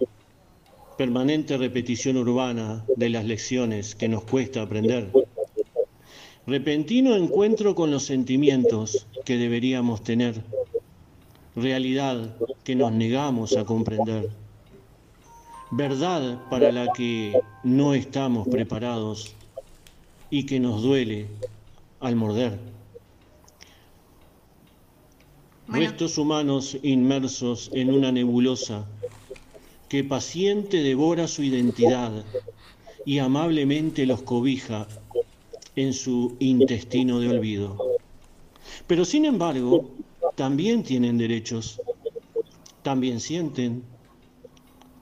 permanente 0.97 1.57
repetición 1.57 2.17
urbana 2.17 2.85
de 2.95 3.09
las 3.09 3.25
lecciones 3.25 3.95
que 3.95 4.07
nos 4.07 4.23
cuesta 4.23 4.61
aprender. 4.61 5.09
Repentino 6.51 7.15
encuentro 7.15 7.75
con 7.75 7.91
los 7.91 8.03
sentimientos 8.03 9.07
que 9.23 9.37
deberíamos 9.37 10.03
tener, 10.03 10.43
realidad 11.55 12.35
que 12.65 12.75
nos 12.75 12.91
negamos 12.91 13.55
a 13.55 13.63
comprender, 13.63 14.29
verdad 15.71 16.41
para 16.49 16.73
la 16.73 16.91
que 16.91 17.39
no 17.63 17.93
estamos 17.93 18.49
preparados 18.49 19.33
y 20.29 20.45
que 20.45 20.59
nos 20.59 20.81
duele 20.81 21.27
al 22.01 22.17
morder. 22.17 22.59
Restos 25.69 26.17
humanos 26.17 26.77
inmersos 26.83 27.71
en 27.73 27.93
una 27.93 28.11
nebulosa 28.11 28.85
que 29.87 30.03
paciente 30.03 30.83
devora 30.83 31.29
su 31.29 31.43
identidad 31.43 32.25
y 33.05 33.19
amablemente 33.19 34.05
los 34.05 34.21
cobija 34.21 34.89
en 35.75 35.93
su 35.93 36.35
intestino 36.39 37.19
de 37.19 37.29
olvido. 37.29 37.77
Pero 38.87 39.05
sin 39.05 39.25
embargo, 39.25 39.89
también 40.35 40.83
tienen 40.83 41.17
derechos, 41.17 41.81
también 42.83 43.19
sienten, 43.19 43.83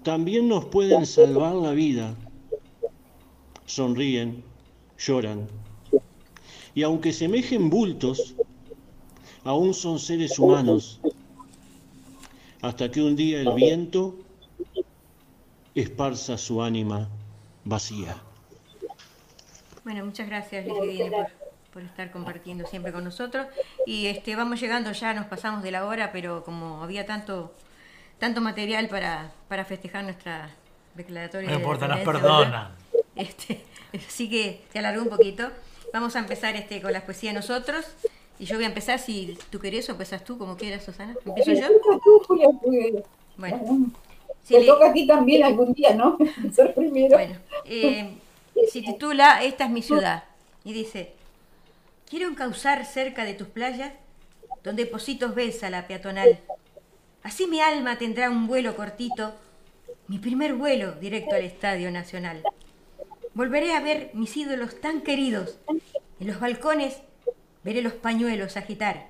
también 0.03 0.47
nos 0.47 0.65
pueden 0.65 1.05
salvar 1.05 1.55
la 1.55 1.71
vida. 1.71 2.15
Sonríen, 3.65 4.43
lloran. 4.97 5.47
Y 6.75 6.83
aunque 6.83 7.13
semejen 7.13 7.69
bultos, 7.69 8.35
aún 9.43 9.73
son 9.73 9.99
seres 9.99 10.37
humanos, 10.39 10.99
hasta 12.61 12.91
que 12.91 13.01
un 13.01 13.15
día 13.15 13.41
el 13.41 13.53
viento 13.53 14.15
esparza 15.75 16.37
su 16.37 16.61
ánima 16.61 17.09
vacía. 17.65 18.21
Bueno, 19.83 20.05
muchas 20.05 20.27
gracias, 20.27 20.65
Licidini, 20.65 21.09
por, 21.09 21.27
por 21.73 21.81
estar 21.83 22.11
compartiendo 22.11 22.67
siempre 22.67 22.91
con 22.91 23.03
nosotros. 23.03 23.47
Y 23.85 24.07
este, 24.07 24.35
vamos 24.35 24.59
llegando 24.59 24.91
ya, 24.91 25.13
nos 25.13 25.25
pasamos 25.25 25.63
de 25.63 25.71
la 25.71 25.85
hora, 25.85 26.11
pero 26.11 26.43
como 26.43 26.83
había 26.83 27.05
tanto, 27.05 27.53
tanto 28.19 28.41
material 28.41 28.87
para, 28.87 29.31
para 29.47 29.65
festejar 29.65 30.03
nuestra 30.03 30.49
declaratoria 30.95 31.47
No 31.49 31.55
de 31.55 31.61
importa, 31.61 31.87
nos 31.87 31.99
perdonan. 31.99 32.51
¿verdad? 32.51 32.69
Este, 33.15 33.63
así 34.07 34.29
que 34.29 34.61
se 34.71 34.79
alargó 34.79 35.03
un 35.03 35.09
poquito. 35.09 35.49
Vamos 35.93 36.15
a 36.15 36.19
empezar 36.19 36.55
este, 36.55 36.81
con 36.81 36.93
las 36.93 37.03
poesías 37.03 37.33
nosotros. 37.33 37.85
Y 38.37 38.45
yo 38.45 38.55
voy 38.55 38.63
a 38.63 38.67
empezar, 38.67 38.99
si 38.99 39.37
tú 39.49 39.59
querés 39.59 39.89
o 39.89 39.93
empezás 39.93 40.23
tú, 40.23 40.37
como 40.37 40.55
quieras, 40.55 40.83
Susana. 40.83 41.13
¿Empiezo 41.25 41.51
yo? 41.51 41.67
Tú, 42.03 42.21
Julia, 42.25 42.47
Bueno. 43.37 43.91
Te 44.47 44.63
toca 44.63 44.89
a 44.89 44.93
ti 44.93 45.05
también 45.05 45.43
algún 45.43 45.73
día, 45.73 45.93
¿no? 45.93 46.17
Ser 46.53 46.73
primero. 46.73 47.17
Bueno, 47.17 47.35
eh, 47.65 48.17
se 48.71 48.81
titula 48.81 49.43
Esta 49.43 49.65
es 49.65 49.69
mi 49.69 49.81
ciudad. 49.81 50.23
Y 50.63 50.73
dice, 50.73 51.13
quiero 52.09 52.29
encauzar 52.29 52.85
cerca 52.85 53.23
de 53.23 53.33
tus 53.33 53.47
playas, 53.47 53.93
donde 54.63 54.85
Positos 54.85 55.35
besa 55.35 55.69
la 55.69 55.87
peatonal. 55.87 56.39
Así 57.23 57.47
mi 57.47 57.61
alma 57.61 57.97
tendrá 57.97 58.29
un 58.29 58.47
vuelo 58.47 58.75
cortito, 58.75 59.35
mi 60.07 60.19
primer 60.19 60.55
vuelo 60.55 60.93
directo 60.93 61.35
al 61.35 61.43
Estadio 61.43 61.91
Nacional. 61.91 62.43
Volveré 63.33 63.73
a 63.73 63.79
ver 63.79 64.09
mis 64.13 64.35
ídolos 64.35 64.81
tan 64.81 65.01
queridos. 65.01 65.59
En 66.19 66.27
los 66.27 66.39
balcones 66.39 66.97
veré 67.63 67.81
los 67.81 67.93
pañuelos 67.93 68.57
agitar. 68.57 69.07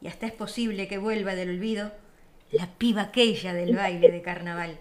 Y 0.00 0.08
hasta 0.08 0.26
es 0.26 0.32
posible 0.32 0.86
que 0.86 0.98
vuelva 0.98 1.34
del 1.34 1.50
olvido 1.50 1.92
la 2.50 2.66
piba 2.66 3.02
aquella 3.02 3.52
del 3.52 3.74
baile 3.74 4.10
de 4.10 4.22
carnaval. 4.22 4.78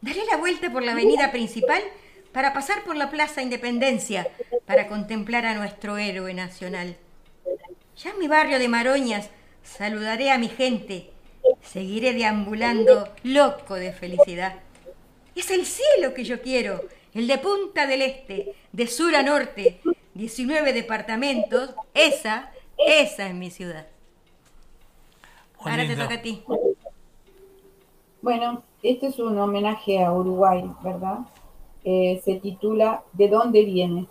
Daré 0.00 0.24
la 0.30 0.36
vuelta 0.36 0.72
por 0.72 0.82
la 0.82 0.92
avenida 0.92 1.32
principal 1.32 1.82
para 2.32 2.52
pasar 2.52 2.84
por 2.84 2.96
la 2.96 3.10
Plaza 3.10 3.42
Independencia 3.42 4.28
para 4.66 4.88
contemplar 4.88 5.46
a 5.46 5.54
nuestro 5.54 5.98
héroe 5.98 6.34
nacional. 6.34 6.96
Ya 7.96 8.10
en 8.10 8.18
mi 8.18 8.28
barrio 8.28 8.58
de 8.58 8.68
Maroñas 8.68 9.30
saludaré 9.62 10.30
a 10.30 10.38
mi 10.38 10.48
gente. 10.48 11.10
Seguiré 11.62 12.12
deambulando 12.12 13.08
loco 13.22 13.74
de 13.74 13.92
felicidad. 13.92 14.56
Es 15.34 15.50
el 15.50 15.66
cielo 15.66 16.14
que 16.14 16.24
yo 16.24 16.42
quiero, 16.42 16.82
el 17.14 17.26
de 17.26 17.38
Punta 17.38 17.86
del 17.86 18.02
Este, 18.02 18.54
de 18.72 18.86
sur 18.86 19.14
a 19.14 19.22
norte, 19.22 19.80
19 20.14 20.72
departamentos. 20.72 21.74
Esa, 21.94 22.50
esa 22.76 23.28
es 23.28 23.34
mi 23.34 23.50
ciudad. 23.50 23.86
Muy 25.60 25.70
Ahora 25.70 25.86
te 25.86 25.96
toca 25.96 26.14
a 26.14 26.22
ti. 26.22 26.42
Bueno, 28.20 28.62
este 28.82 29.08
es 29.08 29.18
un 29.18 29.38
homenaje 29.38 30.04
a 30.04 30.12
Uruguay, 30.12 30.64
¿verdad? 30.82 31.18
Eh, 31.84 32.20
se 32.24 32.34
titula 32.34 33.04
¿De 33.12 33.28
dónde 33.28 33.64
vienes? 33.64 34.06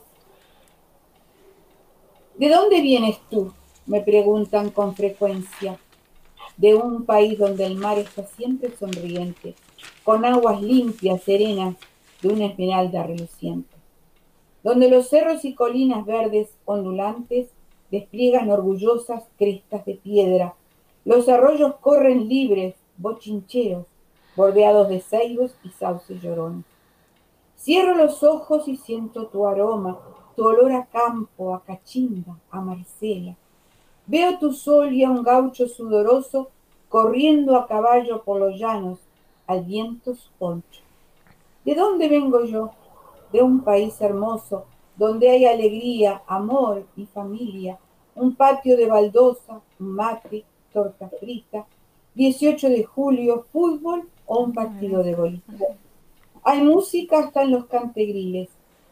¿De 2.38 2.50
dónde 2.50 2.82
vienes 2.82 3.20
tú? 3.30 3.54
Me 3.86 4.02
preguntan 4.02 4.70
con 4.70 4.96
frecuencia. 4.96 5.80
De 6.56 6.76
un 6.76 7.06
país 7.06 7.38
donde 7.38 7.66
el 7.66 7.76
mar 7.76 7.98
está 8.00 8.26
siempre 8.26 8.76
sonriente, 8.78 9.56
con 10.04 10.26
aguas 10.26 10.62
limpias, 10.62 11.22
serenas, 11.24 11.76
de 12.22 12.30
una 12.30 12.46
esmeralda 12.46 13.04
reluciente. 13.04 13.76
Donde 14.64 14.90
los 14.90 15.10
cerros 15.10 15.46
y 15.46 15.54
colinas 15.54 16.06
verdes 16.06 16.50
ondulantes 16.66 17.48
despliegan 17.92 18.50
orgullosas 18.50 19.24
crestas 19.38 19.86
de 19.86 19.96
piedra. 19.96 20.56
Los 21.06 21.30
arroyos 21.30 21.76
corren 21.80 22.28
libres, 22.28 22.76
bochincheros, 22.98 23.86
bordeados 24.36 24.90
de 24.90 25.00
ceibos 25.00 25.56
y 25.64 25.70
sauces 25.70 26.22
llorones. 26.22 26.66
Cierro 27.68 27.96
los 27.96 28.24
ojos 28.24 28.66
y 28.70 28.78
siento 28.78 29.28
tu 29.28 29.46
aroma, 29.46 30.00
tu 30.38 30.46
olor 30.46 30.72
a 30.72 30.86
campo, 30.86 31.54
a 31.54 31.62
cachimba, 31.66 32.40
a 32.50 32.62
marcela. 32.62 33.36
Veo 34.06 34.40
tu 34.40 34.54
sol 34.54 34.94
y 34.94 35.04
a 35.04 35.10
un 35.10 35.22
gaucho 35.22 35.68
sudoroso 35.68 36.50
corriendo 36.88 37.58
a 37.58 37.68
caballo 37.68 38.24
por 38.24 38.40
los 38.40 38.58
llanos, 38.58 39.00
al 39.48 39.66
viento 39.66 40.16
su 40.16 40.30
poncho. 40.40 40.82
¿De 41.66 41.76
dónde 41.76 42.08
vengo 42.08 42.46
yo? 42.46 42.72
De 43.34 43.42
un 43.42 43.60
país 43.60 44.00
hermoso, 44.00 44.64
donde 44.96 45.30
hay 45.30 45.44
alegría, 45.44 46.22
amor 46.26 46.86
y 46.96 47.06
familia, 47.06 47.78
un 48.16 48.34
patio 48.34 48.78
de 48.78 48.88
baldosa, 48.88 49.60
un 49.78 49.90
mate, 49.90 50.46
torta 50.72 51.10
frita, 51.20 51.66
18 52.16 52.70
de 52.70 52.86
julio, 52.86 53.46
fútbol 53.52 54.08
o 54.26 54.40
un 54.40 54.54
partido 54.54 55.04
de 55.04 55.16
bolita. 55.16 55.52
Hay 56.50 56.62
música 56.62 57.20
hasta 57.20 57.44
en 57.44 57.52
los 57.52 57.66
cantegriles. 57.66 58.48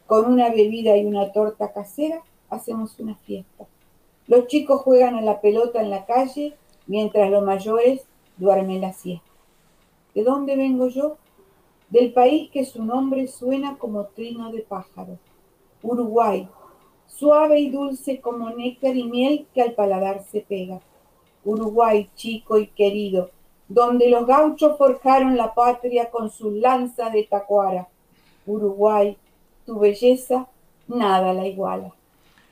Con 0.06 0.30
una 0.30 0.50
bebida 0.50 0.94
y 0.98 1.06
una 1.06 1.32
torta 1.32 1.72
casera 1.72 2.22
hacemos 2.50 3.00
una 3.00 3.14
fiesta. 3.14 3.64
Los 4.26 4.46
chicos 4.48 4.82
juegan 4.82 5.14
a 5.14 5.22
la 5.22 5.40
pelota 5.40 5.80
en 5.80 5.88
la 5.88 6.04
calle 6.04 6.54
mientras 6.86 7.30
los 7.30 7.42
mayores 7.42 8.04
duermen 8.36 8.82
la 8.82 8.92
siesta. 8.92 9.30
¿De 10.14 10.22
dónde 10.22 10.54
vengo 10.54 10.88
yo? 10.88 11.16
Del 11.88 12.12
país 12.12 12.50
que 12.50 12.66
su 12.66 12.84
nombre 12.84 13.26
suena 13.26 13.78
como 13.78 14.04
trino 14.04 14.52
de 14.52 14.60
pájaro. 14.60 15.18
Uruguay, 15.82 16.46
suave 17.06 17.58
y 17.58 17.70
dulce 17.70 18.20
como 18.20 18.50
néctar 18.50 18.94
y 18.94 19.04
miel 19.04 19.46
que 19.54 19.62
al 19.62 19.72
paladar 19.72 20.22
se 20.30 20.42
pega. 20.42 20.82
Uruguay, 21.42 22.10
chico 22.16 22.58
y 22.58 22.66
querido, 22.66 23.30
donde 23.68 24.08
los 24.08 24.26
gauchos 24.26 24.76
forjaron 24.78 25.36
la 25.36 25.54
patria 25.54 26.10
con 26.10 26.30
sus 26.30 26.52
lanzas 26.54 27.12
de 27.12 27.24
tacuara. 27.24 27.88
Uruguay, 28.46 29.16
tu 29.64 29.78
belleza 29.78 30.46
nada 30.88 31.32
la 31.32 31.46
iguala. 31.46 31.92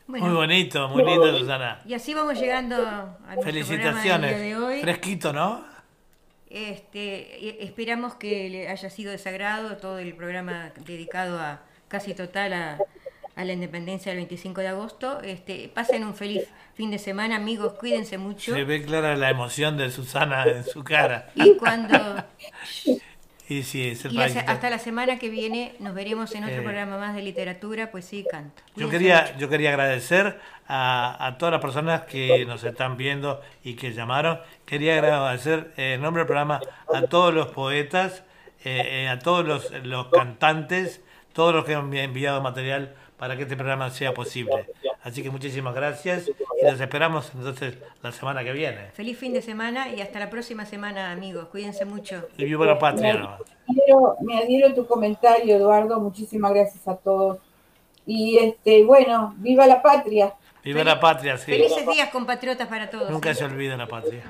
Bueno. 0.07 0.27
Muy 0.27 0.35
bonito, 0.35 0.89
muy 0.89 1.05
lindo, 1.05 1.39
Susana. 1.39 1.81
Y 1.87 1.95
así 1.95 2.13
vamos 2.13 2.39
llegando 2.39 2.77
a 2.77 3.37
nuestro 3.37 3.43
programa 3.43 3.43
del 3.43 3.55
día 3.55 3.65
Felicitaciones. 3.65 4.41
de 4.41 4.57
hoy. 4.57 4.81
Fresquito, 4.81 5.33
¿no? 5.33 5.65
Este, 6.51 7.65
esperamos 7.65 8.15
que 8.15 8.49
le 8.51 8.69
haya 8.69 8.91
sido 8.91 9.11
de 9.13 9.19
sagrado 9.19 9.77
todo 9.79 9.99
el 9.99 10.15
programa 10.15 10.73
dedicado 10.85 11.39
a 11.39 11.63
casi 11.89 12.15
total 12.15 12.53
a, 12.53 12.79
a 13.37 13.45
la 13.45 13.53
independencia 13.53 14.11
del 14.13 14.19
25 14.19 14.61
de 14.61 14.69
agosto. 14.69 15.21
Este, 15.23 15.69
pasen 15.75 16.05
un 16.05 16.15
feliz 16.15 16.45
fin 16.75 16.91
de 16.91 16.99
semana, 16.99 17.37
amigos, 17.37 17.75
cuídense 17.75 18.19
mucho. 18.19 18.55
Se 18.55 18.65
ve 18.65 18.83
clara 18.83 19.17
la 19.17 19.31
emoción 19.31 19.77
de 19.77 19.91
Susana 19.91 20.45
en 20.45 20.65
su 20.65 20.85
cara. 20.85 21.31
Y 21.35 21.57
cuando 21.57 21.99
Y 23.47 23.63
sí, 23.63 23.89
es 23.89 24.03
el 24.07 24.15
y 24.15 24.19
hasta 24.23 24.71
la 24.71 24.79
semana 24.79 25.19
que 25.19 25.29
viene 25.29 25.75
nos 25.79 25.95
veremos 25.95 26.35
en 26.35 26.45
otro 26.45 26.57
Eh. 26.57 26.63
programa 26.63 26.97
más 26.99 27.15
de 27.15 27.21
literatura, 27.21 27.91
poesía 27.91 28.21
y 28.21 28.25
canto. 28.25 28.63
Yo 28.75 28.89
quería, 28.89 29.21
mucho. 29.27 29.39
yo 29.39 29.49
quería 29.51 29.69
agradecer 29.69 30.41
a, 30.67 31.27
a 31.27 31.37
todas 31.37 31.53
las 31.53 31.61
personas 31.61 32.03
que 32.05 32.47
nos 32.47 32.65
están 32.65 32.97
viendo 32.97 33.43
y 33.63 33.75
que 33.75 33.93
llamaron. 33.93 34.41
Quería 34.65 34.95
agradecer 34.95 35.73
en 35.77 36.01
nombre 36.01 36.21
del 36.23 36.27
programa 36.27 36.61
a 36.93 37.03
todos 37.03 37.35
los 37.35 37.49
poetas, 37.49 38.23
eh, 38.65 39.05
eh, 39.05 39.09
a 39.09 39.19
todos 39.19 39.47
los, 39.47 39.71
los 39.85 40.09
cantantes, 40.09 41.03
todos 41.35 41.55
los 41.55 41.67
que 41.67 41.75
han 41.75 41.93
enviado 41.95 42.41
material 42.41 42.95
para 43.19 43.37
que 43.37 43.43
este 43.43 43.57
programa 43.57 43.91
sea 43.91 44.13
posible. 44.13 44.67
Así 45.03 45.23
que 45.23 45.31
muchísimas 45.31 45.75
gracias 45.75 46.29
y 46.29 46.65
los 46.65 46.81
esperamos 46.81 47.31
entonces 47.35 47.77
la 48.03 48.11
semana 48.11 48.43
que 48.43 48.53
viene. 48.53 48.91
Feliz 48.95 49.19
fin 49.19 49.33
de 49.33 49.43
semana 49.43 49.91
y 49.91 50.01
hasta 50.01 50.19
la 50.19 50.31
próxima 50.31 50.65
semana, 50.65 51.13
amigos. 51.13 51.49
Cuídense 51.49 51.85
mucho. 51.85 52.27
Y 52.39 52.45
viva 52.45 52.65
la 52.67 52.79
patria. 52.79 53.13
Me 53.13 53.83
adhiero, 53.83 54.17
me 54.21 54.39
adhiero 54.39 54.69
a 54.69 54.75
tu 54.75 54.87
comentario, 54.87 55.57
Eduardo. 55.57 56.01
Muchísimas 56.01 56.53
gracias 56.53 56.89
a 56.89 56.97
todos. 56.97 57.39
Y 58.07 58.39
este, 58.39 58.85
bueno, 58.85 59.35
viva 59.39 59.67
la 59.67 59.83
patria. 59.83 60.35
Viva 60.63 60.83
la 60.83 60.99
patria, 60.99 61.37
sí. 61.37 61.53
Felices 61.53 61.87
días, 61.87 62.09
compatriotas, 62.09 62.69
para 62.69 62.89
todos. 62.89 63.11
Nunca 63.11 63.35
se 63.35 63.45
olvida 63.45 63.77
la 63.77 63.87
patria. 63.87 64.23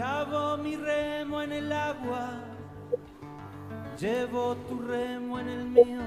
Clavo 0.00 0.56
mi 0.56 0.76
remo 0.76 1.42
en 1.42 1.52
el 1.52 1.70
agua, 1.70 2.30
llevo 4.00 4.56
tu 4.66 4.78
remo 4.78 5.38
en 5.38 5.48
el 5.50 5.64
mío. 5.66 6.00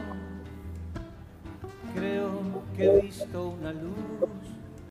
Creo 1.94 2.42
que 2.76 2.86
he 2.86 3.02
visto 3.02 3.50
una 3.50 3.72
luz 3.72 4.50